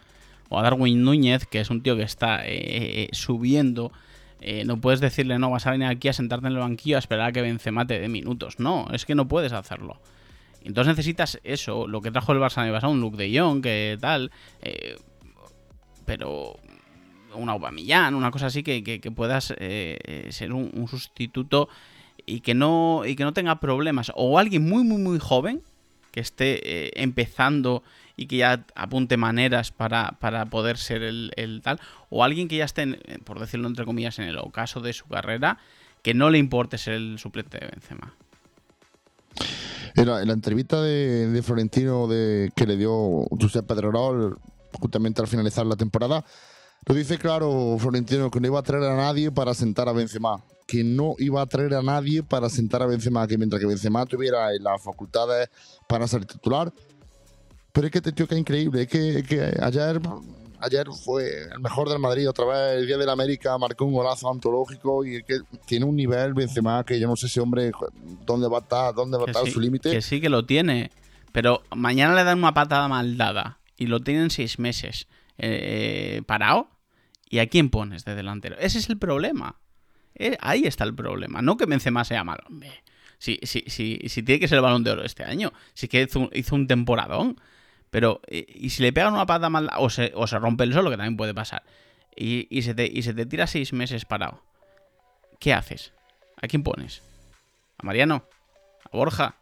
o 0.50 0.60
a 0.60 0.64
Darwin 0.64 1.04
Núñez, 1.04 1.46
que 1.46 1.60
es 1.60 1.70
un 1.70 1.82
tío 1.82 1.96
que 1.96 2.04
está 2.04 2.46
eh, 2.46 2.56
eh, 2.56 3.10
subiendo. 3.12 3.92
Eh, 4.40 4.64
no 4.66 4.80
puedes 4.80 5.00
decirle, 5.00 5.40
no, 5.40 5.50
vas 5.50 5.68
a 5.68 5.72
venir 5.72 5.88
aquí 5.88 6.08
a 6.08 6.14
sentarte 6.14 6.48
en 6.48 6.54
el 6.54 6.60
banquillo 6.60 6.96
a 6.96 7.00
esperar 7.00 7.30
a 7.30 7.32
que 7.32 7.42
Benzema 7.42 7.86
te 7.86 8.00
dé 8.00 8.08
minutos. 8.08 8.60
No, 8.60 8.88
es 8.94 9.06
que 9.06 9.16
no 9.16 9.28
puedes 9.28 9.52
hacerlo. 9.52 10.00
Entonces 10.68 10.96
necesitas 10.96 11.40
eso, 11.44 11.88
lo 11.88 12.02
que 12.02 12.12
trajo 12.12 12.34
el 12.34 12.40
Barça 12.40 12.64
me 12.64 12.88
un 12.88 13.00
look 13.00 13.16
de 13.16 13.32
Young, 13.32 13.62
que 13.62 13.98
tal. 14.00 14.32
pero 16.06 16.60
una 17.34 17.54
Aubameyang, 17.54 18.16
una 18.16 18.32
cosa 18.32 18.48
así 18.48 18.64
que, 18.64 19.12
puedas 19.16 19.46
ser 19.46 20.54
un, 20.54 20.88
sustituto 20.88 21.70
y 22.26 22.42
que, 22.42 22.54
no, 22.54 23.04
y 23.06 23.16
que 23.16 23.24
no 23.24 23.34
tenga 23.34 23.60
problemas. 23.60 24.12
O 24.16 24.38
alguien 24.38 24.68
muy, 24.68 24.84
muy, 24.84 25.02
muy 25.02 25.20
joven 25.20 25.62
que 26.12 26.20
esté 26.20 27.02
empezando 27.02 27.84
y 28.18 28.26
que 28.26 28.38
ya 28.38 28.66
apunte 28.76 29.16
maneras 29.16 29.72
para, 29.72 30.18
poder 30.50 30.78
ser 30.78 31.04
el, 31.04 31.62
tal, 31.64 31.80
o 32.10 32.24
alguien 32.24 32.48
que 32.48 32.58
ya 32.58 32.66
esté, 32.66 32.98
por 33.24 33.40
decirlo 33.40 33.68
entre 33.68 33.86
comillas, 33.86 34.20
en 34.20 34.28
el 34.28 34.38
ocaso 34.40 34.82
de 34.82 34.92
su 34.92 35.06
carrera, 35.08 35.60
que 36.02 36.14
no 36.14 36.30
le 36.30 36.40
importe 36.40 36.78
ser 36.78 36.96
el 36.96 37.20
suplente 37.20 37.60
de 37.60 37.68
Benzema. 37.68 38.14
En 39.98 40.08
la, 40.08 40.34
entrevista 40.34 40.82
de, 40.82 41.42
Florentino 41.44 42.08
de, 42.08 42.52
que 42.56 42.68
le 42.68 42.78
dio 42.78 43.26
José 43.32 43.64
Pedrerol 43.64 44.38
justamente 44.80 45.22
al 45.22 45.28
finalizar 45.28 45.66
la 45.66 45.76
temporada, 45.76 46.24
lo 46.86 46.94
dice 46.94 47.18
claro 47.18 47.78
Florentino 47.80 48.30
que 48.30 48.40
no 48.40 48.46
iba 48.46 48.60
a 48.60 48.64
traer 48.64 48.84
a 48.84 48.96
nadie 48.96 49.32
para 49.32 49.56
sentar 49.56 49.90
a 49.90 49.94
Benzema, 49.94 50.44
que 50.68 50.84
no 50.84 51.16
iba 51.18 51.42
a 51.42 51.48
traer 51.48 51.74
a 51.74 51.82
nadie 51.82 52.22
para 52.22 52.48
sentar 52.48 52.84
a 52.84 52.86
Benzema, 52.86 53.28
que 53.28 53.40
mientras 53.40 53.60
que 53.60 53.66
Benzema 53.66 54.06
tuviera 54.06 54.52
las 54.60 54.84
facultades 54.84 55.50
para 55.88 56.08
ser 56.08 56.26
titular, 56.26 56.72
pero 57.78 57.88
es 57.88 57.92
que 57.92 58.00
este 58.00 58.12
tío 58.12 58.28
que 58.28 58.34
es 58.34 58.42
increíble. 58.42 58.82
Es 58.82 58.88
que, 58.88 59.58
ayer, 59.62 60.02
ayer 60.60 60.88
fue 61.04 61.44
el 61.54 61.60
mejor 61.60 61.90
del 61.90 62.00
Madrid. 62.00 62.30
Otra 62.30 62.46
vez, 62.46 62.80
el 62.80 62.88
Día 62.88 62.98
de 62.98 63.06
la 63.06 63.14
América, 63.14 63.58
marcó 63.58 63.86
un 63.86 63.94
golazo 63.94 64.32
antológico 64.32 65.06
y 65.06 65.24
que 65.24 65.40
tiene 65.66 65.86
un 65.86 65.96
nivel 65.96 66.34
Benzema 66.34 66.84
que 66.84 67.00
yo 67.00 67.08
no 67.08 67.16
sé 67.16 67.28
ese 67.28 67.40
hombre 67.40 67.72
dónde 68.26 68.48
va 68.48 68.58
a 68.58 68.62
estar, 68.62 68.94
dónde 68.94 69.18
va 69.18 69.24
a 69.24 69.28
estar 69.28 69.48
su 69.48 69.60
límite. 69.60 69.92
Que 69.92 70.02
sí 70.02 70.22
que 70.22 70.30
lo 70.30 70.46
tiene. 70.46 70.92
Pero 71.32 71.64
mañana 71.76 72.16
le 72.16 72.24
dan 72.24 72.40
una 72.40 72.54
patada 72.54 72.88
mal 72.88 73.18
dada 73.18 73.60
y 73.78 73.88
lo 73.88 74.00
tienen 74.00 74.30
seis 74.30 74.60
meses 74.60 75.08
eh, 75.38 76.22
parado. 76.26 76.70
¿Y 77.30 77.40
a 77.40 77.48
quién 77.48 77.70
pones 77.70 78.06
de 78.06 78.16
delantero? 78.16 78.56
Ese 78.58 78.80
es 78.80 78.90
el 78.90 78.98
problema. 78.98 79.60
Eh, 80.16 80.38
ahí 80.40 80.64
está 80.64 80.84
el 80.84 80.96
problema. 80.96 81.42
No 81.42 81.58
que 81.58 81.66
Benzema 81.66 82.04
sea 82.06 82.24
malo. 82.24 82.44
Si, 83.20 83.40
si, 83.44 83.64
si, 83.68 84.00
si, 84.08 84.24
tiene 84.24 84.40
que 84.40 84.48
ser 84.48 84.58
el 84.58 84.62
balón 84.62 84.84
de 84.84 84.92
oro 84.92 85.04
este 85.04 85.24
año. 85.24 85.52
Si 85.74 85.88
que 85.88 86.04
hizo, 86.04 86.30
hizo 86.34 86.56
un 86.56 86.68
temporadón. 86.68 87.40
Pero, 87.90 88.22
eh, 88.28 88.46
¿y 88.48 88.70
si 88.70 88.84
le 88.84 88.94
pegan 88.94 89.14
una 89.14 89.26
pata 89.26 89.50
mal 89.50 89.70
o 89.78 89.90
se, 89.90 90.12
o 90.16 90.28
se 90.28 90.40
rompe 90.40 90.64
el 90.64 90.74
solo, 90.74 90.90
que 90.90 90.98
también 90.98 91.18
puede 91.18 91.34
pasar, 91.34 91.64
y, 92.16 92.62
se 92.62 92.74
te, 92.74 93.26
tira 93.26 93.48
seis 93.48 93.74
meses 93.74 94.06
parado? 94.06 94.44
¿Qué 95.40 95.54
haces? 95.54 95.94
¿A 96.42 96.48
quién 96.48 96.64
pones? 96.64 97.02
¿A 97.78 97.86
Mariano? 97.86 98.26
¿A 98.86 98.98
Borja? 98.98 99.36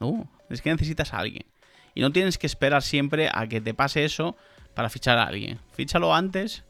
No, 0.00 0.30
es 0.50 0.62
que 0.62 0.70
necesitas 0.70 1.14
a 1.14 1.18
alguien. 1.18 1.46
Y 1.94 2.00
no 2.00 2.12
tienes 2.12 2.38
que 2.38 2.46
esperar 2.46 2.82
siempre 2.82 3.28
a 3.32 3.46
que 3.46 3.60
te 3.60 3.74
pase 3.74 4.04
eso 4.04 4.36
para 4.74 4.90
fichar 4.90 5.18
a 5.18 5.24
alguien. 5.24 5.60
Fíchalo 5.72 6.14
antes, 6.14 6.64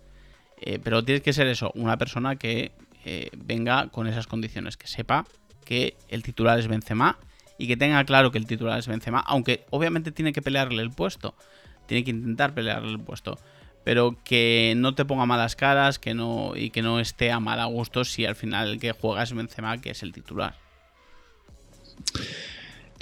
eh, 0.61 0.79
pero 0.83 1.05
tienes 1.05 1.23
que 1.23 1.33
ser 1.33 1.47
eso, 1.49 1.73
una 1.75 1.97
persona 1.97 2.37
que 2.37 2.73
eh, 3.05 3.31
venga 3.37 3.89
con 3.89 4.07
esas 4.07 4.27
condiciones, 4.27 4.77
que 4.77 4.87
sepa 4.87 5.25
que 5.65 5.97
el 6.09 6.23
titular 6.23 6.59
es 6.59 6.69
Benzema 6.69 7.19
y 7.59 7.67
que 7.67 7.77
tenga 7.77 8.05
claro 8.05 8.31
que 8.31 8.39
el 8.39 8.47
titular 8.47 8.79
es 8.79 8.87
Benzema, 8.87 9.21
aunque 9.21 9.65
obviamente 9.71 10.13
tiene 10.13 10.33
que 10.33 10.43
pelearle 10.43 10.83
el 10.83 10.91
puesto, 10.91 11.35
tiene 11.87 12.05
que 12.05 12.11
intentar 12.11 12.55
pelearle 12.55 12.91
el 12.91 13.01
puesto, 13.01 13.39
pero 13.85 14.17
que 14.25 14.75
no 14.77 14.95
te 14.95 15.05
ponga 15.05 15.27
malas 15.27 15.57
caras, 15.57 15.99
que 15.99 16.15
no 16.15 16.57
y 16.57 16.71
que 16.71 16.83
no 16.83 17.01
esté 17.01 17.31
a 17.31 17.41
mal 17.41 17.65
gusto 17.69 18.05
si 18.05 18.25
al 18.25 18.35
final 18.35 18.73
el 18.73 18.81
que 18.81 18.93
juega 18.93 19.23
es 19.23 19.33
Benzema, 19.33 19.81
que 19.81 19.91
es 19.91 20.03
el 20.03 20.13
titular. 20.13 20.57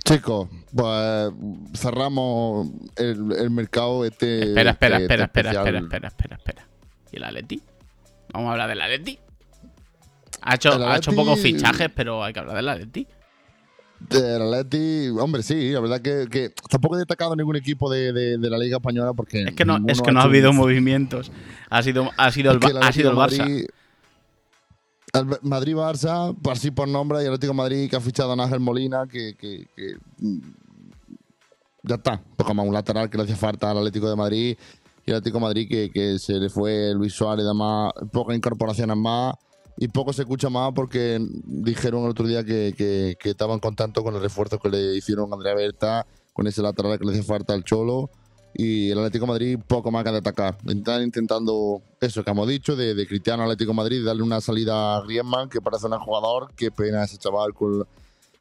Chicos, 0.04 0.48
pues 0.74 1.32
cerramos 1.74 2.68
el, 2.96 3.50
mercado 3.50 4.04
este. 4.04 4.48
Espera, 4.48 4.72
espera, 4.72 4.98
este 4.98 5.14
espera, 5.14 5.24
espera, 5.24 5.50
espera, 5.50 5.78
espera, 5.78 6.08
espera, 6.08 6.36
espera. 6.36 6.68
¿Y 7.12 7.16
el 7.16 7.24
Atleti? 7.24 7.62
Vamos 8.32 8.48
a 8.48 8.52
hablar 8.52 8.68
del 8.68 8.80
Atleti. 8.80 9.18
Ha 10.42 10.56
hecho, 10.56 10.72
ha 10.72 10.96
hecho 10.96 11.12
pocos 11.12 11.38
fichajes, 11.38 11.88
pero 11.94 12.24
hay 12.24 12.32
que 12.32 12.40
hablar 12.40 12.56
del 12.56 12.68
Atleti. 12.68 13.06
Del 14.08 14.42
Atleti, 14.42 15.08
hombre, 15.18 15.42
sí, 15.42 15.70
la 15.70 15.80
verdad 15.80 16.00
que, 16.00 16.52
tampoco 16.68 16.96
he 16.96 16.98
destacado 16.98 17.36
ningún 17.36 17.56
equipo 17.56 17.90
de, 17.90 18.38
la 18.38 18.58
Liga 18.58 18.76
Española 18.76 19.12
porque. 19.14 19.44
Es 19.44 19.54
que 19.54 19.64
no, 19.64 19.78
es 19.86 20.00
que 20.00 20.12
no 20.12 20.20
ha 20.20 20.24
habido 20.24 20.52
movimientos. 20.52 21.30
Ha 21.70 21.82
sido, 21.82 22.10
ha 22.16 22.30
sido 22.30 22.52
el, 22.52 22.60
ha 22.80 22.92
sido 22.92 23.10
el 23.10 23.16
Barça. 23.16 23.66
Madrid-Barça, 25.42 26.34
por 26.40 26.54
así 26.54 26.70
por 26.70 26.88
nombre, 26.88 27.22
y 27.22 27.26
Atlético 27.26 27.52
de 27.52 27.56
Madrid 27.56 27.90
que 27.90 27.96
ha 27.96 28.00
fichado 28.00 28.32
a 28.32 28.44
Ángel 28.44 28.60
Molina, 28.60 29.06
que, 29.06 29.34
que, 29.34 29.66
que 29.76 29.96
mm, 30.18 30.40
ya 31.82 31.96
está, 31.96 32.22
pues 32.36 32.46
como 32.46 32.62
un 32.62 32.72
lateral 32.72 33.10
que 33.10 33.18
le 33.18 33.24
hacía 33.24 33.36
falta 33.36 33.70
al 33.70 33.78
Atlético 33.78 34.08
de 34.08 34.16
Madrid 34.16 34.56
y 35.04 35.10
el 35.10 35.16
Atlético 35.16 35.38
de 35.38 35.42
Madrid 35.42 35.68
que, 35.68 35.90
que 35.90 36.18
se 36.18 36.34
le 36.34 36.48
fue 36.48 36.94
Luis 36.94 37.12
Suárez 37.12 37.44
y 37.44 37.48
demás, 37.48 37.92
pocas 38.12 38.36
incorporaciones 38.36 38.96
más 38.96 39.34
y 39.76 39.88
poco 39.88 40.12
se 40.12 40.22
escucha 40.22 40.50
más 40.50 40.72
porque 40.74 41.18
dijeron 41.44 42.04
el 42.04 42.10
otro 42.10 42.26
día 42.26 42.44
que, 42.44 42.74
que, 42.76 43.16
que 43.18 43.30
estaban 43.30 43.58
contentos 43.58 44.04
con 44.04 44.14
el 44.14 44.20
refuerzo 44.20 44.58
que 44.58 44.68
le 44.68 44.96
hicieron 44.96 45.32
a 45.32 45.36
Andrea 45.36 45.54
Berta, 45.54 46.06
con 46.32 46.46
ese 46.46 46.62
lateral 46.62 46.98
que 46.98 47.04
le 47.04 47.12
hacía 47.12 47.24
falta 47.24 47.54
al 47.54 47.64
Cholo 47.64 48.10
y 48.54 48.90
el 48.90 48.98
Atlético 48.98 49.24
de 49.26 49.32
Madrid 49.32 49.58
poco 49.66 49.90
más 49.90 50.04
que 50.04 50.10
de 50.10 50.18
atacar. 50.18 50.58
Están 50.66 51.02
intentando 51.02 51.82
eso 52.00 52.22
que 52.22 52.30
hemos 52.30 52.48
dicho, 52.48 52.76
de, 52.76 52.94
de 52.94 53.06
Cristiano 53.06 53.42
Atlético 53.44 53.70
de 53.70 53.76
Madrid, 53.76 54.04
darle 54.04 54.22
una 54.22 54.40
salida 54.40 54.96
a 54.96 55.02
Griezmann, 55.02 55.48
que 55.48 55.60
parece 55.60 55.86
un 55.86 55.98
jugador. 55.98 56.52
Qué 56.54 56.70
pena 56.70 57.04
ese 57.04 57.16
chaval 57.16 57.54
con, 57.54 57.86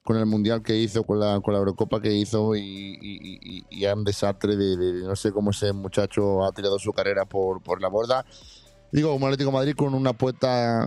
con 0.04 0.18
el 0.18 0.26
Mundial 0.26 0.62
que 0.62 0.78
hizo, 0.78 1.04
con 1.04 1.20
la, 1.20 1.40
con 1.40 1.54
la 1.54 1.60
Eurocopa 1.60 2.02
que 2.02 2.14
hizo 2.14 2.56
y, 2.56 2.62
y, 2.62 3.64
y, 3.70 3.86
un 3.86 4.04
desastre 4.04 4.56
de, 4.56 5.04
no 5.04 5.16
sé 5.16 5.32
cómo 5.32 5.52
ese 5.52 5.72
muchacho 5.72 6.44
ha 6.44 6.52
tirado 6.52 6.78
su 6.78 6.92
carrera 6.92 7.26
por, 7.26 7.62
por 7.62 7.82
la 7.82 7.88
borda. 7.88 8.26
Digo, 8.92 9.12
como 9.12 9.28
Atlético 9.28 9.52
de 9.52 9.58
Madrid 9.58 9.76
con 9.78 9.94
una 9.94 10.10
apuesta 10.10 10.86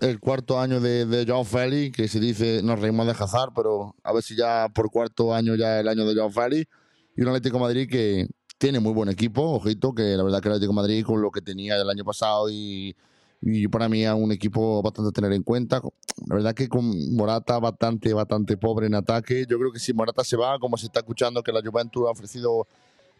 el 0.00 0.20
cuarto 0.20 0.60
año 0.60 0.80
de, 0.80 1.06
de 1.06 1.24
Joao 1.26 1.44
Félix, 1.44 1.96
que 1.96 2.08
se 2.08 2.20
dice, 2.20 2.60
nos 2.62 2.80
reímos 2.80 3.06
de 3.06 3.12
Hazard, 3.12 3.52
pero 3.54 3.94
a 4.02 4.12
ver 4.12 4.22
si 4.22 4.36
ya 4.36 4.68
por 4.74 4.90
cuarto 4.90 5.34
año 5.34 5.54
ya 5.54 5.80
el 5.80 5.88
año 5.88 6.04
de 6.06 6.14
Joao 6.14 6.30
Félix. 6.30 6.70
Y 7.16 7.22
un 7.22 7.28
Atlético 7.28 7.56
de 7.56 7.62
Madrid 7.62 7.88
que, 7.88 8.28
tiene 8.58 8.80
muy 8.80 8.92
buen 8.92 9.08
equipo, 9.08 9.42
ojito, 9.42 9.94
que 9.94 10.16
la 10.16 10.22
verdad 10.22 10.40
que 10.40 10.48
el 10.48 10.54
Atlético 10.54 10.72
de 10.72 10.76
Madrid 10.76 11.04
con 11.04 11.20
lo 11.20 11.30
que 11.30 11.42
tenía 11.42 11.76
el 11.76 11.88
año 11.88 12.04
pasado 12.04 12.48
y, 12.48 12.96
y 13.42 13.68
para 13.68 13.88
mí 13.88 14.04
es 14.04 14.12
un 14.12 14.32
equipo 14.32 14.82
bastante 14.82 15.10
a 15.10 15.12
tener 15.12 15.32
en 15.32 15.42
cuenta. 15.42 15.80
La 16.26 16.36
verdad 16.36 16.54
que 16.54 16.68
con 16.68 17.14
Morata 17.14 17.58
bastante, 17.58 18.12
bastante 18.14 18.56
pobre 18.56 18.86
en 18.86 18.94
ataque. 18.94 19.44
Yo 19.48 19.58
creo 19.58 19.72
que 19.72 19.78
si 19.78 19.92
Morata 19.92 20.24
se 20.24 20.36
va, 20.36 20.58
como 20.58 20.76
se 20.76 20.86
está 20.86 21.00
escuchando 21.00 21.42
que 21.42 21.52
la 21.52 21.60
Juventus 21.60 22.04
ha 22.06 22.10
ofrecido 22.10 22.66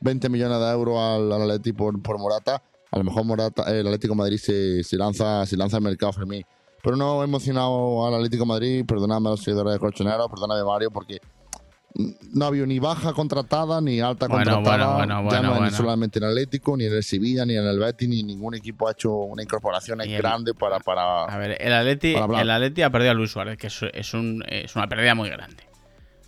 20 0.00 0.28
millones 0.30 0.58
de 0.58 0.70
euros 0.70 0.98
al, 0.98 1.30
al 1.32 1.42
Atlético 1.42 1.92
por, 2.02 2.18
Morata, 2.18 2.62
a 2.90 2.98
lo 2.98 3.04
mejor 3.04 3.24
Morata, 3.24 3.62
el 3.70 3.86
Atlético 3.86 4.14
de 4.14 4.18
Madrid 4.18 4.38
se, 4.38 4.82
se, 4.84 4.96
lanza, 4.96 5.44
se 5.44 5.56
lanza 5.56 5.76
al 5.76 5.82
mercado 5.82 6.12
Fermín. 6.12 6.44
Pero 6.86 6.96
no 6.96 7.20
he 7.20 7.24
emocionado 7.24 8.06
al 8.06 8.14
Atlético 8.14 8.44
de 8.44 8.48
Madrid, 8.48 8.84
perdonadme 8.86 9.26
a 9.26 9.30
los 9.32 9.42
seguidores 9.42 9.72
de 9.72 9.80
Colchonero, 9.80 10.28
perdóname 10.28 10.62
Mario, 10.62 10.92
porque 10.92 11.20
no 12.32 12.44
ha 12.44 12.48
habido 12.48 12.64
ni 12.64 12.78
baja 12.78 13.12
contratada 13.12 13.80
ni 13.80 13.98
alta 13.98 14.28
contratada. 14.28 15.04
ya 15.04 15.42
no 15.42 15.64
ni 15.64 15.70
solamente 15.72 16.20
en 16.20 16.26
Atlético, 16.26 16.76
ni 16.76 16.84
en 16.84 16.92
el 16.92 17.02
Sevilla, 17.02 17.44
ni 17.44 17.56
en 17.56 17.66
el 17.66 17.80
Betis, 17.80 18.08
ni 18.08 18.22
ningún 18.22 18.54
equipo 18.54 18.86
ha 18.86 18.92
hecho 18.92 19.12
una 19.12 19.42
incorporación 19.42 19.98
grande 19.98 20.54
para, 20.54 20.78
para. 20.78 21.24
A 21.24 21.36
ver, 21.38 21.56
el 21.60 21.72
Atleti, 21.72 22.14
el 22.14 22.50
Atleti 22.52 22.82
ha 22.82 22.90
perdido 22.90 23.10
a 23.10 23.14
Luis 23.14 23.32
Suárez, 23.32 23.58
que 23.58 23.66
es, 23.66 24.14
un, 24.14 24.44
es 24.46 24.76
una 24.76 24.86
pérdida 24.88 25.16
muy 25.16 25.28
grande. 25.28 25.64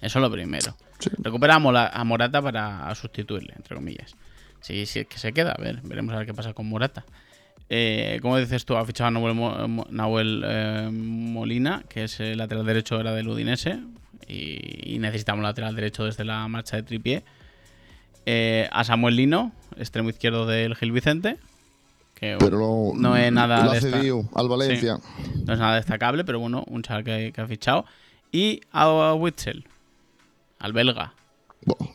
Eso 0.01 0.19
es 0.19 0.23
lo 0.25 0.29
primero. 0.29 0.75
Recupera 1.19 1.55
a, 1.55 2.05
Morata 2.05 2.43
para 2.43 2.93
sustituirle, 2.97 3.53
entre 3.55 3.77
comillas. 3.77 4.17
Si 4.61 4.87
sí, 4.87 4.99
es 4.99 5.07
que 5.07 5.19
se 5.19 5.33
queda, 5.33 5.53
a 5.53 5.63
ver, 5.63 5.83
veremos 5.85 6.13
a 6.17 6.19
ver 6.19 6.27
qué 6.27 6.35
pasa 6.35 6.53
con 6.53 6.69
Morata. 6.69 7.05
Eh, 7.71 8.19
como 8.23 8.39
dices 8.39 8.65
tú, 8.65 8.77
ha 8.77 8.85
fichado 8.85 9.09
a 9.09 9.11
Nahuel, 9.91 10.43
eh, 10.45 10.89
Molina, 10.91 11.85
que 11.89 12.05
es 12.05 12.19
el 12.21 12.39
lateral 12.39 12.65
derecho 12.65 12.99
era 12.99 13.13
del 13.13 13.29
Udinese, 13.29 13.81
y, 14.27 14.99
necesitamos 14.99 15.43
lateral 15.43 15.75
derecho 15.75 16.05
desde 16.05 16.25
la 16.25 16.47
marcha 16.49 16.77
de 16.77 16.83
tripié. 16.83 17.25
Eh, 18.27 18.69
a 18.73 18.85
Samuel 18.85 19.17
Lino, 19.17 19.53
extremo 19.77 20.11
izquierdo 20.11 20.47
del 20.47 20.75
Gil 20.77 20.93
Vicente. 20.93 21.39
Que 22.15 22.37
pero 22.39 22.93
no 22.95 23.17
es 23.17 23.33
nada. 23.33 23.65
Lo 23.65 24.29
al 24.35 24.49
Valencia. 24.49 24.99
no 25.47 25.53
es 25.53 25.59
nada 25.59 25.77
destacable, 25.77 26.25
pero 26.25 26.41
bueno, 26.41 26.65
un 26.67 26.83
chaval 26.83 27.05
que, 27.05 27.33
ha 27.37 27.47
fichado. 27.47 27.85
Y 28.33 28.61
a 28.73 29.15
Witzel, 29.15 29.65
al 30.59 30.73
belga. 30.73 31.15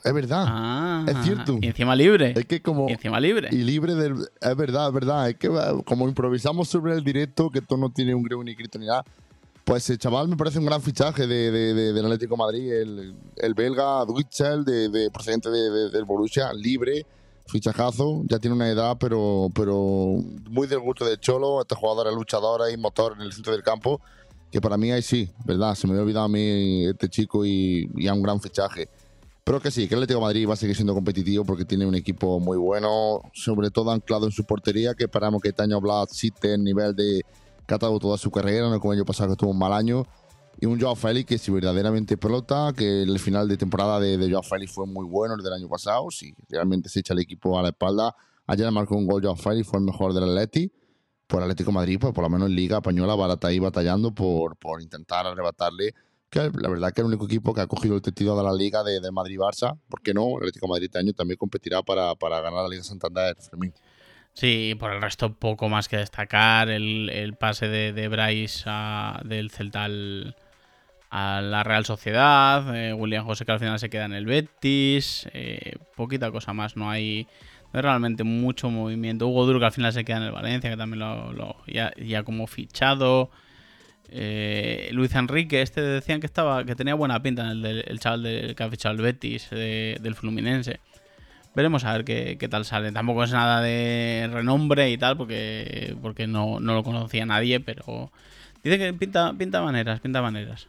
Es 0.03 0.13
verdad, 0.13 0.45
ah, 0.47 1.05
es 1.07 1.17
cierto. 1.23 1.57
Y 1.61 1.67
encima 1.67 1.95
libre. 1.95 2.33
Es 2.35 2.45
que 2.45 2.61
como. 2.61 2.89
Y 2.89 2.93
encima 2.93 3.19
libre. 3.19 3.49
Y 3.51 3.63
libre 3.63 3.95
del. 3.95 4.15
Es 4.41 4.55
verdad, 4.55 4.87
es 4.87 4.93
verdad. 4.93 5.29
Es 5.29 5.35
que 5.37 5.49
como 5.85 6.07
improvisamos 6.07 6.67
sobre 6.67 6.93
el 6.93 7.03
directo, 7.03 7.49
que 7.49 7.59
esto 7.59 7.77
no 7.77 7.89
tiene 7.89 8.13
un 8.13 8.23
grego 8.23 8.43
ni 8.43 8.51
escrito 8.51 8.77
ni 8.77 8.87
nada, 8.87 9.05
pues 9.63 9.89
el 9.89 9.97
chaval 9.97 10.27
me 10.27 10.35
parece 10.35 10.59
un 10.59 10.65
gran 10.65 10.81
fichaje 10.81 11.25
de, 11.25 11.51
de, 11.51 11.93
del 11.93 12.05
Atlético 12.05 12.35
Madrid, 12.35 12.71
el, 12.71 13.15
el 13.37 13.53
belga 13.53 14.03
Duitzel, 14.05 14.65
de, 14.65 15.09
procedente 15.11 15.49
del 15.49 16.03
Borussia, 16.03 16.51
libre, 16.53 17.05
fichajazo, 17.47 18.23
ya 18.25 18.39
tiene 18.39 18.55
una 18.55 18.69
edad, 18.69 18.97
pero, 18.99 19.49
pero 19.55 20.17
muy 20.49 20.67
del 20.67 20.79
gusto 20.79 21.05
de 21.05 21.17
Cholo, 21.17 21.61
este 21.61 21.75
jugador 21.75 22.07
es 22.07 22.13
luchador 22.13 22.61
y 22.71 22.77
motor 22.77 23.13
en 23.15 23.21
el 23.21 23.31
centro 23.31 23.53
del 23.53 23.63
campo, 23.63 24.01
que 24.51 24.59
para 24.59 24.77
mí 24.77 24.91
ahí 24.91 25.01
sí, 25.01 25.31
¿verdad? 25.45 25.75
Se 25.75 25.87
me 25.87 25.93
había 25.93 26.03
olvidado 26.03 26.25
a 26.25 26.29
mí 26.29 26.85
este 26.85 27.07
chico 27.07 27.45
y, 27.45 27.89
y 27.95 28.09
un 28.09 28.21
gran 28.21 28.41
fichaje. 28.41 28.89
Pero 29.43 29.59
que 29.59 29.71
sí, 29.71 29.87
que 29.87 29.95
el 29.95 30.03
Atlético 30.03 30.21
Madrid 30.21 30.47
va 30.47 30.53
a 30.53 30.57
seguir 30.57 30.75
siendo 30.75 30.93
competitivo 30.93 31.43
porque 31.43 31.65
tiene 31.65 31.85
un 31.85 31.95
equipo 31.95 32.39
muy 32.39 32.57
bueno, 32.57 33.21
sobre 33.33 33.71
todo 33.71 33.91
anclado 33.91 34.25
en 34.25 34.31
su 34.31 34.45
portería, 34.45 34.93
que 34.93 35.03
esperamos 35.03 35.41
que 35.41 35.49
este 35.49 35.63
año 35.63 35.81
Vlad 35.81 36.07
cite 36.09 36.53
el 36.53 36.63
nivel 36.63 36.95
de 36.95 37.23
que 37.67 37.73
ha 37.73 37.77
toda 37.77 38.17
su 38.17 38.31
carrera, 38.31 38.69
no 38.69 38.79
como 38.79 38.93
el 38.93 38.99
año 38.99 39.05
pasado 39.05 39.31
que 39.31 39.35
tuvo 39.35 39.51
un 39.51 39.57
mal 39.57 39.73
año. 39.73 40.05
Y 40.61 40.65
un 40.65 40.79
Joao 40.79 40.95
Félix 40.95 41.27
que 41.27 41.37
si 41.37 41.51
verdaderamente 41.51 42.15
pelota, 42.15 42.71
que 42.75 43.01
el 43.01 43.19
final 43.19 43.49
de 43.49 43.57
temporada 43.57 43.99
de, 43.99 44.17
de 44.17 44.29
Joao 44.29 44.43
Félix 44.43 44.71
fue 44.71 44.85
muy 44.85 45.05
bueno 45.05 45.35
el 45.35 45.43
del 45.43 45.51
año 45.51 45.67
pasado, 45.67 46.09
si 46.09 46.33
realmente 46.47 46.87
se 46.87 47.01
echa 47.01 47.13
el 47.13 47.19
equipo 47.19 47.59
a 47.59 47.61
la 47.61 47.69
espalda. 47.69 48.15
Ayer 48.47 48.69
marcó 48.71 48.95
un 48.95 49.07
gol 49.07 49.21
Joao 49.21 49.35
Félix, 49.35 49.67
fue 49.67 49.79
el 49.79 49.85
mejor 49.85 50.13
del 50.13 50.23
Atleti. 50.23 50.71
Por 51.27 51.41
Atlético 51.41 51.71
Madrid, 51.71 51.97
pues 51.99 52.13
por 52.13 52.23
lo 52.23 52.29
menos 52.29 52.47
en 52.47 52.55
Liga 52.55 52.77
Española 52.77 53.15
barata 53.15 53.47
ahí 53.47 53.59
batallando 53.59 54.13
por, 54.13 54.55
por 54.57 54.81
intentar 54.81 55.25
arrebatarle 55.25 55.93
la 56.39 56.69
verdad 56.69 56.91
que 56.91 57.01
el 57.01 57.07
único 57.07 57.25
equipo 57.25 57.53
que 57.53 57.61
ha 57.61 57.67
cogido 57.67 57.95
el 57.95 58.01
testigo 58.01 58.37
de 58.37 58.43
la 58.43 58.53
Liga 58.53 58.83
de, 58.83 58.99
de 58.99 59.11
Madrid-Barça. 59.11 59.77
¿Por 59.89 60.01
qué 60.01 60.13
no? 60.13 60.29
El 60.37 60.43
Atlético 60.43 60.67
Madrid 60.67 60.85
este 60.85 60.99
año 60.99 61.13
también 61.13 61.37
competirá 61.37 61.81
para, 61.81 62.15
para 62.15 62.41
ganar 62.41 62.63
la 62.63 62.69
Liga 62.69 62.83
Santander, 62.83 63.35
Fermín. 63.39 63.73
Sí, 64.33 64.75
por 64.79 64.91
el 64.91 65.01
resto 65.01 65.33
poco 65.35 65.69
más 65.69 65.87
que 65.87 65.97
destacar. 65.97 66.69
El, 66.69 67.35
pase 67.39 67.67
de, 67.67 67.93
de 67.93 68.07
Bryce 68.07 68.69
del 69.25 69.51
Celta 69.51 69.87
a 71.11 71.41
la 71.41 71.63
Real 71.63 71.85
Sociedad. 71.85 72.75
Eh, 72.75 72.93
William 72.93 73.25
José 73.25 73.45
que 73.45 73.51
al 73.51 73.59
final 73.59 73.79
se 73.79 73.89
queda 73.89 74.05
en 74.05 74.13
el 74.13 74.25
Betis. 74.25 75.29
Eh, 75.33 75.75
poquita 75.95 76.31
cosa 76.31 76.53
más, 76.53 76.75
no 76.75 76.89
hay, 76.89 77.27
realmente 77.81 78.23
mucho 78.23 78.69
movimiento. 78.69 79.27
Hugo 79.27 79.45
Duro 79.45 79.59
que 79.59 79.65
al 79.65 79.71
final 79.71 79.93
se 79.93 80.05
queda 80.05 80.17
en 80.17 80.23
el 80.23 80.31
Valencia, 80.31 80.69
que 80.69 80.77
también 80.77 80.99
lo, 80.99 81.55
ya, 81.67 82.23
como 82.23 82.47
fichado. 82.47 83.29
Eh, 84.15 84.89
Luis 84.91 85.15
Enrique, 85.15 85.63
este 85.63 85.81
decían 85.81 86.19
que 86.19 86.27
estaba 86.27 86.63
que 86.65 86.75
tenía 86.75 86.93
buena 86.93 87.23
pinta 87.23 87.41
en 87.41 87.65
el, 87.65 87.83
el 87.87 87.99
chaval 87.99 88.21
del 88.21 88.55
que 88.55 88.63
ha 88.63 88.91
el 88.91 88.97
Betis 88.97 89.49
del 89.49 90.13
Fluminense. 90.13 90.79
Veremos 91.55 91.83
a 91.83 91.93
ver 91.93 92.03
qué, 92.03 92.47
tal 92.49 92.65
sale. 92.65 92.91
Tampoco 92.91 93.23
es 93.23 93.31
nada 93.31 93.61
de 93.61 94.29
renombre 94.31 94.91
y 94.91 94.97
tal, 94.97 95.17
porque, 95.17 95.95
porque 96.01 96.27
no, 96.27 96.59
lo 96.59 96.83
conocía 96.83 97.25
nadie, 97.25 97.59
pero 97.59 98.11
dice 98.63 98.77
que 98.77 98.93
pinta, 98.93 99.33
pinta 99.37 99.61
maneras, 99.61 99.99
pinta 99.99 100.21
maneras. 100.21 100.67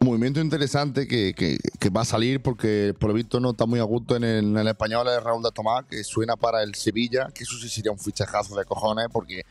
Un 0.00 0.08
movimiento 0.08 0.40
interesante 0.40 1.06
que, 1.06 1.58
va 1.94 2.00
a 2.00 2.04
salir 2.04 2.40
porque 2.40 2.94
por 2.98 3.10
lo 3.10 3.14
visto 3.14 3.38
no 3.38 3.50
está 3.50 3.66
muy 3.66 3.78
a 3.78 3.84
gusto 3.84 4.16
en 4.16 4.24
el, 4.24 4.68
español 4.68 5.06
es 5.08 5.22
Raúl 5.22 5.42
de 5.42 5.50
Tomás, 5.50 5.84
que 5.88 6.02
suena 6.02 6.36
para 6.36 6.62
el 6.62 6.74
Sevilla, 6.74 7.28
que 7.32 7.44
eso 7.44 7.56
sí 7.58 7.68
sería 7.68 7.92
un 7.92 7.98
fichajazo 7.98 8.56
de 8.56 8.64
cojones 8.64 9.06
porque 9.12 9.42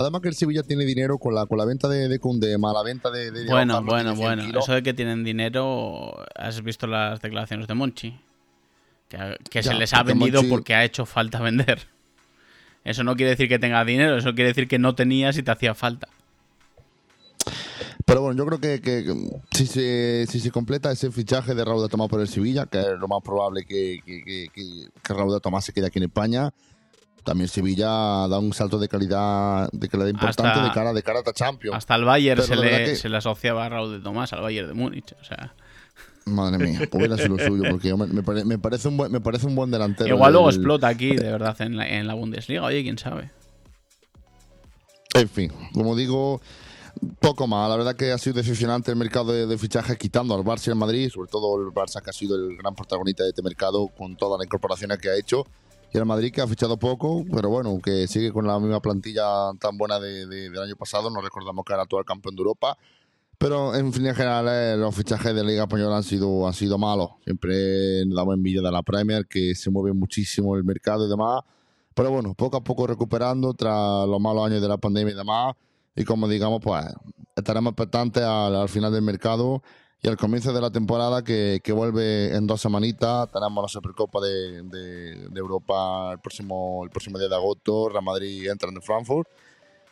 además 0.00 0.22
que 0.22 0.28
el 0.28 0.34
Sevilla 0.34 0.62
tiene 0.62 0.84
dinero 0.84 1.18
con 1.18 1.34
la, 1.34 1.46
con 1.46 1.58
la 1.58 1.64
venta 1.64 1.88
de, 1.88 2.08
de 2.08 2.18
Kunde, 2.18 2.56
la 2.58 2.82
venta 2.82 3.10
de... 3.10 3.30
de 3.30 3.46
bueno, 3.46 3.82
bueno, 3.82 4.14
bueno, 4.14 4.42
eso 4.58 4.72
de 4.72 4.82
que 4.82 4.94
tienen 4.94 5.24
dinero, 5.24 6.14
¿has 6.34 6.62
visto 6.62 6.86
las 6.86 7.20
declaraciones 7.20 7.66
de 7.66 7.74
Monchi? 7.74 8.20
Que, 9.08 9.62
se 9.62 9.74
les 9.74 9.94
ha 9.94 10.02
vendido 10.02 10.42
porque 10.48 10.74
ha 10.74 10.84
hecho 10.84 11.06
falta 11.06 11.40
vender. 11.42 11.86
Eso 12.84 13.04
no 13.04 13.16
quiere 13.16 13.30
decir 13.30 13.48
que 13.48 13.58
tenga 13.58 13.84
dinero, 13.84 14.16
eso 14.16 14.34
quiere 14.34 14.48
decir 14.48 14.68
que 14.68 14.78
no 14.78 14.94
tenías 14.94 15.36
y 15.36 15.42
te 15.42 15.50
hacía 15.50 15.74
falta. 15.74 16.08
Pero 18.04 18.22
bueno, 18.22 18.38
yo 18.38 18.46
creo 18.46 18.80
que, 18.80 19.14
si, 19.50 19.66
se, 19.66 20.26
si 20.26 20.40
se 20.40 20.50
completa 20.50 20.90
ese 20.90 21.10
fichaje 21.10 21.54
de 21.54 21.62
Raúl 21.62 21.82
de 21.82 21.90
Tomás 21.90 22.08
por 22.08 22.22
el 22.22 22.28
Sevilla, 22.28 22.64
que 22.64 22.80
es 22.80 22.98
lo 22.98 23.06
más 23.06 23.22
probable 23.22 23.64
que, 23.66 24.00
que, 24.02 24.88
Raúl 25.04 25.34
de 25.34 25.40
Tomás 25.40 25.66
se 25.66 25.74
quede 25.74 25.88
aquí 25.88 25.98
en 25.98 26.04
España, 26.04 26.50
también 27.28 27.48
Sevilla 27.48 28.26
da 28.26 28.38
un 28.38 28.54
salto 28.54 28.78
de 28.78 28.88
calidad 28.88 29.68
de 29.70 29.88
calidad 29.88 30.08
importante 30.08 30.60
de 30.62 30.70
cara 30.70 30.94
de 30.94 31.02
cara 31.02 31.20
a 31.20 31.32
Champions. 31.34 31.76
Hasta 31.76 31.94
el 31.94 32.04
Bayern 32.04 32.42
se 32.42 32.56
le, 32.56 32.96
se 32.96 33.08
le, 33.10 33.18
asociaba 33.18 33.66
a 33.66 33.68
Raúl 33.68 33.92
de 33.92 34.00
Tomás, 34.00 34.32
al 34.32 34.40
Bayern 34.40 34.66
de 34.68 34.72
Múnich. 34.72 35.14
O 35.20 35.24
sea. 35.24 35.52
Madre 36.24 36.56
mía, 36.64 36.78
pues 36.78 36.94
hubiera 36.94 37.18
sido 37.18 37.36
lo 37.36 37.44
suyo, 37.44 37.64
porque 37.70 37.94
me, 37.94 38.58
parece 38.58 38.88
un 38.88 38.96
buen, 38.96 39.12
me 39.12 39.20
parece 39.20 39.46
un 39.46 39.54
buen 39.54 39.70
delantero. 39.70 40.08
Igual 40.08 40.32
luego 40.32 40.48
explota 40.48 40.88
aquí, 40.88 41.16
de 41.16 41.30
verdad, 41.30 41.54
en 41.60 41.76
la, 41.76 41.86
en 41.86 42.06
la 42.06 42.14
Bundesliga, 42.14 42.62
oye, 42.62 42.82
quién 42.82 42.96
sabe. 42.96 43.30
En 45.12 45.28
fin, 45.28 45.52
como 45.74 45.94
digo, 45.94 46.40
poco 47.20 47.46
más. 47.46 47.68
La 47.68 47.76
verdad 47.76 47.94
que 47.94 48.10
ha 48.10 48.16
sido 48.16 48.36
decepcionante 48.36 48.90
el 48.90 48.96
mercado 48.96 49.32
de, 49.32 49.46
de 49.46 49.58
fichajes, 49.58 49.98
quitando 49.98 50.34
al 50.34 50.44
Barça 50.44 50.68
y 50.68 50.70
al 50.70 50.76
Madrid, 50.76 51.10
sobre 51.10 51.30
todo 51.30 51.60
el 51.60 51.74
Barça 51.74 52.02
que 52.02 52.08
ha 52.08 52.14
sido 52.14 52.36
el 52.36 52.56
gran 52.56 52.74
protagonista 52.74 53.22
de 53.24 53.30
este 53.30 53.42
mercado 53.42 53.88
con 53.88 54.16
todas 54.16 54.38
las 54.38 54.46
incorporaciones 54.46 54.96
que 54.96 55.10
ha 55.10 55.14
hecho. 55.14 55.44
Y 55.92 55.98
el 55.98 56.04
Madrid 56.04 56.32
que 56.32 56.40
ha 56.42 56.46
fichado 56.46 56.78
poco, 56.78 57.24
pero 57.32 57.48
bueno, 57.48 57.78
que 57.82 58.06
sigue 58.06 58.30
con 58.32 58.46
la 58.46 58.58
misma 58.58 58.80
plantilla 58.80 59.24
tan 59.58 59.78
buena 59.78 59.98
de, 59.98 60.26
de- 60.26 60.50
del 60.50 60.58
año 60.62 60.76
pasado. 60.76 61.08
No 61.10 61.20
recordamos 61.20 61.64
que 61.64 61.72
era 61.72 61.82
actual 61.82 62.04
campeón 62.04 62.34
de 62.36 62.40
Europa. 62.40 62.76
Pero 63.38 63.74
en 63.74 63.92
fin, 63.92 64.04
en 64.06 64.14
general, 64.14 64.46
eh, 64.50 64.76
los 64.76 64.94
fichajes 64.94 65.34
de 65.34 65.44
Liga 65.44 65.62
Española 65.62 65.96
han 65.98 66.02
sido, 66.02 66.46
han 66.46 66.52
sido 66.54 66.76
malos. 66.76 67.10
Siempre 67.24 68.04
damos 68.06 68.34
envidia 68.34 68.60
de 68.60 68.70
la 68.72 68.82
Premier, 68.82 69.26
que 69.26 69.54
se 69.54 69.70
mueve 69.70 69.92
muchísimo 69.94 70.56
el 70.56 70.64
mercado 70.64 71.06
y 71.06 71.08
demás. 71.08 71.42
Pero 71.94 72.10
bueno, 72.10 72.34
poco 72.34 72.56
a 72.56 72.64
poco 72.64 72.86
recuperando 72.86 73.54
tras 73.54 74.06
los 74.08 74.20
malos 74.20 74.44
años 74.46 74.60
de 74.60 74.68
la 74.68 74.76
pandemia 74.76 75.14
y 75.14 75.16
demás. 75.16 75.54
Y 75.96 76.04
como 76.04 76.28
digamos, 76.28 76.60
pues 76.62 76.84
estaremos 77.34 77.72
expectantes 77.72 78.22
al, 78.24 78.56
al 78.56 78.68
final 78.68 78.92
del 78.92 79.02
mercado 79.02 79.62
y 80.02 80.08
al 80.08 80.16
comienzo 80.16 80.52
de 80.52 80.60
la 80.60 80.70
temporada 80.70 81.22
que, 81.24 81.60
que 81.62 81.72
vuelve 81.72 82.34
en 82.34 82.46
dos 82.46 82.60
semanitas. 82.60 83.30
Tenemos 83.32 83.62
la 83.62 83.68
Supercopa 83.68 84.20
de, 84.20 84.62
de- 84.62 85.28
de 85.28 85.40
Europa 85.40 86.12
el 86.12 86.20
próximo, 86.20 86.82
el 86.84 86.90
próximo 86.90 87.18
día 87.18 87.28
de 87.28 87.34
agosto. 87.34 87.88
Real 87.88 88.04
Madrid 88.04 88.48
entra 88.48 88.68
en 88.70 88.80
Frankfurt. 88.80 89.28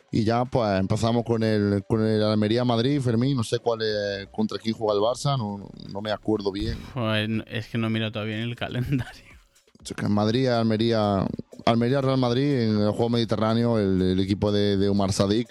Y 0.09 0.23
ya 0.23 0.45
pues 0.45 0.79
empezamos 0.79 1.25
con 1.25 1.43
el, 1.43 1.83
con 1.85 2.01
el 2.05 2.23
Almería 2.23 2.63
Madrid, 2.63 3.01
Fermín. 3.01 3.35
No 3.35 3.43
sé 3.43 3.59
cuál 3.59 3.81
es, 3.81 4.27
contra 4.31 4.57
quién 4.57 4.73
juega 4.73 4.93
el 4.93 5.01
Barça, 5.01 5.37
no, 5.37 5.69
no 5.91 6.01
me 6.01 6.11
acuerdo 6.11 6.49
bien. 6.53 6.77
Pues, 6.93 7.29
es 7.47 7.67
que 7.67 7.77
no 7.77 7.89
miro 7.89 8.09
todavía 8.09 8.37
en 8.37 8.43
el 8.43 8.55
calendario. 8.55 9.25
Es 9.83 9.93
que 9.93 10.05
en 10.05 10.13
Madrid, 10.13 10.47
Almería, 10.47 11.27
Almería 11.65 11.99
Real 12.01 12.17
Madrid 12.17 12.61
en 12.61 12.79
el 12.79 12.91
juego 12.91 13.09
mediterráneo, 13.09 13.77
el, 13.79 14.01
el 14.01 14.19
equipo 14.21 14.53
de, 14.53 14.77
de 14.77 14.89
Umar 14.89 15.11
Sadik 15.11 15.49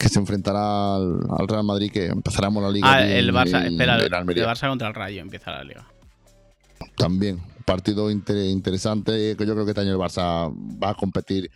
que 0.00 0.08
se 0.08 0.18
enfrentará 0.18 0.96
al, 0.96 1.20
al 1.38 1.46
Real 1.46 1.62
Madrid, 1.62 1.92
que 1.92 2.06
empezaremos 2.06 2.62
la 2.62 2.70
liga. 2.70 2.90
Ah, 2.90 3.06
el 3.06 3.30
Barça, 3.34 3.66
espera, 3.66 3.98
el. 3.98 4.10
Barça 4.10 4.68
contra 4.70 4.88
el 4.88 4.94
Rayo 4.94 5.20
empieza 5.20 5.50
la 5.50 5.62
liga. 5.62 5.86
También, 6.96 7.38
partido 7.66 8.10
inter- 8.10 8.48
interesante, 8.48 9.36
que 9.36 9.46
yo 9.46 9.52
creo 9.52 9.64
que 9.66 9.72
este 9.72 9.82
año 9.82 9.92
el 9.92 9.98
Barça 9.98 10.50
va 10.82 10.90
a 10.90 10.94
competir 10.94 11.50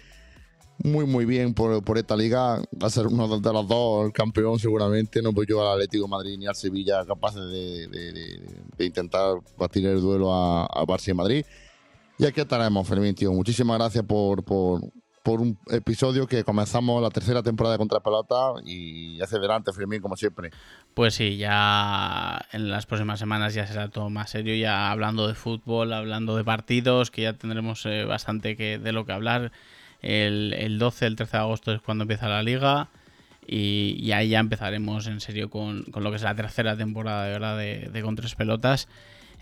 muy, 0.77 1.07
muy 1.07 1.25
bien 1.25 1.55
por, 1.55 1.83
por 1.83 1.97
esta 1.97 2.15
liga. 2.17 2.59
Va 2.83 2.87
a 2.89 2.91
ser 2.91 3.07
uno 3.07 3.27
de 3.41 3.53
los 3.53 3.67
dos 3.67 4.07
el 4.07 4.13
campeón 4.13 4.59
seguramente. 4.59 5.23
No 5.23 5.33
voy 5.33 5.47
yo 5.49 5.63
al 5.67 5.75
Atlético 5.77 6.05
de 6.05 6.11
Madrid 6.11 6.37
ni 6.39 6.47
al 6.47 6.55
Sevilla 6.55 7.03
capaces 7.07 7.41
de, 7.51 7.89
de- 7.89 8.13
de- 8.13 8.41
de 8.77 8.85
intentar 8.85 9.37
batir 9.57 9.87
el 9.87 10.01
duelo 10.03 10.35
a, 10.35 10.67
a 10.67 10.85
Barça 10.85 11.09
y 11.11 11.15
Madrid. 11.15 11.47
Y 12.19 12.27
aquí 12.27 12.41
estaremos, 12.43 12.87
Fermín, 12.87 13.15
tío. 13.15 13.33
Muchísimas 13.33 13.79
gracias 13.79 14.05
por, 14.05 14.45
por, 14.45 14.83
por 15.25 15.41
un 15.41 15.59
episodio 15.71 16.27
que 16.27 16.45
comenzamos 16.45 17.03
la 17.03 17.09
tercera 17.09 17.43
temporada 17.43 17.75
de 17.75 17.79
Contra 17.79 18.01
Pelota 18.01 18.53
y 18.63 19.19
hacia 19.23 19.39
adelante, 19.39 19.73
Fermín, 19.73 20.03
como 20.03 20.17
siempre. 20.17 20.51
Pues 20.93 21.15
sí, 21.15 21.39
ya 21.39 22.45
en 22.53 22.69
las 22.69 22.85
próximas 22.85 23.21
semanas 23.21 23.55
ya 23.55 23.67
será 23.67 23.89
todo 23.89 24.11
más 24.11 24.29
serio, 24.29 24.55
ya 24.55 24.91
hablando 24.91 25.27
de 25.27 25.35
fútbol, 25.35 25.95
hablando 25.95 26.37
de 26.37 26.45
partidos, 26.45 27.11
que 27.11 27.23
ya 27.23 27.33
tendremos 27.33 27.87
eh, 27.87 28.05
bastante 28.05 28.55
que, 28.55 28.79
de 28.79 28.93
lo 28.93 29.07
que 29.07 29.13
hablar. 29.13 29.51
El, 30.03 30.53
el 30.53 30.79
12, 30.79 31.07
el 31.07 31.17
13 31.17 31.39
de 31.39 31.43
agosto 31.43 31.73
es 31.73 31.81
cuando 31.81 32.03
empieza 32.03 32.29
la 32.29 32.43
liga 32.43 32.91
y, 33.47 34.13
ahí 34.13 34.29
ya 34.29 34.41
empezaremos 34.41 35.07
en 35.07 35.21
serio 35.21 35.49
con, 35.49 35.85
con 35.85 36.05
lo 36.05 36.11
que 36.11 36.17
es 36.17 36.23
la 36.23 36.35
tercera 36.35 36.77
temporada 36.77 37.25
de 37.25 37.33
verdad 37.33 37.57
de, 37.57 37.89
de 37.91 38.35
Pelotas. 38.37 38.89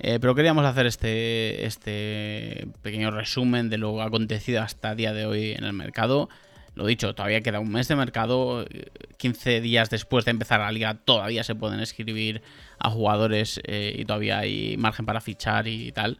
Eh, 0.02 0.18
pero 0.20 0.34
queríamos 0.34 0.64
hacer 0.64 0.86
este, 0.86 1.64
este 1.64 2.66
pequeño 2.82 3.10
resumen 3.12 3.70
de 3.70 3.78
lo 3.78 4.02
acontecido 4.02 4.60
hasta 4.60 4.94
día 4.94 5.12
de 5.12 5.26
hoy 5.26 5.52
en 5.52 5.64
el 5.64 5.72
mercado. 5.72 6.28
Lo 6.74 6.86
dicho, 6.86 7.14
todavía 7.14 7.42
queda 7.42 7.60
un 7.60 7.70
mes 7.70 7.88
de 7.88 7.96
mercado. 7.96 8.62
eh, 8.68 8.90
15 9.18 9.60
días 9.60 9.90
después 9.90 10.24
de 10.24 10.32
empezar 10.32 10.60
la 10.60 10.72
liga 10.72 10.94
todavía 10.94 11.44
se 11.44 11.54
pueden 11.54 11.80
escribir 11.80 12.42
a 12.78 12.90
jugadores 12.90 13.60
eh, 13.64 13.94
y 13.96 14.04
todavía 14.04 14.38
hay 14.38 14.76
margen 14.76 15.06
para 15.06 15.20
fichar 15.20 15.68
y 15.68 15.92
tal. 15.92 16.18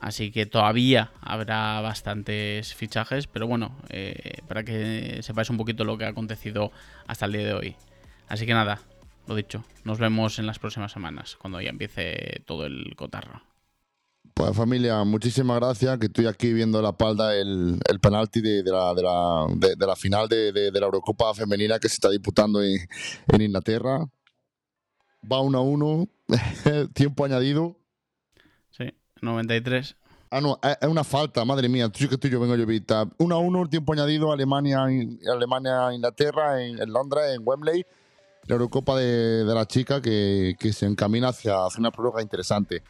Así 0.00 0.30
que 0.30 0.46
todavía 0.46 1.10
habrá 1.20 1.80
bastantes 1.80 2.72
fichajes, 2.74 3.26
pero 3.26 3.48
bueno, 3.48 3.76
eh, 3.88 4.42
para 4.46 4.62
que 4.62 5.18
sepáis 5.22 5.50
un 5.50 5.56
poquito 5.56 5.84
lo 5.84 5.98
que 5.98 6.04
ha 6.04 6.08
acontecido 6.08 6.70
hasta 7.08 7.26
el 7.26 7.32
día 7.32 7.46
de 7.46 7.54
hoy. 7.54 7.76
Así 8.28 8.46
que 8.46 8.54
nada, 8.54 8.78
lo 9.28 9.34
dicho, 9.36 9.62
nos 9.84 9.98
vemos 9.98 10.38
en 10.38 10.46
las 10.46 10.58
próximas 10.58 10.90
semanas, 10.92 11.36
cuando 11.40 11.60
ya 11.60 11.70
empiece 11.70 12.42
todo 12.46 12.66
el 12.66 12.94
cotarro. 12.96 13.42
Pues 14.34 14.56
familia, 14.56 15.02
muchísimas 15.04 15.58
gracias, 15.58 15.98
que 15.98 16.06
estoy 16.06 16.26
aquí 16.26 16.52
viendo 16.52 16.80
la 16.80 16.90
espalda 16.90 17.34
el, 17.36 17.78
el 17.88 18.00
penalti 18.00 18.40
de, 18.40 18.62
de 18.62 18.70
la, 18.70 18.94
de, 18.94 19.02
la, 19.02 19.46
de- 19.54 19.86
la 19.86 19.96
final 19.96 20.28
de, 20.28 20.52
la 20.72 20.86
Eurocopa 20.86 21.34
femenina 21.34 21.78
que 21.78 21.88
se 21.88 21.94
está 21.94 22.08
disputando 22.08 22.62
en, 22.62 22.78
en 23.32 23.40
Inglaterra. 23.42 24.06
Va 25.30 25.40
1 25.40 25.58
a 25.58 25.60
1, 25.60 26.08
tiempo 26.94 27.24
añadido. 27.24 27.76
Sí, 28.70 28.94
93. 29.20 29.96
Ah, 30.30 30.40
no, 30.40 30.58
es 30.62 30.76
es 30.80 30.88
una 30.88 31.04
falta, 31.04 31.44
madre 31.44 31.68
mía, 31.68 31.88
tú 31.88 31.98
sí 32.00 32.08
que 32.08 32.14
estoy 32.14 32.30
yo 32.30 32.38
vengo 32.38 32.54
yo 32.54 32.66
vista. 32.66 33.08
1 33.18 33.34
a 33.34 33.38
1, 33.38 33.68
tiempo 33.68 33.92
añadido, 33.92 34.30
Alemania, 34.30 34.84
Alemania 35.32 35.92
Inglaterra, 35.92 36.62
en, 36.62 36.80
en 36.80 36.92
Londres, 36.92 37.24
en 37.34 37.42
Wembley. 37.44 37.84
La 38.48 38.54
Eurocopa 38.54 38.96
de, 38.98 39.44
de 39.44 39.54
la 39.54 39.66
chica 39.66 40.00
que, 40.00 40.56
que 40.58 40.72
se 40.72 40.86
encamina 40.86 41.28
hacia, 41.28 41.64
hacia 41.66 41.80
una 41.80 41.90
prórroga 41.90 42.22
interesante. 42.22 42.82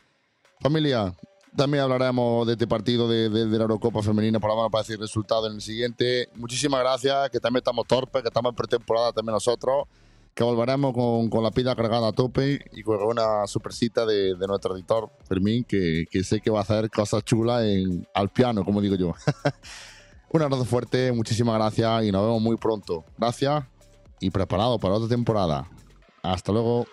Familia, 0.61 1.13
también 1.57 1.83
hablaremos 1.83 2.47
de 2.47 2.53
este 2.53 2.67
partido 2.67 3.09
de, 3.09 3.29
de- 3.29 3.47
de 3.47 3.57
la 3.59 3.63
Eurocopa 3.65 4.01
femenina, 4.03 4.39
menos 4.39 4.71
para 4.71 4.83
decir 4.83 4.99
resultado 5.01 5.47
en 5.49 5.55
el 5.55 5.61
siguiente. 5.61 6.29
Muchísimas 6.37 6.81
gracias, 6.81 7.31
que 7.31 7.41
también 7.41 7.59
estamos 7.61 7.87
torpes, 7.87 8.23
que 8.23 8.29
estamos 8.29 8.51
en 8.51 8.57
pretemporada 8.57 9.13
también 9.13 9.33
nosotros, 9.35 9.87
que 10.35 10.45
volveremos 10.45 10.95
con, 10.95 11.29
con 11.29 11.43
la 11.43 11.51
pila 11.51 11.75
cargada 11.75 12.09
a 12.09 12.13
tope 12.13 12.61
y 12.73 12.83
con 12.85 13.03
una 13.03 13.45
supercita 13.49 14.07
de, 14.07 14.37
de 14.37 14.47
nuestro 14.47 14.77
editor 14.77 15.11
Fermín, 15.29 15.65
que, 15.65 16.05
que 16.09 16.23
sé 16.23 16.41
que 16.41 16.51
va 16.51 16.61
a 16.61 16.63
hacer 16.63 16.89
cosas 16.91 17.25
chulas 17.25 17.65
en, 17.65 18.07
al 18.15 18.29
piano, 18.29 18.65
como 18.65 18.81
digo 18.81 18.95
yo. 18.95 19.13
Un 20.31 20.43
abrazo 20.43 20.65
fuerte, 20.65 21.11
muchísimas 21.11 21.57
gracias 21.57 22.05
y 22.05 22.13
nos 22.13 22.23
vemos 22.23 22.41
muy 22.43 22.57
pronto. 22.57 23.05
Gracias 23.17 23.65
y 24.21 24.31
preparado 24.31 24.79
para 24.79 24.95
otra 24.95 25.09
temporada. 25.09 25.69
Hasta 26.23 26.53
luego. 26.53 26.87